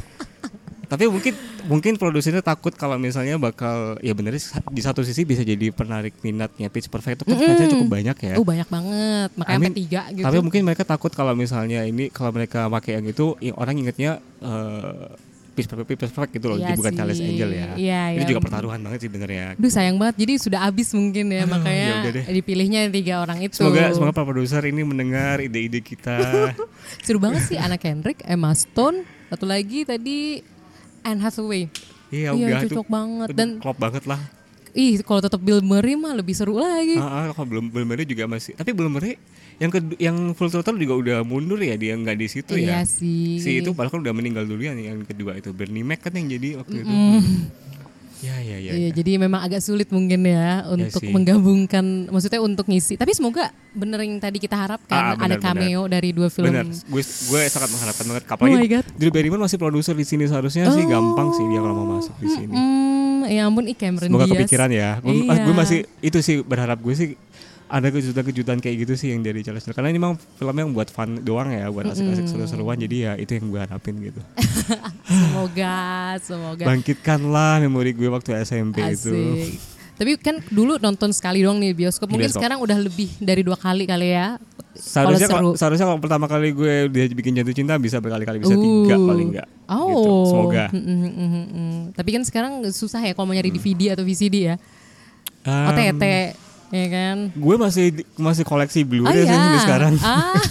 Tapi 0.87 1.03
mungkin 1.11 1.33
mungkin 1.67 1.93
produsernya 1.99 2.39
takut 2.39 2.71
kalau 2.71 2.95
misalnya 2.95 3.35
bakal 3.35 3.99
ya 3.99 4.15
benernya 4.15 4.39
di 4.71 4.79
satu 4.79 5.03
sisi 5.03 5.27
bisa 5.27 5.43
jadi 5.43 5.67
penarik 5.69 6.15
minatnya 6.23 6.71
Pitch 6.71 6.87
Perfect 6.87 7.19
itu 7.19 7.23
kan 7.27 7.35
fansnya 7.35 7.67
cukup 7.67 7.89
banyak 7.91 8.17
ya. 8.23 8.33
Oh 8.39 8.47
banyak 8.47 8.71
banget, 8.71 9.29
makanya 9.35 9.51
I 9.51 9.59
mean, 9.59 9.75
tiga 9.75 10.01
gitu. 10.07 10.23
Tapi 10.23 10.37
mungkin 10.39 10.63
mereka 10.63 10.87
takut 10.87 11.11
kalau 11.11 11.35
misalnya 11.35 11.83
ini 11.83 12.07
kalau 12.07 12.31
mereka 12.31 12.71
pakai 12.71 13.03
yang 13.03 13.05
itu 13.11 13.35
orang 13.51 13.75
ingetnya 13.75 14.23
eh 14.39 15.26
Pitch 15.57 15.65
Perfect, 15.65 15.87
Pitch 15.89 16.01
Perfect 16.03 16.29
gitu 16.31 16.45
loh, 16.47 16.55
Iya 16.55 16.69
jadi 16.69 16.77
bukan. 16.77 16.93
Charles 16.93 17.17
Angel 17.19 17.49
ya. 17.49 17.67
Iya, 17.73 18.01
Itu 18.13 18.21
iya. 18.21 18.29
juga 18.29 18.39
pertaruhan 18.39 18.77
banget 18.77 18.99
sih 19.01 19.09
benernya. 19.09 19.57
Duh 19.57 19.67
sayang 19.67 19.97
banget, 19.97 20.21
jadi 20.21 20.33
sudah 20.37 20.59
habis 20.61 20.93
mungkin 20.93 21.25
ya 21.27 21.41
Aduh, 21.41 21.51
makanya 21.51 21.89
ya 22.13 22.31
dipilihnya 22.31 22.81
tiga 22.87 23.19
orang 23.19 23.41
itu. 23.41 23.57
Semoga 23.57 23.89
semoga 23.89 24.13
para 24.13 24.23
produser 24.23 24.61
ini 24.63 24.85
mendengar 24.85 25.41
ide-ide 25.41 25.81
kita. 25.81 26.53
Seru 27.05 27.17
banget 27.17 27.41
sih 27.43 27.57
anak 27.57 27.81
Kendrick, 27.81 28.21
Emma 28.21 28.53
Stone, 28.53 29.01
satu 29.27 29.43
lagi 29.43 29.81
tadi 29.81 30.45
Anne 31.01 31.19
Hathaway. 31.19 31.65
iya, 32.07 32.31
Iya, 32.31 32.53
udah 32.53 32.61
itu 32.61 32.67
cocok 32.71 32.87
banget. 32.87 33.27
Dan- 33.33 33.57
klop 33.57 33.75
banget 33.75 34.05
lah. 34.05 34.21
Ih, 34.71 35.01
kalau 35.01 35.25
tetap 35.25 35.41
Bill 35.41 35.57
Murray 35.59 35.97
mah 35.97 36.13
lebih 36.13 36.37
seru 36.37 36.53
lagi. 36.55 36.95
Ah, 36.95 37.25
ah, 37.25 37.33
kalau 37.33 37.49
belum 37.49 37.73
belum 37.73 37.87
Murray 37.87 38.05
juga 38.05 38.29
masih. 38.29 38.53
Tapi 38.53 38.77
belum 38.77 38.93
Murray 38.93 39.17
yang 39.57 39.71
kedua, 39.71 39.97
yang 39.97 40.17
full 40.31 40.49
total 40.49 40.75
juga 40.75 40.93
udah 40.93 41.17
mundur 41.21 41.57
ya 41.57 41.73
dia 41.73 41.93
nggak 41.93 42.13
di 42.13 42.27
situ 42.27 42.53
iya 42.53 42.81
ya. 42.81 42.85
sih. 42.85 43.41
Si 43.41 43.59
itu 43.59 43.73
padahal 43.73 43.97
kan 43.97 43.99
udah 44.05 44.13
meninggal 44.13 44.45
duluan 44.45 44.77
yang 44.77 45.01
kedua 45.01 45.33
itu 45.33 45.49
Bernie 45.49 45.81
Mac 45.81 45.99
kan 45.99 46.13
yang 46.13 46.29
jadi 46.29 46.61
waktu 46.61 46.85
itu. 46.85 46.93
Ya 48.17 48.33
ya 48.41 48.57
ya. 48.57 48.73
Iya, 48.73 48.89
ya. 48.89 48.89
jadi 48.97 49.21
memang 49.21 49.45
agak 49.45 49.61
sulit 49.61 49.93
mungkin 49.93 50.25
ya 50.25 50.65
untuk 50.65 51.05
sih. 51.05 51.13
menggabungkan, 51.13 52.09
maksudnya 52.09 52.41
untuk 52.41 52.65
ngisi. 52.65 52.97
Tapi 52.97 53.13
semoga 53.13 53.53
bener 53.77 54.01
yang 54.01 54.17
tadi 54.17 54.41
kita 54.41 54.57
harapkan 54.57 54.97
Ah, 54.97 55.13
ada 55.13 55.37
benar, 55.37 55.53
cameo 55.53 55.85
dari 55.85 56.09
dua 56.17 56.25
film. 56.33 56.49
Bener, 56.49 56.65
gue 56.65 57.03
gue 57.05 57.41
sangat 57.45 57.69
mengharapkan 57.69 58.05
banget. 58.09 58.23
Oh 58.25 58.33
Apalagi 58.33 58.57
my 58.57 58.69
God. 58.73 58.85
Drew 58.97 59.13
Barrymore 59.13 59.45
masih 59.45 59.61
produser 59.61 59.93
di 59.93 60.01
sini 60.01 60.25
seharusnya 60.25 60.65
sih 60.73 60.89
gampang 60.89 61.29
sih 61.29 61.45
dia 61.45 61.61
kalau 61.61 61.75
mau 61.77 62.01
masuk 62.01 62.17
di 62.17 62.29
sini. 62.33 62.53
Hmm, 62.57 63.21
ya 63.29 63.45
ampun, 63.45 63.69
Cameron 63.77 64.09
Semoga 64.09 64.25
Diaz. 64.25 64.33
kepikiran 64.33 64.69
ya. 64.73 64.89
Gue 64.97 65.13
Iya. 65.13 65.37
gue 65.45 65.53
masih 65.53 65.79
itu 66.01 66.17
sih 66.17 66.35
berharap 66.41 66.81
gue 66.81 66.93
sih 66.97 67.07
ada 67.67 67.87
kejutan-kejutan 67.91 68.57
kayak 68.63 68.75
gitu 68.87 68.93
sih 68.95 69.11
yang 69.11 69.21
dari 69.21 69.43
Charles. 69.43 69.67
Karena 69.67 69.91
ini 69.91 69.99
memang 69.99 70.15
filmnya 70.39 70.63
yang 70.63 70.71
buat 70.71 70.87
fun 70.87 71.19
doang 71.19 71.51
ya, 71.51 71.67
buat 71.67 71.91
asik-asik 71.91 72.31
seru-seruan. 72.31 72.79
Jadi 72.79 72.95
ya 73.03 73.13
itu 73.19 73.35
yang 73.35 73.51
gue 73.51 73.59
harapin 73.59 73.95
gitu. 73.99 74.19
Semoga, 75.07 75.77
semoga. 76.19 76.63
Bangkitkanlah 76.67 77.63
memori 77.63 77.95
gue 77.95 78.09
waktu 78.11 78.35
SMP 78.43 78.83
itu. 78.91 79.11
Asik. 79.11 79.77
Tapi 79.97 80.13
kan 80.21 80.37
dulu 80.53 80.77
nonton 80.77 81.09
sekali 81.09 81.41
doang 81.41 81.57
nih 81.57 81.73
bioskop. 81.73 82.05
Mungkin 82.05 82.29
Bioskop. 82.29 82.41
sekarang 82.45 82.61
udah 82.61 82.77
lebih 82.77 83.09
dari 83.17 83.41
dua 83.41 83.57
kali 83.57 83.89
kali 83.89 84.13
ya. 84.13 84.37
Seharusnya 84.77 85.25
seru. 85.25 85.33
kalau 85.33 85.51
seharusnya 85.57 85.89
kalau 85.89 85.97
pertama 85.97 86.29
kali 86.29 86.53
gue 86.53 86.85
dia 86.93 87.09
bikin 87.09 87.33
jatuh 87.33 87.49
cinta 87.49 87.73
bisa 87.81 87.97
berkali-kali 87.97 88.37
bisa 88.37 88.53
tiga 88.53 88.93
Uh. 88.93 89.07
paling 89.09 89.27
enggak. 89.33 89.47
Oh, 89.65 89.89
Gitu. 89.89 90.13
Semoga. 90.29 90.65
Mm, 90.69 90.77
mm, 90.77 90.99
mm, 91.01 91.11
mm, 91.17 91.45
mm. 91.49 91.77
Tapi 91.97 92.09
kan 92.13 92.23
sekarang 92.29 92.53
susah 92.69 93.01
ya 93.01 93.17
kalau 93.17 93.25
mau 93.25 93.33
nyari 93.33 93.49
DVD 93.49 93.97
atau 93.97 94.05
VCD 94.05 94.53
ya. 94.53 94.55
Um, 95.47 95.65
OTT, 95.73 96.03
ya 96.73 96.87
kan? 96.91 97.17
Gue 97.33 97.55
masih 97.55 98.03
masih 98.19 98.43
koleksi 98.43 98.83
Oh 98.83 98.89
Blu-ray 98.89 99.23
sih 99.23 99.31
iya. 99.31 99.35
sampai 99.35 99.61
sekarang. 99.63 99.93
Ah, 100.03 100.35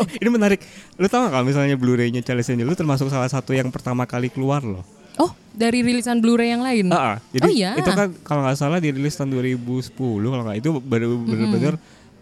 Oh, 0.00 0.06
ini 0.16 0.28
menarik. 0.32 0.60
Lu 0.96 1.06
tau 1.06 1.28
gak 1.28 1.32
kalau 1.36 1.44
misalnya 1.44 1.76
Blu-ray-nya 1.76 2.24
Charles 2.24 2.48
Angel 2.48 2.66
lu 2.66 2.74
termasuk 2.74 3.12
salah 3.12 3.28
satu 3.28 3.52
yang 3.52 3.68
pertama 3.68 4.08
kali 4.08 4.32
keluar 4.32 4.64
loh. 4.64 4.82
oh, 5.20 5.30
dari 5.52 5.84
rilisan 5.84 6.24
Blu-ray 6.24 6.56
yang 6.56 6.64
lain. 6.64 6.88
Ah, 6.88 6.96
ah. 6.96 7.16
jadi 7.28 7.44
oh 7.44 7.52
iya. 7.52 7.70
itu 7.76 7.90
kan 7.92 8.08
kalau 8.24 8.40
nggak 8.40 8.56
salah 8.56 8.80
dirilis 8.80 9.12
tahun 9.14 9.36
2010 9.36 9.92
kalau 9.92 10.44
nggak 10.48 10.58
itu 10.58 10.70
baru 10.80 11.20
benar-benar 11.20 11.74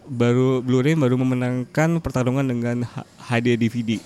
baru 0.08 0.64
Blu-ray 0.64 0.96
baru 0.96 1.20
memenangkan 1.20 2.00
pertarungan 2.00 2.44
dengan 2.44 2.82
HD 3.28 3.60
DVD 3.60 4.00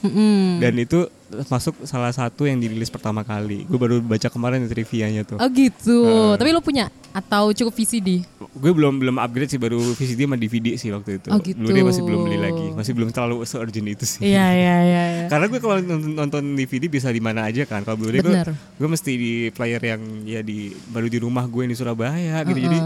dan 0.59 0.75
itu 0.77 1.07
masuk 1.49 1.89
salah 1.89 2.13
satu 2.13 2.45
yang 2.45 2.61
dirilis 2.61 2.93
pertama 2.93 3.25
kali. 3.25 3.65
Gue 3.65 3.79
baru 3.81 3.97
baca 4.05 4.29
kemarin 4.29 4.69
trivianya 4.69 5.25
tuh. 5.25 5.41
Oh 5.41 5.49
gitu. 5.49 6.05
Ah. 6.05 6.35
Tapi 6.37 6.53
lo 6.53 6.61
punya 6.61 6.93
atau 7.13 7.53
cukup 7.57 7.73
VCD? 7.73 8.25
Gue 8.53 8.73
belum 8.73 9.01
belum 9.01 9.17
upgrade 9.17 9.49
sih 9.49 9.61
baru 9.61 9.81
VCD 9.97 10.29
sama 10.29 10.37
DVD 10.37 10.77
sih 10.77 10.93
waktu 10.93 11.23
itu. 11.23 11.29
Oh, 11.33 11.41
gitu. 11.41 11.57
Blu-ray 11.57 11.85
masih 11.87 12.03
belum 12.05 12.21
beli 12.27 12.39
lagi, 12.41 12.67
masih 12.77 12.93
belum 12.93 13.09
terlalu 13.15 13.37
se-urgent 13.49 13.89
itu 13.89 14.05
sih. 14.05 14.21
Iya 14.27 14.47
iya 14.53 14.77
iya. 14.85 15.03
iya. 15.09 15.25
Karena 15.33 15.47
gue 15.49 15.61
kalau 15.63 15.77
nonton, 15.81 16.13
nonton 16.13 16.43
DVD 16.59 16.91
bisa 16.91 17.09
di 17.09 17.23
mana 17.23 17.49
aja 17.49 17.65
kan. 17.65 17.87
Kalau 17.87 17.97
Blu-ray 17.97 18.21
gue, 18.21 18.37
gue 18.53 18.89
mesti 18.89 19.13
di 19.17 19.33
player 19.55 19.81
yang 19.81 20.03
ya 20.29 20.41
di 20.45 20.75
baru 20.93 21.09
di 21.09 21.19
rumah 21.23 21.49
gue 21.49 21.65
di 21.65 21.77
Surabaya 21.79 22.45
gitu. 22.45 22.61
Jadi 22.61 22.79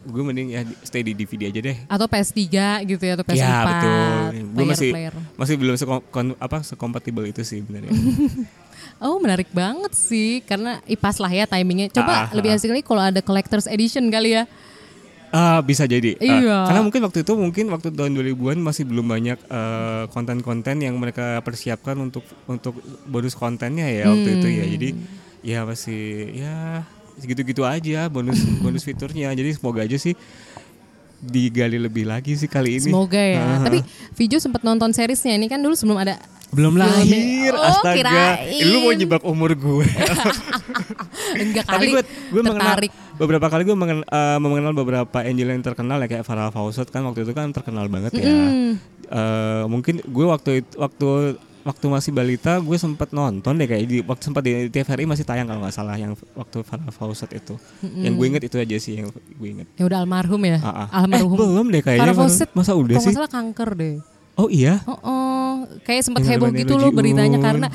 gue 0.00 0.22
mending 0.22 0.48
ya 0.50 0.60
stay 0.80 1.04
di 1.04 1.12
DVD 1.12 1.48
aja 1.48 1.60
deh. 1.60 1.76
Atau 1.84 2.06
PS3 2.06 2.40
gitu 2.84 3.02
ya 3.02 3.12
atau 3.14 3.24
PS4. 3.24 3.36
Ya 3.36 3.56
betul. 3.62 4.16
Gue 4.50 4.64
masih 4.64 4.90
player. 4.90 5.14
masih 5.36 5.54
belum 5.56 5.74
sekom, 5.76 6.00
apa 6.36 6.58
sekompatibel 6.64 7.24
itu 7.26 7.42
sih 7.42 7.60
benernya. 7.60 7.92
Oh 9.00 9.16
menarik 9.16 9.48
banget 9.50 9.96
sih 9.96 10.44
karena 10.44 10.80
ih, 10.84 10.96
pas 10.96 11.16
lah 11.16 11.28
ya 11.28 11.44
timingnya. 11.44 11.88
Coba 11.88 12.12
Ah, 12.12 12.20
ah, 12.28 12.36
lebih 12.36 12.52
ah. 12.52 12.56
asik 12.56 12.68
lagi 12.68 12.84
kalau 12.84 13.00
ada 13.00 13.20
collector's 13.20 13.64
edition 13.64 14.08
kali 14.08 14.36
ya. 14.36 14.44
Ah 15.30 15.64
bisa 15.64 15.88
jadi. 15.88 16.16
Ah, 16.16 16.24
Iya. 16.24 16.58
karena 16.68 16.80
mungkin 16.82 17.00
waktu 17.06 17.24
itu 17.24 17.32
mungkin 17.32 17.64
waktu 17.72 17.88
tahun 17.92 18.12
2000-an 18.12 18.58
masih 18.60 18.84
belum 18.84 19.06
banyak 19.06 19.38
eh, 19.40 20.04
konten-konten 20.12 20.84
yang 20.84 21.00
mereka 21.00 21.40
persiapkan 21.40 21.96
untuk 21.96 22.24
untuk 22.44 22.76
bonus 23.06 23.32
kontennya 23.32 23.88
ya 23.88 24.12
waktu 24.12 24.28
itu 24.36 24.48
ya. 24.50 24.64
Jadi 24.68 24.88
ya 25.40 25.58
masih 25.64 26.02
ya 26.36 26.84
segitu-gitu 27.20 27.62
aja 27.62 28.08
bonus 28.08 28.40
bonus 28.64 28.82
fiturnya. 28.82 29.30
Jadi 29.30 29.50
semoga 29.52 29.84
aja 29.84 29.94
sih 29.94 30.16
digali 31.20 31.76
lebih 31.76 32.04
lagi 32.04 32.32
sih 32.32 32.48
kali 32.48 32.76
ini. 32.76 32.88
Semoga 32.88 33.20
ya. 33.20 33.38
Ah. 33.38 33.60
Tapi 33.62 33.84
Vijo 34.14 34.36
sempat 34.36 34.60
nonton 34.60 34.88
seriesnya 34.90 35.32
ini 35.32 35.46
kan 35.46 35.60
dulu 35.60 35.72
sebelum 35.72 35.98
ada 35.98 36.16
belum 36.50 36.74
filmnya. 36.74 36.90
lahir, 36.90 37.52
Oh, 37.52 37.62
astaga. 37.62 37.94
kirain. 37.94 38.50
Eh, 38.50 38.66
Lu 38.66 38.82
mau 38.82 38.90
jebak 38.92 39.22
umur 39.22 39.52
gue. 39.52 39.86
enggak 41.38 41.62
Tapi 41.62 41.76
kali 41.78 41.86
gue 41.92 42.02
gue 42.02 42.42
mengenal 42.42 42.74
tertarik. 42.74 42.92
beberapa 43.14 43.46
kali 43.46 43.62
gue 43.62 43.76
mengenal, 43.76 44.02
eh, 44.02 44.38
mengenal 44.38 44.72
beberapa 44.72 45.18
angel 45.20 45.48
yang 45.50 45.62
terkenal 45.62 45.98
ya 45.98 46.08
kayak 46.08 46.24
Farah 46.24 46.50
Fawcett 46.50 46.88
kan 46.88 47.04
waktu 47.04 47.22
itu 47.22 47.32
kan 47.32 47.52
terkenal 47.52 47.86
banget 47.86 48.16
ya. 48.16 48.26
Eh, 48.26 49.62
mungkin 49.66 50.00
gue 50.00 50.26
waktu 50.26 50.64
itu 50.64 50.74
waktu 50.74 51.08
waktu 51.60 51.86
masih 51.92 52.10
balita 52.14 52.56
gue 52.56 52.76
sempat 52.80 53.12
nonton 53.12 53.52
deh 53.60 53.68
kayak 53.68 53.84
di 53.84 53.96
waktu 54.00 54.22
sempat 54.32 54.42
di 54.44 54.72
TVRI 54.72 55.04
masih 55.04 55.24
tayang 55.28 55.46
kalau 55.48 55.60
nggak 55.60 55.74
salah 55.74 55.96
yang 56.00 56.16
waktu 56.32 56.64
Farah 56.64 56.92
Fawcett 56.92 57.30
itu. 57.36 57.54
Yang 57.84 58.14
gue 58.16 58.26
inget 58.26 58.42
itu 58.48 58.56
aja 58.56 58.76
sih 58.80 58.92
yang 59.00 59.12
gue 59.12 59.48
inget. 59.48 59.66
Ya 59.76 59.84
udah 59.84 60.00
almarhum 60.04 60.40
ya. 60.44 60.58
Ah, 60.64 60.88
ah. 60.88 61.04
Almarhum. 61.04 61.36
Eh, 61.36 61.40
belum 61.40 61.66
deh 61.68 61.82
kayaknya. 61.84 62.02
Farah 62.08 62.16
Fawcett. 62.16 62.50
Masa 62.56 62.72
udah 62.72 62.96
sih? 62.96 63.12
nggak 63.12 63.16
salah 63.20 63.32
kanker 63.32 63.70
deh. 63.76 63.96
Oh 64.40 64.48
iya. 64.48 64.80
Oh, 64.88 64.96
oh. 65.04 65.54
kayak 65.84 66.00
sempat 66.06 66.24
heboh 66.24 66.48
gitu 66.56 66.80
loh 66.80 66.88
beritanya 66.88 67.36
karena 67.36 67.68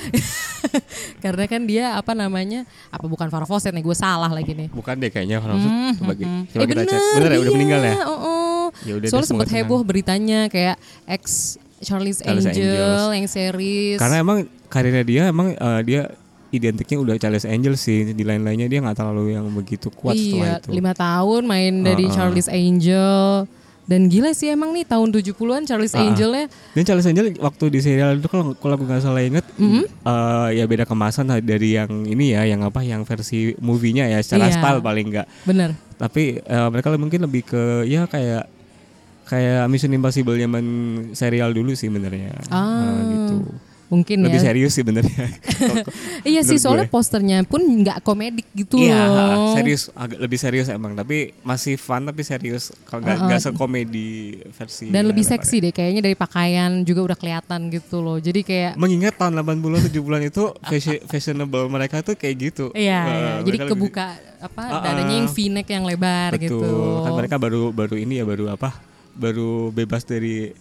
karena 1.24 1.46
kan 1.46 1.62
dia 1.70 1.94
apa 1.94 2.18
namanya 2.18 2.66
apa 2.90 3.06
bukan 3.06 3.30
Farah 3.30 3.46
Fawcett 3.46 3.76
nih 3.76 3.86
gue 3.86 3.98
salah 3.98 4.32
lagi 4.34 4.58
nih. 4.58 4.74
Bukan 4.74 4.98
deh 4.98 5.14
kayaknya 5.14 5.38
Farah 5.44 5.62
Fawcett. 5.62 5.74
Coba, 6.02 6.14
Hmm, 6.16 6.42
coba 6.50 6.64
eh 6.64 6.68
kita 6.68 6.82
bener, 6.82 6.86
cek. 6.90 7.02
Bener 7.22 7.30
ya 7.30 7.40
udah 7.46 7.54
meninggal 7.54 7.82
ya? 7.86 7.96
Oh, 8.10 8.18
oh. 8.18 8.64
Ya 8.84 8.94
Soalnya 9.08 9.30
sempat 9.30 9.50
heboh 9.54 9.82
beritanya 9.86 10.50
kayak 10.50 10.82
ex 11.06 11.56
Charlie's, 11.78 12.20
Charlie's 12.20 12.46
Angel 12.46 12.72
Angels. 12.72 13.12
yang 13.14 13.28
series. 13.28 13.98
Karena 13.98 14.18
emang 14.18 14.38
karirnya 14.68 15.04
dia 15.04 15.24
emang 15.28 15.52
eh, 15.52 15.82
dia 15.82 16.02
identiknya 16.50 16.98
udah 16.98 17.16
Charles 17.18 17.44
Angel 17.44 17.76
sih 17.76 18.10
di 18.10 18.24
lain-lainnya 18.24 18.66
dia 18.66 18.80
nggak 18.80 18.96
terlalu 18.96 19.34
yang 19.34 19.44
begitu 19.50 19.90
kuat 19.90 20.16
iya, 20.16 20.24
setelah 20.24 20.56
itu. 20.58 20.70
lima 20.72 20.94
tahun 20.94 21.42
main 21.44 21.74
dari 21.82 22.06
Ah, 22.06 22.10
ah. 22.10 22.14
Charlie's 22.14 22.48
Angel. 22.48 23.44
Dan 23.86 24.10
gila 24.10 24.34
sih 24.34 24.50
emang 24.50 24.74
nih 24.74 24.82
tahun 24.82 25.14
70-an 25.14 25.62
Charlie's 25.64 25.94
Ah, 25.94 26.02
ah. 26.02 26.06
Angel 26.08 26.32
ya. 26.34 26.46
Dan 26.74 26.84
Charles 26.84 27.06
Angel 27.06 27.38
waktu 27.38 27.66
di 27.70 27.80
serial 27.80 28.18
itu 28.18 28.26
kalau 28.26 28.56
kalau 28.56 28.74
aku 28.76 28.84
nggak 28.84 28.98
salah 29.00 29.22
inget 29.22 29.46
Mm-hmm. 29.56 29.84
eh, 30.02 30.50
ya 30.54 30.66
beda 30.66 30.84
kemasan 30.84 31.30
dari 31.40 31.76
yang 31.76 32.04
ini 32.04 32.34
ya 32.34 32.44
yang 32.44 32.60
apa 32.60 32.82
yang 32.82 33.04
versi 33.04 33.54
movie-nya 33.56 34.10
ya 34.10 34.20
secara 34.20 34.48
Iya. 34.48 34.58
style 34.58 34.82
paling 34.82 35.06
nggak. 35.08 35.28
Bener. 35.44 35.70
Tapi 35.96 36.40
eh, 36.40 36.68
mereka 36.68 36.92
mungkin 36.94 37.22
lebih 37.22 37.46
ke 37.46 37.64
ya 37.86 38.04
kayak 38.06 38.50
kayak 39.26 39.66
Mission 39.68 39.92
Impossible 39.92 40.36
zaman 40.36 40.66
serial 41.12 41.50
dulu 41.50 41.74
sih 41.74 41.88
benernya. 41.88 42.34
Ah, 42.48 42.82
Eh, 42.86 43.02
gitu. 43.10 43.36
Mungkin 43.86 44.18
Lebih 44.20 44.42
ya. 44.42 44.44
serius 44.44 44.74
sih 44.74 44.82
benernya. 44.82 45.30
Iya 46.26 46.42
sih 46.42 46.58
soalnya 46.58 46.90
gue. 46.90 46.92
posternya 46.92 47.46
pun 47.46 47.62
nggak 47.62 48.02
komedik 48.02 48.50
gitu 48.52 48.82
Iya, 48.82 48.98
loh. 48.98 49.54
serius 49.54 49.94
agak 49.94 50.18
lebih 50.18 50.36
serius 50.36 50.68
emang, 50.68 50.94
tapi 50.94 51.38
masih 51.42 51.78
fun 51.78 52.02
tapi 52.02 52.26
serius. 52.26 52.74
Kalau 52.84 53.06
nggak 53.06 53.18
nggak 53.22 53.42
sekomedi 53.44 54.10
versi. 54.50 54.90
Dan 54.90 55.06
lebih 55.06 55.22
seksi 55.22 55.62
deh 55.62 55.70
kayaknya 55.70 56.02
dari 56.02 56.18
pakaian 56.18 56.82
juga 56.82 57.06
udah 57.06 57.16
kelihatan 57.16 57.70
gitu 57.70 58.02
loh. 58.02 58.18
Jadi 58.18 58.42
kayak 58.42 58.74
Mengingat 58.74 59.16
tahun 59.16 59.38
80-an 59.38 59.62
70-an 59.86 60.22
itu 60.24 60.44
fashion, 60.60 60.98
fashionable 61.12 61.66
mereka 61.68 62.02
tuh 62.02 62.14
kayak 62.14 62.36
gitu. 62.44 62.66
Iya, 62.74 63.00
Eh, 63.00 63.14
iya. 63.14 63.34
jadi 63.44 63.58
lebih- 63.60 63.70
kebuka 63.70 64.06
apa 64.42 64.62
Ah, 64.64 64.82
dadanya 64.82 65.14
ah. 65.14 65.20
yang 65.22 65.30
v-neck 65.30 65.68
yang 65.68 65.86
lebar 65.86 66.30
Betul. 66.34 66.42
gitu. 66.58 66.70
Kan 67.02 67.12
mereka 67.14 67.36
baru 67.38 67.70
baru 67.70 67.96
ini 67.96 68.18
ya 68.18 68.26
baru 68.26 68.50
apa? 68.50 68.74
Baru 69.16 69.72
bebas 69.72 70.04
dari 70.04 70.52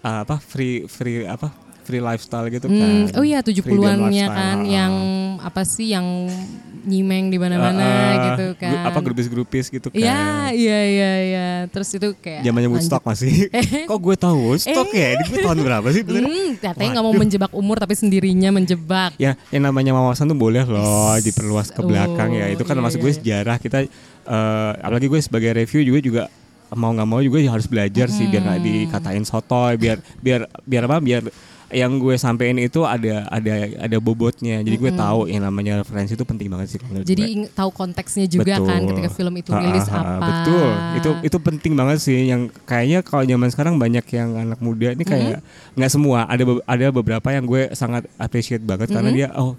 ah, 0.00 0.22
apa? 0.22 0.36
Free 0.38 0.84
free 0.86 1.24
apa? 1.24 1.48
free 1.86 2.02
lifestyle 2.02 2.50
gitu 2.50 2.66
Hmm, 2.66 3.06
kan. 3.06 3.14
oh 3.14 3.22
iya 3.22 3.38
Freedom 3.38 3.62
70-annya 3.78 4.10
lifestyle, 4.26 4.34
kan 4.34 4.58
ah. 4.58 4.66
yang 4.66 4.94
apa 5.38 5.62
sih 5.62 5.94
yang 5.94 6.26
nyimeng 6.82 7.30
di 7.30 7.38
mana-mana 7.38 7.78
Ah, 7.78 7.94
ah. 7.94 8.14
gitu 8.26 8.46
kan. 8.58 8.70
Gru- 8.74 8.86
Apa 8.90 8.98
grupis-grupis 8.98 9.70
gitu 9.70 9.88
kan. 9.90 9.98
Iya, 9.98 10.22
iya, 10.50 10.78
iya, 10.82 11.12
iya. 11.22 11.46
Terus 11.70 11.94
itu 11.94 12.10
kayak 12.18 12.42
Zamannya 12.42 12.70
Woodstock 12.70 13.02
masih. 13.02 13.50
Kok 13.90 13.98
gue 13.98 14.16
tahu 14.18 14.36
Woodstock 14.50 14.90
ya? 14.90 15.14
Ini 15.14 15.22
gue 15.26 15.38
tahun 15.40 15.58
berapa 15.62 15.86
sih 15.90 16.02
bener? 16.02 16.26
Hmm, 16.26 16.50
katanya 16.58 16.90
nggak 16.98 17.06
mau 17.06 17.14
menjebak 17.14 17.52
umur 17.54 17.78
tapi 17.78 17.94
sendirinya 17.94 18.50
menjebak. 18.50 19.14
Ya, 19.18 19.38
yang 19.50 19.62
namanya 19.62 19.94
wawasan 19.94 20.26
tuh 20.26 20.38
boleh 20.38 20.66
loh 20.66 21.14
diperluas 21.18 21.70
ke 21.70 21.78
Oh, 21.78 21.86
belakang 21.86 22.34
ya. 22.34 22.50
Itu 22.50 22.66
kan 22.66 22.74
iya, 22.74 22.82
maksud 22.82 22.98
iya, 22.98 23.04
gue 23.06 23.12
iya. 23.14 23.18
sejarah 23.18 23.56
kita 23.58 23.78
eh, 24.26 24.72
apalagi 24.82 25.06
gue 25.06 25.20
sebagai 25.22 25.54
review 25.54 25.86
juga 25.86 26.00
juga 26.02 26.22
mau 26.74 26.90
nggak 26.90 27.08
mau 27.08 27.20
juga 27.22 27.38
harus 27.46 27.70
belajar 27.70 28.10
sih 28.10 28.26
biar 28.26 28.42
nggak 28.42 28.62
dikatain 28.64 29.22
sotoy, 29.22 29.78
biar 29.78 30.02
biar 30.18 30.50
biar 30.66 30.82
apa? 30.90 30.98
Biar 30.98 31.22
yang 31.66 31.98
gue 31.98 32.14
sampein 32.14 32.54
itu 32.62 32.86
ada 32.86 33.26
ada 33.26 33.54
ada 33.74 33.96
bobotnya. 33.98 34.62
Jadi 34.62 34.76
gue 34.78 34.92
tahu 34.94 35.26
yang 35.26 35.42
namanya 35.42 35.82
referensi 35.82 36.14
itu 36.14 36.22
penting 36.22 36.46
banget 36.46 36.78
sih. 36.78 36.78
Jadi 36.78 37.24
gue. 37.26 37.50
tahu 37.50 37.74
konteksnya 37.74 38.30
juga 38.30 38.62
kan 38.62 38.86
Betul. 38.86 38.90
ketika 38.94 39.10
film 39.10 39.34
itu 39.34 39.50
rilis 39.50 39.86
apa. 39.90 40.26
Betul. 40.30 40.68
Itu 41.02 41.10
itu 41.26 41.36
penting 41.42 41.72
banget 41.74 41.98
sih 41.98 42.30
yang 42.30 42.46
kayaknya 42.70 43.02
kalau 43.02 43.26
zaman 43.26 43.50
sekarang 43.50 43.74
banyak 43.82 44.06
yang 44.14 44.30
anak 44.38 44.62
muda 44.62 44.94
ini 44.94 45.02
kayak 45.02 45.42
nggak 45.74 45.90
semua, 45.90 46.30
ada 46.30 46.46
ada 46.70 46.86
beberapa 46.94 47.28
yang 47.34 47.42
gue 47.42 47.74
sangat 47.74 48.06
appreciate 48.14 48.62
banget 48.62 48.86
karena 48.94 49.10
dia 49.10 49.28
oh 49.34 49.58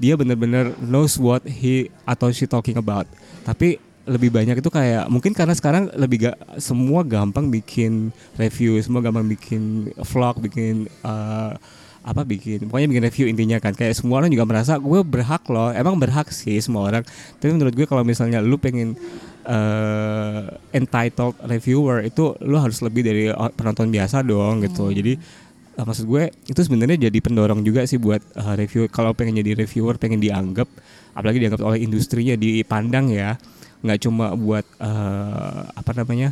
dia 0.00 0.16
bener-bener 0.16 0.72
knows 0.80 1.20
what 1.20 1.44
he 1.44 1.92
atau 2.08 2.32
she 2.32 2.48
talking 2.48 2.80
about. 2.80 3.04
Tapi 3.44 3.76
lebih 4.02 4.34
banyak 4.34 4.58
itu 4.58 4.70
kayak 4.70 5.06
mungkin 5.06 5.30
karena 5.30 5.54
sekarang 5.54 5.86
lebih 5.94 6.30
gak 6.30 6.36
semua 6.58 7.06
gampang 7.06 7.46
bikin 7.48 8.10
review, 8.34 8.74
semua 8.82 8.98
gampang 8.98 9.26
bikin 9.30 9.94
vlog, 9.94 10.42
bikin 10.42 10.90
eh, 11.06 11.52
apa 12.02 12.26
bikin 12.26 12.66
pokoknya 12.66 12.88
bikin 12.90 13.04
review 13.06 13.26
intinya 13.30 13.62
kan. 13.62 13.78
Kayak 13.78 13.94
semua 13.94 14.18
orang 14.18 14.30
juga 14.34 14.42
merasa 14.42 14.74
gue 14.74 15.00
berhak 15.06 15.46
loh. 15.46 15.70
Emang 15.70 15.94
berhak 15.94 16.34
sih 16.34 16.58
semua 16.58 16.90
orang. 16.90 17.06
Tapi 17.38 17.50
menurut 17.54 17.74
gue 17.78 17.86
kalau 17.86 18.02
misalnya 18.02 18.42
lu 18.42 18.58
pengen 18.58 18.98
eh 19.42 20.42
entitled 20.70 21.34
reviewer 21.50 22.06
itu 22.06 22.30
lu 22.46 22.54
harus 22.62 22.78
lebih 22.78 23.02
dari 23.02 23.30
penonton 23.54 23.90
biasa 23.90 24.26
dong 24.26 24.66
gitu. 24.66 24.90
Jadi 24.90 25.14
eh, 25.78 25.84
maksud 25.86 26.10
gue 26.10 26.30
itu 26.50 26.58
sebenarnya 26.58 27.06
jadi 27.06 27.18
pendorong 27.22 27.62
juga 27.62 27.86
sih 27.86 28.02
buat 28.02 28.22
eh, 28.34 28.54
review 28.58 28.90
kalau 28.90 29.14
pengen 29.14 29.38
jadi 29.38 29.62
reviewer 29.62 29.94
pengen 29.94 30.18
dianggap 30.18 30.66
apalagi 31.12 31.38
dianggap 31.44 31.60
oleh 31.62 31.84
industrinya 31.84 32.34
dipandang 32.34 33.12
ya 33.12 33.36
nggak 33.82 33.98
cuma 34.02 34.32
buat 34.38 34.64
eh, 34.78 35.60
apa 35.74 35.90
namanya 35.98 36.30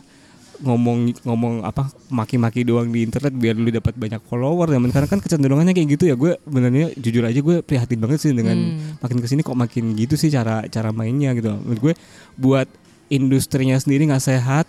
ngomong 0.61 1.25
ngomong 1.25 1.65
apa 1.65 1.89
maki-maki 2.13 2.69
doang 2.69 2.93
di 2.93 3.01
internet 3.01 3.33
biar 3.33 3.57
lu 3.57 3.73
dapat 3.73 3.97
banyak 3.97 4.21
follower. 4.29 4.69
Zaman 4.69 4.93
sekarang 4.93 5.09
kan 5.09 5.21
kecenderungannya 5.25 5.73
kayak 5.73 5.89
gitu 5.97 6.05
ya. 6.13 6.15
Gue 6.15 6.37
benernya 6.45 6.93
jujur 7.01 7.25
aja 7.25 7.41
gue 7.41 7.65
prihatin 7.65 7.99
banget 8.01 8.21
sih 8.21 8.33
dengan 8.37 8.77
makin 9.01 9.19
ke 9.25 9.27
sini 9.29 9.41
kok 9.41 9.57
makin 9.57 9.97
gitu 9.97 10.21
sih 10.21 10.29
cara 10.29 10.65
cara 10.69 10.93
mainnya 10.93 11.33
gitu. 11.33 11.49
Menurut 11.65 11.81
gue 11.81 11.95
buat 12.37 12.69
industrinya 13.09 13.77
sendiri 13.81 14.07
nggak 14.07 14.23
sehat 14.23 14.69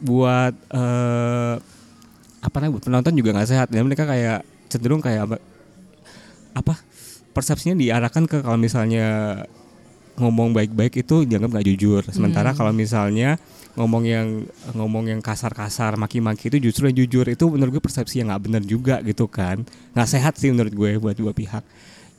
buat 0.00 0.52
eh 0.76 1.56
apa 2.40 2.56
namanya 2.56 2.72
buat 2.76 2.84
penonton 2.84 3.14
juga 3.16 3.30
nggak 3.40 3.48
sehat. 3.48 3.68
Dan 3.72 3.88
mereka 3.88 4.04
kayak 4.04 4.44
cenderung 4.68 5.00
kayak 5.00 5.24
apa, 5.24 5.36
apa 6.52 6.74
persepsinya 7.32 7.80
diarahkan 7.80 8.28
ke 8.28 8.44
kalau 8.44 8.60
misalnya 8.60 9.40
ngomong 10.18 10.50
baik-baik 10.56 11.06
itu 11.06 11.22
dianggap 11.28 11.58
nggak 11.58 11.66
jujur. 11.74 12.02
Sementara 12.10 12.56
kalau 12.56 12.74
misalnya 12.74 13.38
ngomong 13.78 14.02
yang 14.08 14.26
ngomong 14.74 15.08
yang 15.12 15.20
kasar-kasar, 15.22 15.94
maki-maki 15.94 16.50
itu 16.50 16.58
justru 16.70 16.90
yang 16.90 16.96
jujur 17.06 17.26
itu 17.30 17.44
menurut 17.46 17.78
gue 17.78 17.82
persepsi 17.84 18.22
yang 18.22 18.34
nggak 18.34 18.42
benar 18.42 18.62
juga 18.66 18.98
gitu 19.06 19.30
kan. 19.30 19.62
Nggak 19.94 20.08
sehat 20.08 20.34
sih 20.36 20.50
menurut 20.50 20.74
gue 20.74 20.90
buat 20.98 21.16
dua 21.16 21.30
pihak. 21.30 21.62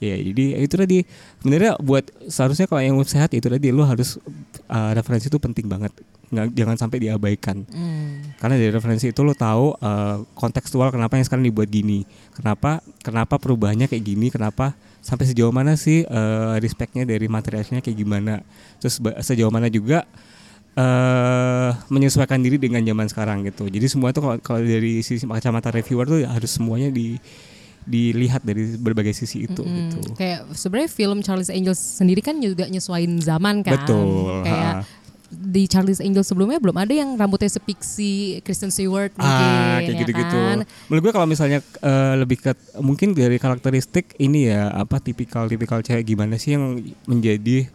Ya 0.01 0.17
jadi 0.17 0.65
itu 0.65 0.75
tadi 0.75 0.97
sebenarnya 1.45 1.77
buat 1.77 2.09
seharusnya 2.25 2.65
kalau 2.65 2.81
yang 2.81 2.97
sehat 3.05 3.29
itu 3.37 3.45
tadi 3.45 3.69
lu 3.69 3.85
harus 3.85 4.17
uh, 4.65 4.91
referensi 4.97 5.29
itu 5.29 5.37
penting 5.37 5.69
banget. 5.69 5.93
Nggak, 6.31 6.47
jangan 6.57 6.75
sampai 6.79 6.97
diabaikan. 7.05 7.67
Karena 8.41 8.55
dari 8.57 8.71
referensi 8.73 9.13
itu 9.13 9.21
lo 9.21 9.37
tahu 9.37 9.77
uh, 9.77 10.25
kontekstual 10.33 10.89
kenapa 10.89 11.21
yang 11.21 11.25
sekarang 11.29 11.45
dibuat 11.45 11.69
gini, 11.69 12.07
kenapa 12.33 12.81
kenapa 13.05 13.37
perubahannya 13.37 13.85
kayak 13.85 14.01
gini, 14.01 14.33
kenapa 14.33 14.73
sampai 15.01 15.25
sejauh 15.27 15.49
mana 15.49 15.73
sih 15.73 16.05
uh, 16.05 16.55
respectnya 16.61 17.03
dari 17.03 17.25
materialnya 17.25 17.81
kayak 17.81 17.97
gimana, 17.97 18.45
terus 18.77 19.01
sejauh 19.25 19.51
mana 19.51 19.67
juga 19.67 20.05
eh 20.71 21.71
menyesuaikan 21.91 22.39
diri 22.39 22.55
dengan 22.55 22.79
zaman 22.79 23.07
sekarang 23.11 23.43
gitu. 23.43 23.67
Jadi 23.67 23.91
semua 23.91 24.15
itu 24.15 24.23
kalau, 24.23 24.39
kalau 24.39 24.63
dari 24.63 25.03
sisi 25.03 25.27
kacamata 25.27 25.67
reviewer 25.67 26.07
tuh 26.07 26.23
harus 26.23 26.47
semuanya 26.47 26.87
di 26.87 27.19
dilihat 27.81 28.45
dari 28.45 28.77
berbagai 28.77 29.11
sisi 29.11 29.49
itu 29.49 29.65
gitu. 29.65 30.13
Kayak 30.13 30.47
sebenarnya 30.53 30.89
film 30.93 31.19
Charlie's 31.25 31.49
Angels 31.49 31.81
sendiri 31.81 32.21
kan 32.21 32.37
juga 32.37 32.69
nyesuaiin 32.69 33.17
zaman 33.19 33.65
kan. 33.65 33.73
Betul, 33.83 34.45
Kayak 34.45 34.85
ha. 34.85 35.00
Di 35.51 35.67
Charlie's 35.67 35.99
Angels 35.99 36.31
sebelumnya 36.31 36.57
belum 36.57 36.79
ada 36.79 36.95
yang 36.95 37.19
rambutnya 37.19 37.51
sepiksi 37.51 38.39
Kristen 38.39 38.71
Stewart 38.71 39.11
mungkin 39.11 39.43
Ah, 39.43 39.83
kayak 39.83 39.91
ya 39.91 39.99
gitu-gitu. 39.99 40.37
kan? 40.39 40.57
Menurut 40.87 41.01
gue 41.03 41.13
kalau 41.13 41.27
misalnya 41.27 41.59
eh, 41.59 42.13
lebih 42.15 42.39
ke 42.39 42.51
mungkin 42.79 43.11
dari 43.11 43.35
karakteristik 43.35 44.15
ini 44.15 44.47
ya 44.47 44.71
apa 44.71 45.03
tipikal-tipikal 45.03 45.83
cewek 45.83 46.07
gimana 46.07 46.39
sih 46.39 46.55
yang 46.55 46.79
menjadi 47.03 47.67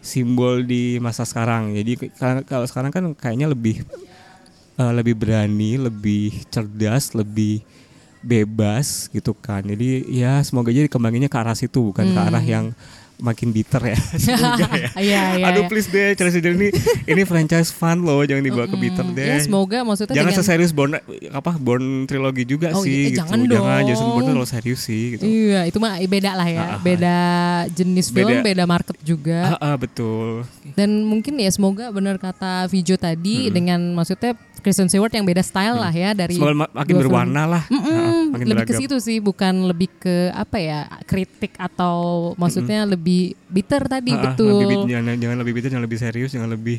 simbol 0.00 0.64
di 0.64 0.96
masa 0.96 1.28
sekarang. 1.28 1.76
Jadi 1.76 2.08
kalau 2.48 2.64
sekarang 2.64 2.88
kan 2.88 3.04
kayaknya 3.12 3.52
lebih 3.52 3.84
eh, 4.76 4.92
lebih 4.96 5.12
berani, 5.12 5.76
lebih 5.76 6.32
cerdas, 6.48 7.12
lebih 7.12 7.60
bebas 8.18 9.06
gitu 9.08 9.30
kan. 9.32 9.62
Jadi 9.62 10.08
ya 10.10 10.40
semoga 10.42 10.72
aja 10.72 10.82
dikembanginnya 10.82 11.28
ke 11.28 11.38
arah 11.38 11.54
situ 11.54 11.92
bukan 11.92 12.08
ke 12.08 12.18
arah 12.18 12.42
yang 12.42 12.72
makin 13.18 13.50
bitter 13.50 13.82
ya. 13.84 13.98
Semoga 14.24 14.66
ya. 14.70 14.88
Iya, 14.94 15.22
iya, 15.36 15.46
Aduh 15.46 15.62
iya. 15.62 15.68
please 15.68 15.86
deh 15.86 16.14
Chelsea 16.14 16.38
ini 16.40 16.70
ini 17.04 17.22
franchise 17.22 17.68
fun 17.68 18.00
loh 18.00 18.22
jangan 18.22 18.40
dibawa 18.40 18.64
ke 18.64 18.74
bitter 18.74 19.06
deh. 19.10 19.26
Ya 19.28 19.38
semoga 19.38 19.82
maksudnya 19.82 20.14
Jangan 20.14 20.30
dengan 20.30 20.38
seserius 20.40 20.70
Born 20.70 20.94
apa 21.28 21.52
Born 21.54 21.84
trilogi 22.04 22.44
juga 22.44 22.70
Oh, 22.70 22.80
sih 22.80 22.88
iya, 22.88 23.06
gitu. 23.10 23.18
jangan 23.20 23.38
jangan 23.44 23.50
dong. 23.76 23.86
Jason 23.86 24.06
Bourne 24.08 24.26
terlalu 24.28 24.48
serius 24.48 24.80
sih 24.80 25.02
gitu. 25.12 25.22
Iya, 25.22 25.60
itu 25.66 25.78
mah 25.78 25.98
beda 25.98 26.30
lah 26.32 26.46
ya. 26.46 26.58
Ah, 26.58 26.70
ah, 26.70 26.78
Beda 26.78 27.16
jenis 27.68 28.06
film, 28.08 28.38
Beda. 28.38 28.46
beda 28.46 28.64
market 28.64 28.96
juga. 29.02 29.38
Ah, 29.52 29.72
ah, 29.72 29.76
betul. 29.76 30.46
Dan 30.72 31.02
mungkin 31.02 31.36
ya 31.36 31.50
semoga 31.50 31.90
benar 31.90 32.16
kata 32.16 32.66
Vijo 32.66 32.94
tadi 32.94 33.50
dengan 33.50 33.82
maksudnya 33.92 34.32
Kristen 34.58 34.86
Stewart 34.86 35.10
yang 35.10 35.22
beda 35.22 35.38
style 35.40 35.74
lah 35.74 35.90
ya 35.90 36.10
dari 36.12 36.34
Semoga 36.34 36.54
ma- 36.56 36.72
makin 36.72 36.92
dua 36.92 36.98
film. 36.98 37.10
berwarna 37.10 37.42
lah. 37.48 37.62
Mm-mm, 37.66 37.86
Ah, 37.88 37.94
ah, 37.94 38.22
makin 38.28 38.46
lebih 38.48 38.66
ke 38.66 38.74
situ 38.76 38.96
sih, 38.98 39.18
bukan 39.18 39.54
lebih 39.64 39.88
ke 39.96 40.14
apa 40.30 40.56
ya 40.56 40.78
kritik 41.04 41.54
atau 41.56 41.96
maksudnya 42.34 42.82
lebih 42.84 43.07
bitter 43.46 43.82
tadi 43.84 44.10
Ah, 44.10 44.20
betul. 44.28 44.60
lebih 44.60 44.76
jangan, 44.86 45.16
jangan 45.16 45.36
lebih 45.38 45.52
bitter, 45.52 45.70
jangan 45.70 45.84
lebih 45.84 45.98
serius, 45.98 46.30
jangan 46.30 46.48
lebih 46.48 46.78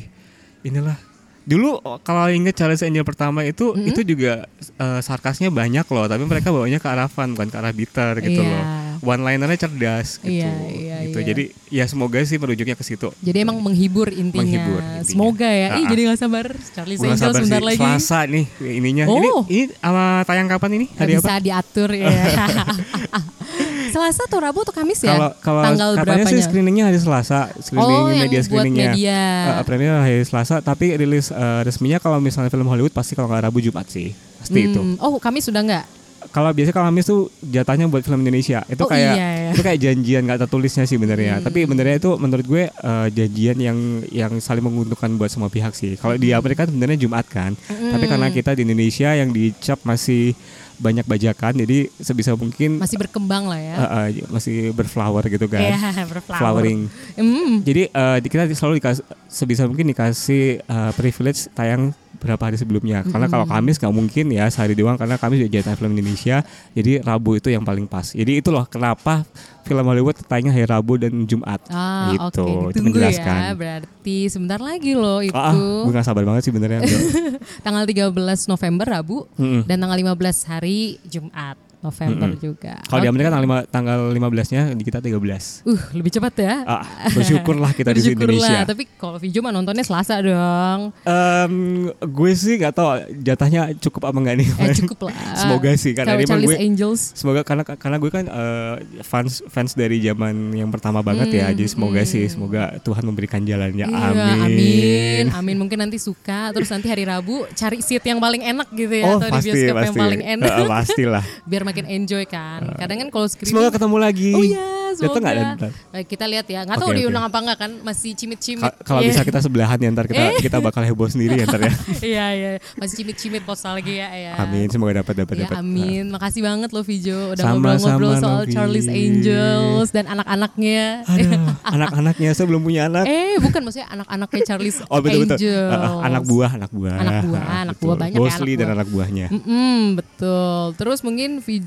inilah. 0.62 0.98
Dulu 1.40 1.80
oh, 1.80 1.96
kalau 1.98 2.28
inget 2.28 2.52
Charles 2.52 2.78
Angel 2.80 3.02
pertama 3.02 3.40
itu 3.42 3.72
itu 3.80 4.04
juga 4.04 4.44
eh, 4.76 5.00
sarkasnya 5.00 5.48
banyak 5.50 5.82
loh, 5.84 6.04
tapi 6.04 6.22
mereka 6.22 6.48
bawanya 6.48 6.76
ke 6.76 6.86
arah 6.86 7.08
fun 7.08 7.32
bukan 7.32 7.48
ke 7.48 7.56
arah 7.56 7.72
bitter 7.72 8.12
gitu 8.20 8.38
Iya. 8.38 8.52
loh. 8.52 8.64
One 9.00 9.24
linernya 9.24 9.56
cerdas 9.58 10.20
gitu. 10.20 10.28
Iya, 10.36 10.52
iya, 10.68 10.96
gitu. 11.08 11.18
iya. 11.18 11.26
Jadi 11.26 11.42
ya 11.72 11.84
semoga 11.88 12.20
sih 12.20 12.36
merujuknya 12.36 12.76
ke 12.76 12.84
situ. 12.84 13.08
Jadi 13.18 13.38
emang 13.40 13.56
menghibur 13.56 14.12
intinya. 14.12 14.44
Menghibur 14.44 14.80
intinya. 14.84 15.08
Semoga 15.08 15.48
ya. 15.48 15.68
Ih 15.72 15.72
Ah, 15.72 15.80
ah. 15.80 15.88
jadi 15.88 16.00
gak 16.04 16.18
sabar 16.20 16.46
nggak 16.52 16.84
Angels 16.92 17.16
sabar 17.18 17.34
sebentar 17.34 17.60
sih. 17.62 17.68
lagi. 17.72 17.80
Selasa 17.80 18.18
nih 18.28 18.44
ininya. 18.60 19.04
Oh. 19.08 19.16
Ini 19.16 19.28
ini 19.48 19.64
sama 19.80 20.04
tayang 20.28 20.48
kapan 20.52 20.70
ini? 20.76 20.86
Hari 20.92 21.12
bisa 21.16 21.32
apa? 21.32 21.40
diatur 21.40 21.90
ya. 21.96 22.12
Selasa 23.90 24.20
atau 24.24 24.38
Rabu 24.38 24.58
atau 24.60 24.72
Kamis 24.72 25.00
ya? 25.00 25.10
Kalau 25.10 25.30
kalau 25.38 25.60
Tanggal 25.62 25.88
katanya 25.94 26.06
sih 26.20 26.32
berapanya? 26.32 26.44
screeningnya 26.46 26.84
hari 26.86 26.98
Selasa, 26.98 27.38
screening 27.58 28.00
Oh, 28.00 28.08
media 28.08 28.38
buat 28.38 28.46
screeningnya. 28.46 28.90
media. 28.90 29.20
Eh, 29.52 29.64
premier 29.64 29.92
hari 29.96 30.22
Selasa, 30.22 30.58
tapi 30.58 30.94
rilis 30.94 31.28
eh, 31.28 31.60
resminya 31.60 31.98
kalau 31.98 32.18
misalnya 32.18 32.48
film 32.48 32.64
Hollywood 32.64 32.90
pasti 32.90 33.12
kalau 33.12 33.26
nggak 33.26 33.44
Rabu 33.44 33.58
Jumat 33.58 33.86
sih, 33.86 34.10
pasti 34.38 34.58
itu. 34.64 34.78
Hmm, 34.78 34.96
Oh 34.98 35.16
Kamis 35.16 35.44
sudah 35.44 35.60
nggak? 35.60 35.86
Kalau 36.30 36.52
biasanya 36.52 36.76
kalau 36.76 36.86
Kamis 36.86 37.06
tuh 37.06 37.20
jatahnya 37.40 37.86
buat 37.86 38.00
film 38.00 38.20
Indonesia, 38.20 38.60
itu 38.64 38.78
Oh, 38.78 38.86
kayak 38.86 39.14
iya, 39.14 39.28
iya. 39.40 39.50
itu 39.50 39.60
kayak 39.60 39.78
janjian 39.80 40.22
nggak 40.22 40.40
tertulisnya 40.40 40.84
sih 40.84 40.94
benernya. 40.94 41.40
Tapi 41.40 41.64
benernya 41.64 41.96
itu 41.96 42.12
menurut 42.14 42.44
gue 42.44 42.64
eh, 42.68 43.06
janjian 43.10 43.56
yang 43.56 43.78
yang 44.06 44.32
saling 44.36 44.60
menguntungkan 44.60 45.10
buat 45.12 45.26
semua 45.26 45.48
pihak 45.48 45.72
sih. 45.72 45.96
Kalau 45.96 46.14
di 46.14 46.30
Amerika 46.30 46.64
tuh 46.64 46.72
sebenarnya 46.72 47.00
Jumat 47.00 47.24
kan, 47.24 47.56
tapi 47.66 48.04
karena 48.04 48.28
kita 48.28 48.52
di 48.52 48.62
Indonesia 48.62 49.10
yang 49.10 49.32
dicap 49.32 49.80
masih 49.82 50.36
banyak 50.80 51.04
bajakan, 51.04 51.60
jadi 51.60 51.92
sebisa 51.94 52.32
mungkin 52.32 52.80
Masih 52.80 52.96
berkembang 52.96 53.46
lah 53.46 53.60
ya. 53.60 53.74
eh, 53.76 53.84
eh, 54.16 54.26
masih 54.26 54.72
berflower 54.72 55.28
gitu 55.28 55.44
kan. 55.44 55.60
Iya, 55.60 55.76
berflower. 56.12 56.40
Flowering. 56.40 56.80
Hmm. 57.14 57.60
Jadi 57.60 57.92
di- 58.18 58.28
kita 58.28 58.48
selalu 58.50 58.80
dikasih 58.80 59.04
sebisa 59.28 59.68
mungkin 59.68 59.86
dikasih 59.86 60.42
eh, 60.58 60.92
privilege 60.96 61.52
tayang 61.52 61.92
berapa 62.20 62.38
hari 62.38 62.60
sebelumnya. 62.60 63.00
Karena 63.02 63.26
kalau 63.26 63.48
Kamis 63.48 63.80
nggak 63.80 63.94
mungkin 63.96 64.28
ya 64.28 64.44
sehari 64.52 64.76
doang 64.76 65.00
karena 65.00 65.16
Kamis 65.16 65.40
juga 65.40 65.58
jatah 65.58 65.74
film 65.74 65.96
Indonesia. 65.96 66.44
Jadi 66.76 67.00
Rabu 67.00 67.40
itu 67.40 67.48
yang 67.48 67.64
paling 67.64 67.88
pas. 67.88 68.12
Jadi 68.12 68.44
itu 68.44 68.52
loh 68.52 68.68
kenapa 68.68 69.24
film 69.64 69.84
Hollywood 69.88 70.20
tayangnya 70.28 70.52
hari 70.52 70.66
Rabu 70.68 71.00
dan 71.00 71.24
Jumat. 71.24 71.64
Ah, 71.72 72.12
gitu. 72.12 72.44
oke. 72.44 72.76
Itu 72.76 72.84
Ditunggu 72.84 72.86
menjelaskan. 73.00 73.36
ya. 73.40 73.52
Berarti 73.56 74.16
sebentar 74.28 74.60
lagi 74.60 74.92
loh 74.92 75.20
itu. 75.24 75.32
Ah, 75.34 75.56
gue 75.56 75.92
gak 75.96 76.04
sabar 76.04 76.24
banget 76.28 76.42
sih 76.44 76.52
benernya. 76.52 76.84
tanggal 77.64 77.88
13 77.88 78.12
November 78.52 78.86
Rabu 78.86 79.24
Mm-mm. 79.40 79.64
dan 79.64 79.80
tanggal 79.80 79.96
15 79.96 80.50
hari 80.52 81.00
Jumat. 81.08 81.69
November 81.80 82.30
juga. 82.34 82.76
Kalau 82.82 83.00
di 83.00 83.06
Oke. 83.06 83.12
Amerika 83.12 83.28
tanggal, 83.30 83.44
lima- 83.44 83.66
tanggal 83.66 83.98
15-nya 84.12 84.62
di 84.72 84.82
kita 84.82 85.00
13. 85.00 85.64
Uh, 85.64 85.80
lebih 85.92 86.12
cepat 86.12 86.34
ya. 86.36 86.54
Ah, 86.62 86.84
bersyukurlah 87.10 87.72
kita 87.72 87.90
di. 87.90 88.00
Indonesia. 88.06 88.64
Tapi 88.64 88.84
kalau 88.92 89.16
Vijo 89.16 89.40
mah 89.40 89.48
nontonnya 89.48 89.80
Selasa 89.80 90.20
dong. 90.20 90.92
Em, 91.02 91.54
gue 91.90 92.30
sih 92.32 92.56
nggak 92.56 92.74
tahu 92.74 92.88
jatahnya 93.18 93.72
cukup 93.78 94.12
apa 94.12 94.18
enggak 94.18 94.36
nih. 94.36 94.48
Eh 94.60 94.76
cukup 94.82 95.08
lah. 95.08 95.14
Semoga 95.34 95.70
sih 95.74 95.92
karena 95.92 96.14
ini 96.14 96.26
gue 96.44 96.56
Angels. 96.58 97.16
semoga 97.16 97.40
karena 97.40 97.64
karena 97.64 97.96
gue 97.96 98.10
kan 98.10 98.24
eh, 98.26 98.74
fans 99.00 99.40
fans 99.46 99.72
dari 99.72 100.00
zaman 100.00 100.52
yang 100.52 100.68
pertama 100.68 101.00
banget 101.00 101.32
ya. 101.32 101.48
Jadi 101.50 101.64
semoga 101.66 102.04
sih 102.04 102.28
semoga 102.28 102.76
Tuhan 102.80 103.02
memberikan 103.02 103.40
jalannya. 103.40 103.86
Hmm, 103.86 103.96
Iya, 104.10 104.12
amin. 104.12 104.40
amin. 104.42 105.24
Amin. 105.32 105.56
Mungkin 105.56 105.78
nanti 105.78 105.96
suka. 105.96 106.52
Terus 106.52 106.68
nanti 106.68 106.90
hari 106.90 107.04
Rabu 107.04 107.48
cari 107.50 107.80
seat 107.80 108.02
yang 108.02 108.18
paling 108.18 108.42
enak 108.42 108.68
gitu 108.70 108.94
ya. 108.94 109.04
Oh 109.06 109.16
atau 109.16 109.30
pasti 109.30 109.48
di 109.48 109.56
bioskop 109.56 109.74
pasti. 109.74 109.88
yang 109.88 109.96
paling 109.96 110.22
enak. 110.28 110.48
Eh, 110.60 110.66
pastilah. 110.66 111.24
Biar 111.46 111.62
makin 111.70 111.86
enjoy 111.86 112.24
kan. 112.24 112.60
Kadang 112.74 112.98
kan 112.98 113.08
kalau 113.08 113.26
screening. 113.26 113.52
Semoga 113.52 113.70
ketemu 113.70 113.96
lagi. 113.96 114.30
Oh 114.30 114.42
iya, 114.42 114.66
Datang 114.90 114.96
semoga. 115.16 115.30
dan- 115.30 115.58
dan- 115.60 115.74
Baik, 115.90 116.06
kita 116.08 116.24
lihat 116.26 116.46
ya. 116.46 116.60
Nggak 116.62 116.78
tahu 116.78 116.90
oke. 116.90 116.98
diundang 116.98 117.24
apa 117.24 117.38
enggak 117.38 117.58
kan. 117.58 117.70
Masih 117.80 118.10
cimit-cimit. 118.12 118.62
Ka- 118.62 118.76
Kalau 118.84 119.00
Iya. 119.00 119.08
bisa 119.08 119.22
kita 119.22 119.38
sebelahan 119.40 119.76
ya 119.76 119.88
ntar 119.88 120.04
kita 120.04 120.22
kita 120.44 120.56
bakal 120.58 120.82
heboh 120.82 121.06
sendiri 121.06 121.34
ya 121.36 121.44
ntar 121.44 121.60
ya. 121.60 121.72
Iya, 122.10 122.26
iya. 122.32 122.50
Masih 122.74 122.94
cimit-cimit 122.98 123.42
nostalgia 123.42 124.06
ya. 124.08 124.34
Amin 124.36 124.66
semoga 124.66 125.00
dapat 125.00 125.14
dapat 125.16 125.34
Ya 125.36 125.42
dapat. 125.46 125.56
amin, 125.58 126.04
makasih 126.08 126.40
banget 126.40 126.70
loh 126.70 126.82
Vijo 126.82 127.32
udah 127.32 127.44
ngobrol-ngobrol 127.46 128.12
soal 128.16 128.42
Novi. 128.42 128.52
Charlie's 128.52 128.88
Angels 128.88 129.88
dan 129.90 130.04
anak-anaknya. 130.06 131.06
Anak-anaknya 131.74 132.30
saya 132.32 132.46
belum 132.46 132.62
punya 132.62 132.86
anak. 132.86 133.04
eh 133.04 133.36
bukan 133.38 133.60
maksudnya 133.62 133.88
anak-anaknya 133.90 134.40
Charlie's 134.44 134.78
Oh 134.86 134.98
betul 134.98 135.24
betul. 135.24 135.36
Angels. 135.36 135.70
Uh, 135.70 136.00
anak 136.00 136.22
buah, 136.24 136.50
anak 136.52 136.70
buah. 136.70 136.94
Anak 136.96 137.14
buah, 137.22 137.42
Ah, 137.42 137.60
anak 137.60 137.74
betul. 137.74 137.84
buah 137.84 137.96
banyak 137.96 138.16
ya 138.16 138.30
anak 138.32 138.58
dan 138.58 138.68
anak 138.70 138.88
buahnya. 138.88 139.26
Mm-mm, 139.30 139.78
betul. 139.96 140.62
Terus 140.74 140.98
mungkin 141.00 141.30
Vijo 141.40 141.59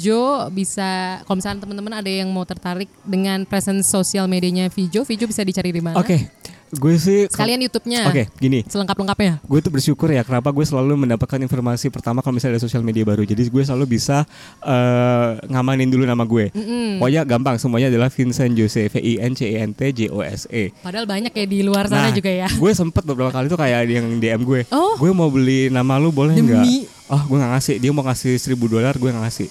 bisa, 0.50 1.22
kalau 1.24 1.38
misalnya 1.38 1.60
teman-teman 1.64 1.94
ada 2.00 2.12
yang 2.12 2.30
mau 2.32 2.44
tertarik 2.44 2.90
dengan 3.06 3.46
presence 3.46 3.90
sosial 3.90 4.26
medianya 4.26 4.70
Vijo, 4.72 5.04
Vijo 5.04 5.26
bisa 5.28 5.46
dicari 5.46 5.70
di 5.70 5.82
mana? 5.82 6.00
Oke, 6.00 6.30
gue 6.74 6.94
sih. 6.98 7.30
Sekalian 7.30 7.62
YouTube-nya. 7.70 8.10
Oke, 8.10 8.30
gini. 8.42 8.66
Selengkap-lengkapnya. 8.66 9.40
Gue 9.46 9.60
tuh 9.62 9.70
bersyukur 9.70 10.10
ya 10.10 10.26
kenapa 10.26 10.50
gue 10.50 10.66
selalu 10.66 11.06
mendapatkan 11.06 11.38
informasi 11.38 11.94
pertama 11.94 12.26
kalau 12.26 12.38
misalnya 12.38 12.58
ada 12.58 12.64
sosial 12.66 12.82
media 12.82 13.06
baru. 13.06 13.22
Jadi 13.24 13.46
gue 13.46 13.64
selalu 13.64 13.86
bisa 13.98 14.26
eh, 14.66 15.30
ngamanin 15.50 15.90
dulu 15.90 16.04
nama 16.04 16.26
gue. 16.26 16.50
Pokoknya 16.98 17.22
gampang 17.26 17.56
semuanya 17.62 17.94
adalah 17.94 18.10
Vincent 18.10 18.54
Jose 18.58 18.90
V 18.90 18.96
I 18.98 19.14
N 19.22 19.34
C 19.38 19.54
E 19.54 19.58
N 19.62 19.72
T 19.78 19.82
J 19.94 20.00
O 20.10 20.26
S 20.26 20.50
E. 20.50 20.74
Padahal 20.82 21.06
banyak 21.06 21.32
ya 21.34 21.46
di 21.46 21.60
luar 21.62 21.86
sana 21.86 22.10
juga 22.10 22.32
ya. 22.34 22.50
Gue 22.50 22.72
sempet 22.74 23.06
beberapa 23.06 23.30
kali 23.30 23.50
tuh 23.50 23.60
kayak 23.60 23.86
yang 23.86 24.08
DM 24.18 24.42
gue. 24.42 24.62
Oh. 24.74 24.98
Gue 24.98 25.12
mau 25.14 25.30
beli 25.30 25.70
nama 25.70 26.02
lu 26.02 26.10
boleh 26.10 26.34
Demi? 26.34 26.50
nggak? 26.50 26.66
Oh 27.14 27.22
gue 27.30 27.38
nggak 27.38 27.52
ngasih. 27.54 27.76
Dia 27.78 27.92
mau 27.94 28.02
ngasih 28.02 28.34
seribu 28.42 28.66
dolar 28.66 28.98
gue 28.98 29.10
nggak 29.14 29.24
ngasih. 29.30 29.50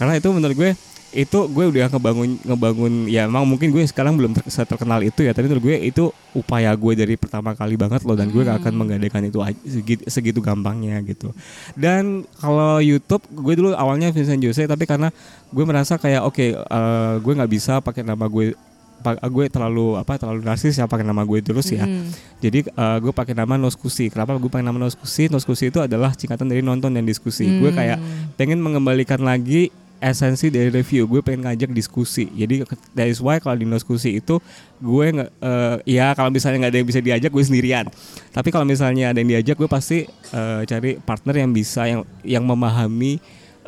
Karena 0.00 0.16
itu 0.16 0.28
menurut 0.32 0.56
gue 0.56 0.70
itu 1.10 1.38
gue 1.50 1.64
udah 1.74 1.90
ngebangun 1.90 2.38
ngebangun 2.46 2.92
ya 3.10 3.26
emang 3.26 3.42
mungkin 3.42 3.74
gue 3.74 3.82
sekarang 3.82 4.14
belum 4.14 4.30
ter, 4.30 4.46
terkenal 4.46 5.02
itu 5.02 5.26
ya 5.26 5.34
tapi 5.34 5.50
menurut 5.50 5.66
gue 5.66 5.76
itu 5.90 6.06
upaya 6.38 6.70
gue 6.70 6.92
dari 6.94 7.18
pertama 7.18 7.50
kali 7.50 7.74
banget 7.74 8.06
loh 8.06 8.14
dan 8.14 8.30
gue 8.30 8.46
gak 8.46 8.62
akan 8.62 8.74
menggadaikan 8.78 9.26
itu 9.26 9.42
segitu, 9.66 10.06
segitu 10.06 10.38
gampangnya 10.38 11.02
gitu 11.02 11.34
dan 11.74 12.22
kalau 12.38 12.78
YouTube 12.78 13.26
gue 13.26 13.54
dulu 13.58 13.74
awalnya 13.74 14.14
Vincent 14.14 14.38
Jose 14.38 14.62
tapi 14.70 14.86
karena 14.86 15.10
gue 15.50 15.64
merasa 15.66 15.98
kayak 15.98 16.22
oke 16.30 16.46
eh, 16.54 17.14
gue 17.18 17.32
nggak 17.34 17.50
bisa 17.50 17.82
pakai 17.82 18.06
nama 18.06 18.30
gue 18.30 18.54
gue 19.04 19.46
terlalu 19.48 19.96
apa 19.96 20.20
terlalu 20.20 20.44
narsis 20.44 20.76
ya 20.76 20.84
pakai 20.84 21.04
nama 21.04 21.24
gue 21.24 21.40
terus 21.40 21.68
ya. 21.72 21.88
Jadi 22.40 22.68
eh, 22.68 22.98
gue 23.00 23.12
pakai 23.12 23.32
nama 23.32 23.56
Noskusi 23.56 24.12
kenapa 24.12 24.36
gue 24.36 24.50
pakai 24.50 24.64
nama 24.64 24.76
Noskusi 24.76 25.32
Noskusi 25.32 25.72
itu 25.72 25.80
adalah 25.80 26.12
singkatan 26.14 26.48
dari 26.48 26.60
nonton 26.60 26.92
dan 26.92 27.04
diskusi. 27.04 27.48
Gue 27.60 27.72
kayak 27.72 27.98
pengen 28.36 28.60
mengembalikan 28.60 29.20
lagi 29.20 29.72
esensi 30.00 30.48
dari 30.48 30.72
review. 30.72 31.04
Gue 31.04 31.20
pengen 31.20 31.44
ngajak 31.46 31.70
diskusi. 31.76 32.26
Jadi 32.32 32.64
that 32.96 33.06
is 33.06 33.20
why 33.20 33.36
kalau 33.36 33.54
di 33.54 33.68
diskusi 33.68 34.18
itu 34.18 34.40
gue 34.80 35.06
nggak 35.12 35.30
eh, 35.30 35.76
ya 36.00 36.16
kalau 36.16 36.32
misalnya 36.32 36.66
nggak 36.66 36.72
ada 36.72 36.78
yang 36.80 36.88
bisa 36.88 37.00
diajak 37.04 37.30
gue 37.30 37.44
sendirian. 37.44 37.84
Tapi 38.32 38.48
kalau 38.48 38.64
misalnya 38.64 39.12
ada 39.12 39.20
yang 39.20 39.30
diajak 39.38 39.60
gue 39.60 39.68
pasti 39.68 40.08
eh, 40.08 40.60
cari 40.64 40.96
partner 40.98 41.44
yang 41.44 41.50
bisa 41.52 41.84
yang 41.86 42.02
yang 42.24 42.44
memahami 42.48 43.20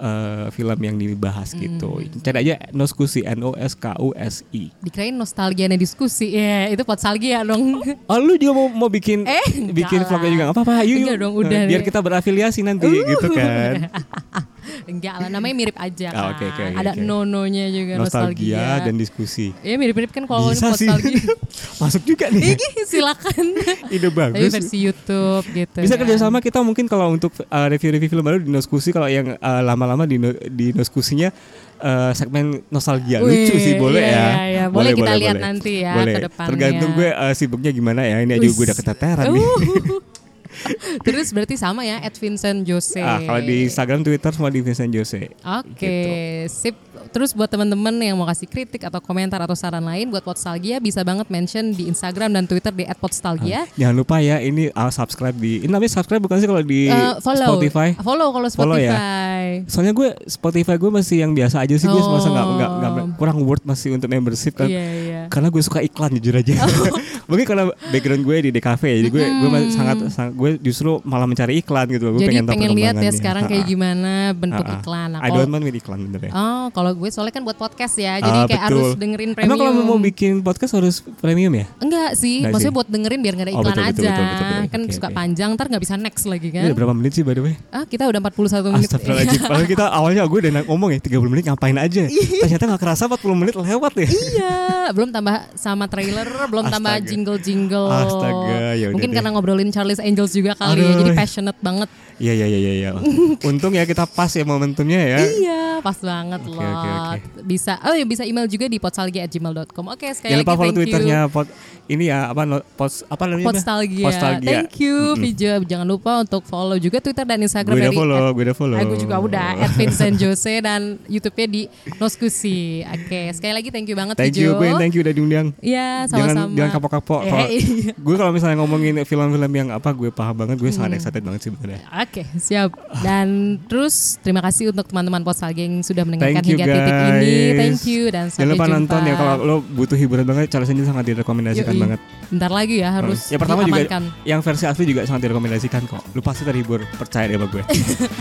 eh, 0.02 0.46
film 0.50 0.74
yang 0.76 0.98
dibahas 0.98 1.54
gitu 1.54 2.02
cari 2.18 2.36
aja 2.42 2.54
noskusi 2.70 3.22
n 3.22 3.46
o 3.46 3.54
s 3.54 3.78
k 3.78 3.94
u 3.96 4.10
s 4.12 4.42
i 4.50 4.74
Dikirain 4.82 5.14
nostalgia 5.14 5.70
nih 5.70 5.78
diskusi. 5.78 6.34
Ya, 6.34 6.66
itu 6.68 6.82
potsalgia 6.82 7.46
dong. 7.46 7.78
Oh 8.04 8.18
lu 8.18 8.34
juga 8.34 8.52
mau 8.52 8.66
mau 8.68 8.90
bikin 8.90 9.22
Eh, 9.22 9.70
bikin 9.70 10.02
vlognya 10.02 10.30
juga 10.30 10.42
nggak 10.50 10.56
apa-apa 10.58 10.74
yuk, 10.82 10.98
yuk. 10.98 11.16
Dong, 11.16 11.34
udah 11.38 11.60
biar 11.70 11.80
nih. 11.80 11.86
kita 11.86 12.02
berafiliasi 12.02 12.60
nanti 12.60 12.90
gitu 12.90 13.28
kan 13.30 13.86
Enggak 14.92 15.14
lah, 15.16 15.28
namanya 15.28 15.54
mirip 15.56 15.76
aja 15.76 16.08
kan. 16.08 16.20
Ah, 16.20 16.26
oke, 16.30 16.44
oke, 16.44 16.62
oke, 16.62 16.76
Ada 16.76 16.92
oke. 16.92 17.00
nononya 17.00 17.66
juga 17.66 17.92
nostalgia. 17.96 18.60
nostalgia 18.60 18.84
dan 18.84 18.94
diskusi 18.94 19.46
Iya 19.58 19.74
mirip-mirip 19.74 20.10
kan 20.10 20.24
kalau 20.24 20.52
bisa 20.52 20.70
sih 20.74 20.86
nostalgia. 20.86 21.32
masuk 21.82 22.02
juga 22.04 22.26
nih 22.28 22.52
Ih, 22.52 22.58
silakan. 22.84 23.46
ide 23.94 24.04
Tapi 24.04 24.12
bagus 24.12 24.52
versi 24.52 24.78
YouTube 24.78 25.44
gitu. 25.50 25.78
bisa 25.78 25.94
kan. 25.94 26.04
kerjasama 26.04 26.38
kita 26.38 26.60
mungkin 26.60 26.84
kalau 26.84 27.08
untuk 27.08 27.32
uh, 27.40 27.66
review-review 27.66 28.08
film 28.08 28.22
baru 28.22 28.38
di 28.38 28.48
Noskusi 28.48 28.92
kalau 28.92 29.08
yang 29.08 29.34
uh, 29.34 29.62
lama-lama 29.62 30.04
di 30.04 30.20
no- 30.20 30.36
di 30.44 30.70
Noskusinya 30.70 31.32
uh, 31.78 32.12
segmen 32.12 32.62
nostalgia 32.68 33.18
Wih, 33.18 33.48
lucu 33.48 33.54
sih 33.56 33.74
boleh 33.74 34.02
iya, 34.02 34.12
ya 34.12 34.20
iya, 34.20 34.42
iya. 34.46 34.64
Boleh 34.68 34.92
kita 34.92 35.12
lihat 35.16 35.36
nanti 35.38 35.82
ya 35.82 35.94
boleh. 35.96 36.14
ke 36.14 36.20
depannya. 36.26 36.48
tergantung 36.52 36.90
gue 36.92 37.08
uh, 37.10 37.32
sibuknya 37.32 37.70
gimana 37.70 38.00
ya 38.04 38.20
ini 38.20 38.32
aja 38.32 38.46
gue 38.46 38.64
udah 38.64 38.76
keteteran 38.76 39.26
nih 39.32 39.42
Uh. 39.42 40.00
Terus 41.06 41.30
berarti 41.30 41.54
sama 41.54 41.82
ya, 41.82 41.98
at 41.98 42.12
Vincent 42.12 42.62
Jose. 42.62 42.98
ah, 42.98 43.18
kalau 43.18 43.40
di 43.40 43.64
Instagram 43.64 44.00
Twitter 44.00 44.30
semua 44.30 44.48
di 44.48 44.60
Vincent 44.60 44.90
Jose 44.90 45.32
Oke, 45.42 45.76
Gitu. 45.78 46.10
sip. 46.48 46.76
Terus 47.08 47.32
buat 47.32 47.46
teman-teman 47.46 47.92
yang 47.98 48.14
mau 48.14 48.24
kasih 48.24 48.46
kritik 48.46 48.82
atau 48.82 48.98
komentar 48.98 49.36
atau 49.38 49.52
saran 49.52 49.82
lain 49.82 50.08
buat 50.08 50.22
Podstalgia 50.22 50.78
bisa 50.78 51.02
banget 51.02 51.26
mention 51.28 51.70
di 51.70 51.84
Instagram 51.84 52.30
dan 52.30 52.44
Twitter 52.44 52.70
di 52.70 52.86
@podstalgia. 52.94 53.66
jangan 53.74 53.94
lupa 53.94 54.16
ya 54.18 54.38
ini 54.38 54.70
uh, 54.70 54.88
subscribe 54.88 55.34
di 55.34 55.60
ini 55.60 55.68
namanya 55.68 55.92
subscribe 55.92 56.20
bukan 56.20 56.38
sih 56.38 56.46
kalau 56.46 56.62
di 56.62 56.86
Eh, 56.86 57.14
follow 57.18 57.48
Spotify 57.50 57.88
Follow 57.96 58.28
kalau 58.30 58.48
Follow 58.48 58.76
ya? 58.76 58.92
Spotify. 58.92 59.44
Soalnya 59.66 59.92
gue 59.92 60.08
Spotify 60.26 60.74
gue 60.74 60.90
masih 60.90 61.16
yang 61.20 61.32
biasa 61.32 61.56
aja 61.58 61.74
sih 61.74 61.84
gue 61.84 61.98
Oh. 61.98 62.12
masa 62.12 62.28
nggak 62.28 62.46
nggak 62.48 62.70
nggak 62.72 62.92
kurang 63.16 63.38
worth 63.42 63.62
masih 63.62 63.92
untuk 63.92 64.06
membership 64.06 64.54
kan. 64.54 64.66
Iya, 64.66 64.78
iya. 64.80 65.01
Karena 65.32 65.48
gue 65.48 65.62
suka 65.62 65.80
iklan 65.80 66.12
jujur 66.12 66.36
aja. 66.36 66.52
Mungkin 67.30 67.44
karena 67.46 67.64
background 67.88 68.22
gue 68.22 68.36
di 68.42 68.50
DKV 68.52 68.82
ya, 68.82 68.96
jadi 68.98 69.08
gue 69.08 69.24
gue 69.24 69.48
masih 69.48 69.70
sangat, 69.72 69.96
sangat 70.10 70.32
gue 70.34 70.50
justru 70.60 71.00
malah 71.02 71.24
mencari 71.24 71.56
iklan 71.56 71.88
gitu. 71.88 72.04
Gue 72.10 72.20
Jadi 72.20 72.28
pengen, 72.28 72.44
tahu 72.44 72.52
pengen 72.52 72.70
lihat 72.74 72.94
ya 72.98 73.10
sekarang 73.10 73.42
kayak 73.46 73.64
gimana 73.64 74.12
bentuk 74.32 74.60
Ha-ha. 74.60 74.76
iklan. 74.76 75.08
Nah, 75.10 75.20
I 75.22 75.30
don't 75.30 75.48
mind 75.48 75.64
with 75.64 75.72
iklan 75.74 76.04
bener 76.04 76.28
ya. 76.28 76.30
Oh, 76.30 76.66
kalau 76.68 76.92
gue 76.92 77.08
soalnya 77.08 77.32
kan 77.32 77.40
buat 77.40 77.56
podcast 77.56 77.96
ya, 77.96 78.18
jadi 78.18 78.28
Ah, 78.28 78.44
kayak 78.44 78.60
betul. 78.62 78.76
harus 78.76 78.88
dengerin 78.94 79.30
premium. 79.32 79.48
Emang 79.48 79.58
kalau 79.58 79.72
mau 79.82 79.96
bikin 79.96 80.32
podcast 80.38 80.72
harus 80.74 80.94
premium 81.16 81.52
ya? 81.54 81.64
Enggak 81.78 82.10
sih, 82.14 82.36
Enggak 82.38 82.52
maksudnya 82.52 82.68
sih. 82.68 82.76
buat 82.76 82.88
dengerin 82.90 83.18
biar 83.18 83.34
nggak 83.34 83.46
ada 83.46 83.52
Oh, 83.52 83.56
iklan 83.56 83.72
betul, 83.72 83.82
betul, 83.82 83.88
aja. 83.88 84.02
betul, 84.04 84.24
betul, 84.26 84.44
betul. 84.44 84.68
Kan 84.68 84.80
Oke, 84.82 84.92
suka 84.92 85.08
oke. 85.08 85.16
panjang, 85.16 85.48
ntar 85.54 85.66
nggak 85.66 85.82
bisa 85.82 85.94
next 85.96 86.24
lagi 86.26 86.46
Ini 86.46 86.52
kan. 86.52 86.62
udah 86.66 86.76
berapa 86.76 86.92
menit 86.92 87.12
sih 87.14 87.22
by 87.22 87.32
the 87.32 87.42
way? 87.42 87.54
Ah, 87.70 87.84
kita 87.84 88.02
udah 88.04 88.20
41 88.20 88.68
menit. 88.68 88.88
Astagfirullahaladzim 88.90 89.40
Padahal 89.48 89.66
kita 89.66 89.84
awalnya 89.88 90.22
gue 90.22 90.38
udah 90.42 90.52
ngomong 90.66 90.88
ya 90.90 91.00
30 91.00 91.32
menit 91.32 91.44
ngapain 91.46 91.76
aja 91.78 92.02
Ternyata 92.10 92.62
gak 92.68 92.82
kerasa 92.82 93.02
40 93.06 93.32
menit 93.32 93.54
lewat 93.54 93.92
ya 93.94 94.08
Iya, 94.10 94.54
belum 94.90 95.08
tambah 95.22 95.38
sama 95.54 95.86
trailer, 95.86 96.26
belum 96.50 96.66
tambah 96.66 96.98
Astaga. 96.98 97.06
jingle-jingle. 97.06 97.86
Astaga, 97.86 98.74
ya 98.74 98.90
Mungkin 98.90 99.08
deh. 99.08 99.14
karena 99.14 99.30
ngobrolin 99.30 99.70
Charlie's 99.70 100.02
Angels 100.02 100.34
juga 100.34 100.58
kali 100.58 100.82
ya, 100.82 100.90
Aduh. 100.90 100.98
jadi 100.98 101.12
passionate 101.14 101.60
banget. 101.62 101.86
Iya 102.18 102.32
iya 102.34 102.46
iya 102.46 102.58
iya 102.58 102.72
iya. 102.74 102.90
Untung 103.50 103.72
ya 103.72 103.82
kita 103.82 104.02
pas 104.04 104.30
ya 104.30 104.42
momentumnya 104.42 104.98
ya 105.00 105.18
Iya, 105.22 105.62
pas 105.80 105.96
banget 105.96 106.38
Oke, 106.42 106.54
loh. 106.54 106.62
oke, 106.62 106.88
oke. 106.90 107.18
Bisa, 107.42 107.78
oh 107.82 107.94
ya 107.94 108.04
bisa 108.04 108.22
email 108.22 108.46
juga 108.46 108.66
di 108.66 108.78
potsalgia@gmail.com. 108.78 109.84
Oke, 109.90 110.06
sekali 110.10 110.34
Jangan 110.34 110.42
lagi 110.42 110.46
lupa 110.46 110.54
follow 110.54 110.74
twitternya 110.74 111.18
pot 111.26 111.46
ini 111.90 112.08
ya 112.08 112.30
apa 112.30 112.42
post 112.78 113.02
apa 113.10 113.26
namanya? 113.26 113.46
Podstalgia. 113.50 114.06
Postalgia. 114.06 114.46
Thank 114.64 114.78
you, 114.78 115.18
Vijo. 115.18 115.52
Jangan 115.66 115.82
lupa 115.82 116.22
untuk 116.22 116.46
follow 116.46 116.78
juga 116.78 117.02
Twitter 117.02 117.26
dan 117.26 117.42
Instagram 117.42 117.74
Gue 117.74 117.82
udah 117.82 117.94
follow, 117.94 118.24
gue 118.30 118.44
udah 118.46 118.56
follow. 118.56 118.76
Gue 118.78 118.98
juga 119.02 119.16
udah 119.18 119.48
at 119.58 119.72
Vincent 119.74 120.14
Jose 120.16 120.62
dan 120.62 121.02
YouTube-nya 121.10 121.46
di 121.50 121.62
Noskusi. 121.98 122.86
Oke, 122.86 123.34
sekali 123.34 123.52
lagi 123.52 123.68
thank 123.74 123.90
you 123.90 123.98
banget 123.98 124.14
Thank 124.14 124.38
Vijo. 124.38 124.46
you, 124.46 124.50
gue 124.54 124.70
thank 124.78 124.94
you 124.94 125.02
udah 125.12 125.18
diundang. 125.18 125.46
Iya, 125.58 125.88
Jangan 126.06 126.26
sama-sama. 126.26 126.54
jangan 126.54 126.70
kapok-kapok. 126.72 127.20
Eh, 127.20 127.28
Kalau- 127.28 127.48
iya. 127.50 127.92
gue 127.94 128.16
kalau 128.16 128.32
misalnya 128.32 128.56
ngomongin 128.58 128.94
film-film 129.02 129.52
yang 129.52 129.68
apa 129.70 129.88
gue 129.90 130.08
paham 130.08 130.34
banget, 130.34 130.56
gue 130.56 130.70
sangat 130.70 130.96
excited 130.96 131.20
banget 131.20 131.40
sih 131.40 131.48
sebenarnya. 131.48 131.80
Oke, 131.94 132.22
siap. 132.34 132.70
Dan 132.98 133.26
terus 133.62 133.94
terima 134.18 134.40
kasih 134.40 134.70
untuk 134.70 134.86
teman-teman 134.86 135.20
Postalgia 135.22 135.62
yang 135.62 135.80
sudah 135.80 136.02
mendengarkan 136.02 136.40
hingga 136.40 136.64
titik 136.64 136.94
ini. 136.94 137.12
guys. 137.12 137.58
Thank 137.58 137.82
you 137.84 138.02
dan 138.08 138.24
sampai 138.26 138.40
Jangan 138.40 138.50
lupa 138.50 138.64
jumpa. 138.64 138.74
nonton 138.74 139.00
ya 139.02 139.14
kalau 139.14 139.34
lo 139.38 139.56
butuh 139.62 139.94
hiburan 139.94 140.24
banget, 140.24 140.48
Charles 140.48 140.68
Angel 140.68 140.84
sangat 140.84 141.04
direkomendasikan 141.06 141.74
banget. 141.76 142.00
Bentar 142.26 142.48
lagi 142.48 142.80
ya 142.80 142.88
harus 142.90 143.28
ya 143.28 143.36
pertama 143.36 143.62
juga 143.62 143.84
yang 144.24 144.40
versi 144.40 144.64
asli 144.64 144.84
juga 144.84 145.04
sangat 145.04 145.28
direkomendasikan 145.28 145.84
kok. 145.84 146.00
Lu 146.10 146.20
pasti 146.20 146.42
terhibur, 146.42 146.80
percaya 146.96 147.28
deh 147.28 147.36
sama 147.36 147.46
gue. 147.46 147.62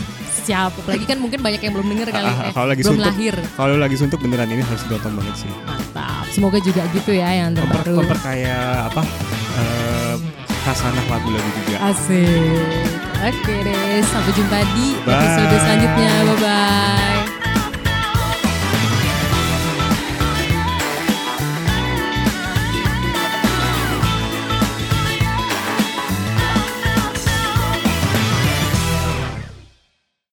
Siap. 0.42 0.74
Apalagi 0.76 1.04
kan 1.04 1.16
mungkin 1.16 1.38
banyak 1.38 1.60
yang 1.60 1.72
belum 1.72 1.86
denger 1.88 2.08
kali. 2.10 2.26
Ah, 2.26 2.36
eh, 2.42 2.52
kalau 2.52 2.66
lagi 2.66 2.82
belum 2.82 2.98
suntuk, 2.98 3.08
lahir. 3.08 3.34
Kalau 3.54 3.74
lagi 3.78 3.96
suntuk 3.96 4.18
beneran 4.18 4.48
ini 4.48 4.60
harus 4.60 4.82
ditonton 4.82 5.12
banget 5.14 5.34
sih. 5.38 5.50
Mantap. 5.62 6.24
Semoga 6.28 6.58
juga 6.58 6.81
gitu 6.90 7.14
ya 7.14 7.28
yang 7.30 7.54
Memper, 7.54 7.80
terbaru. 7.80 8.02
memperkaya 8.02 8.58
apa? 8.90 9.02
Eh, 9.54 10.14
kasanah 10.62 11.04
lagu-lagu 11.06 11.50
juga. 11.62 11.76
Asik. 11.90 12.90
Oke 13.22 13.54
deh, 13.62 14.02
sampai 14.02 14.32
jumpa 14.34 14.58
di 14.74 14.98
Bye. 15.06 15.14
episode 15.14 15.56
selanjutnya. 15.62 16.12
Bye 16.24 16.38
bye. 16.38 17.21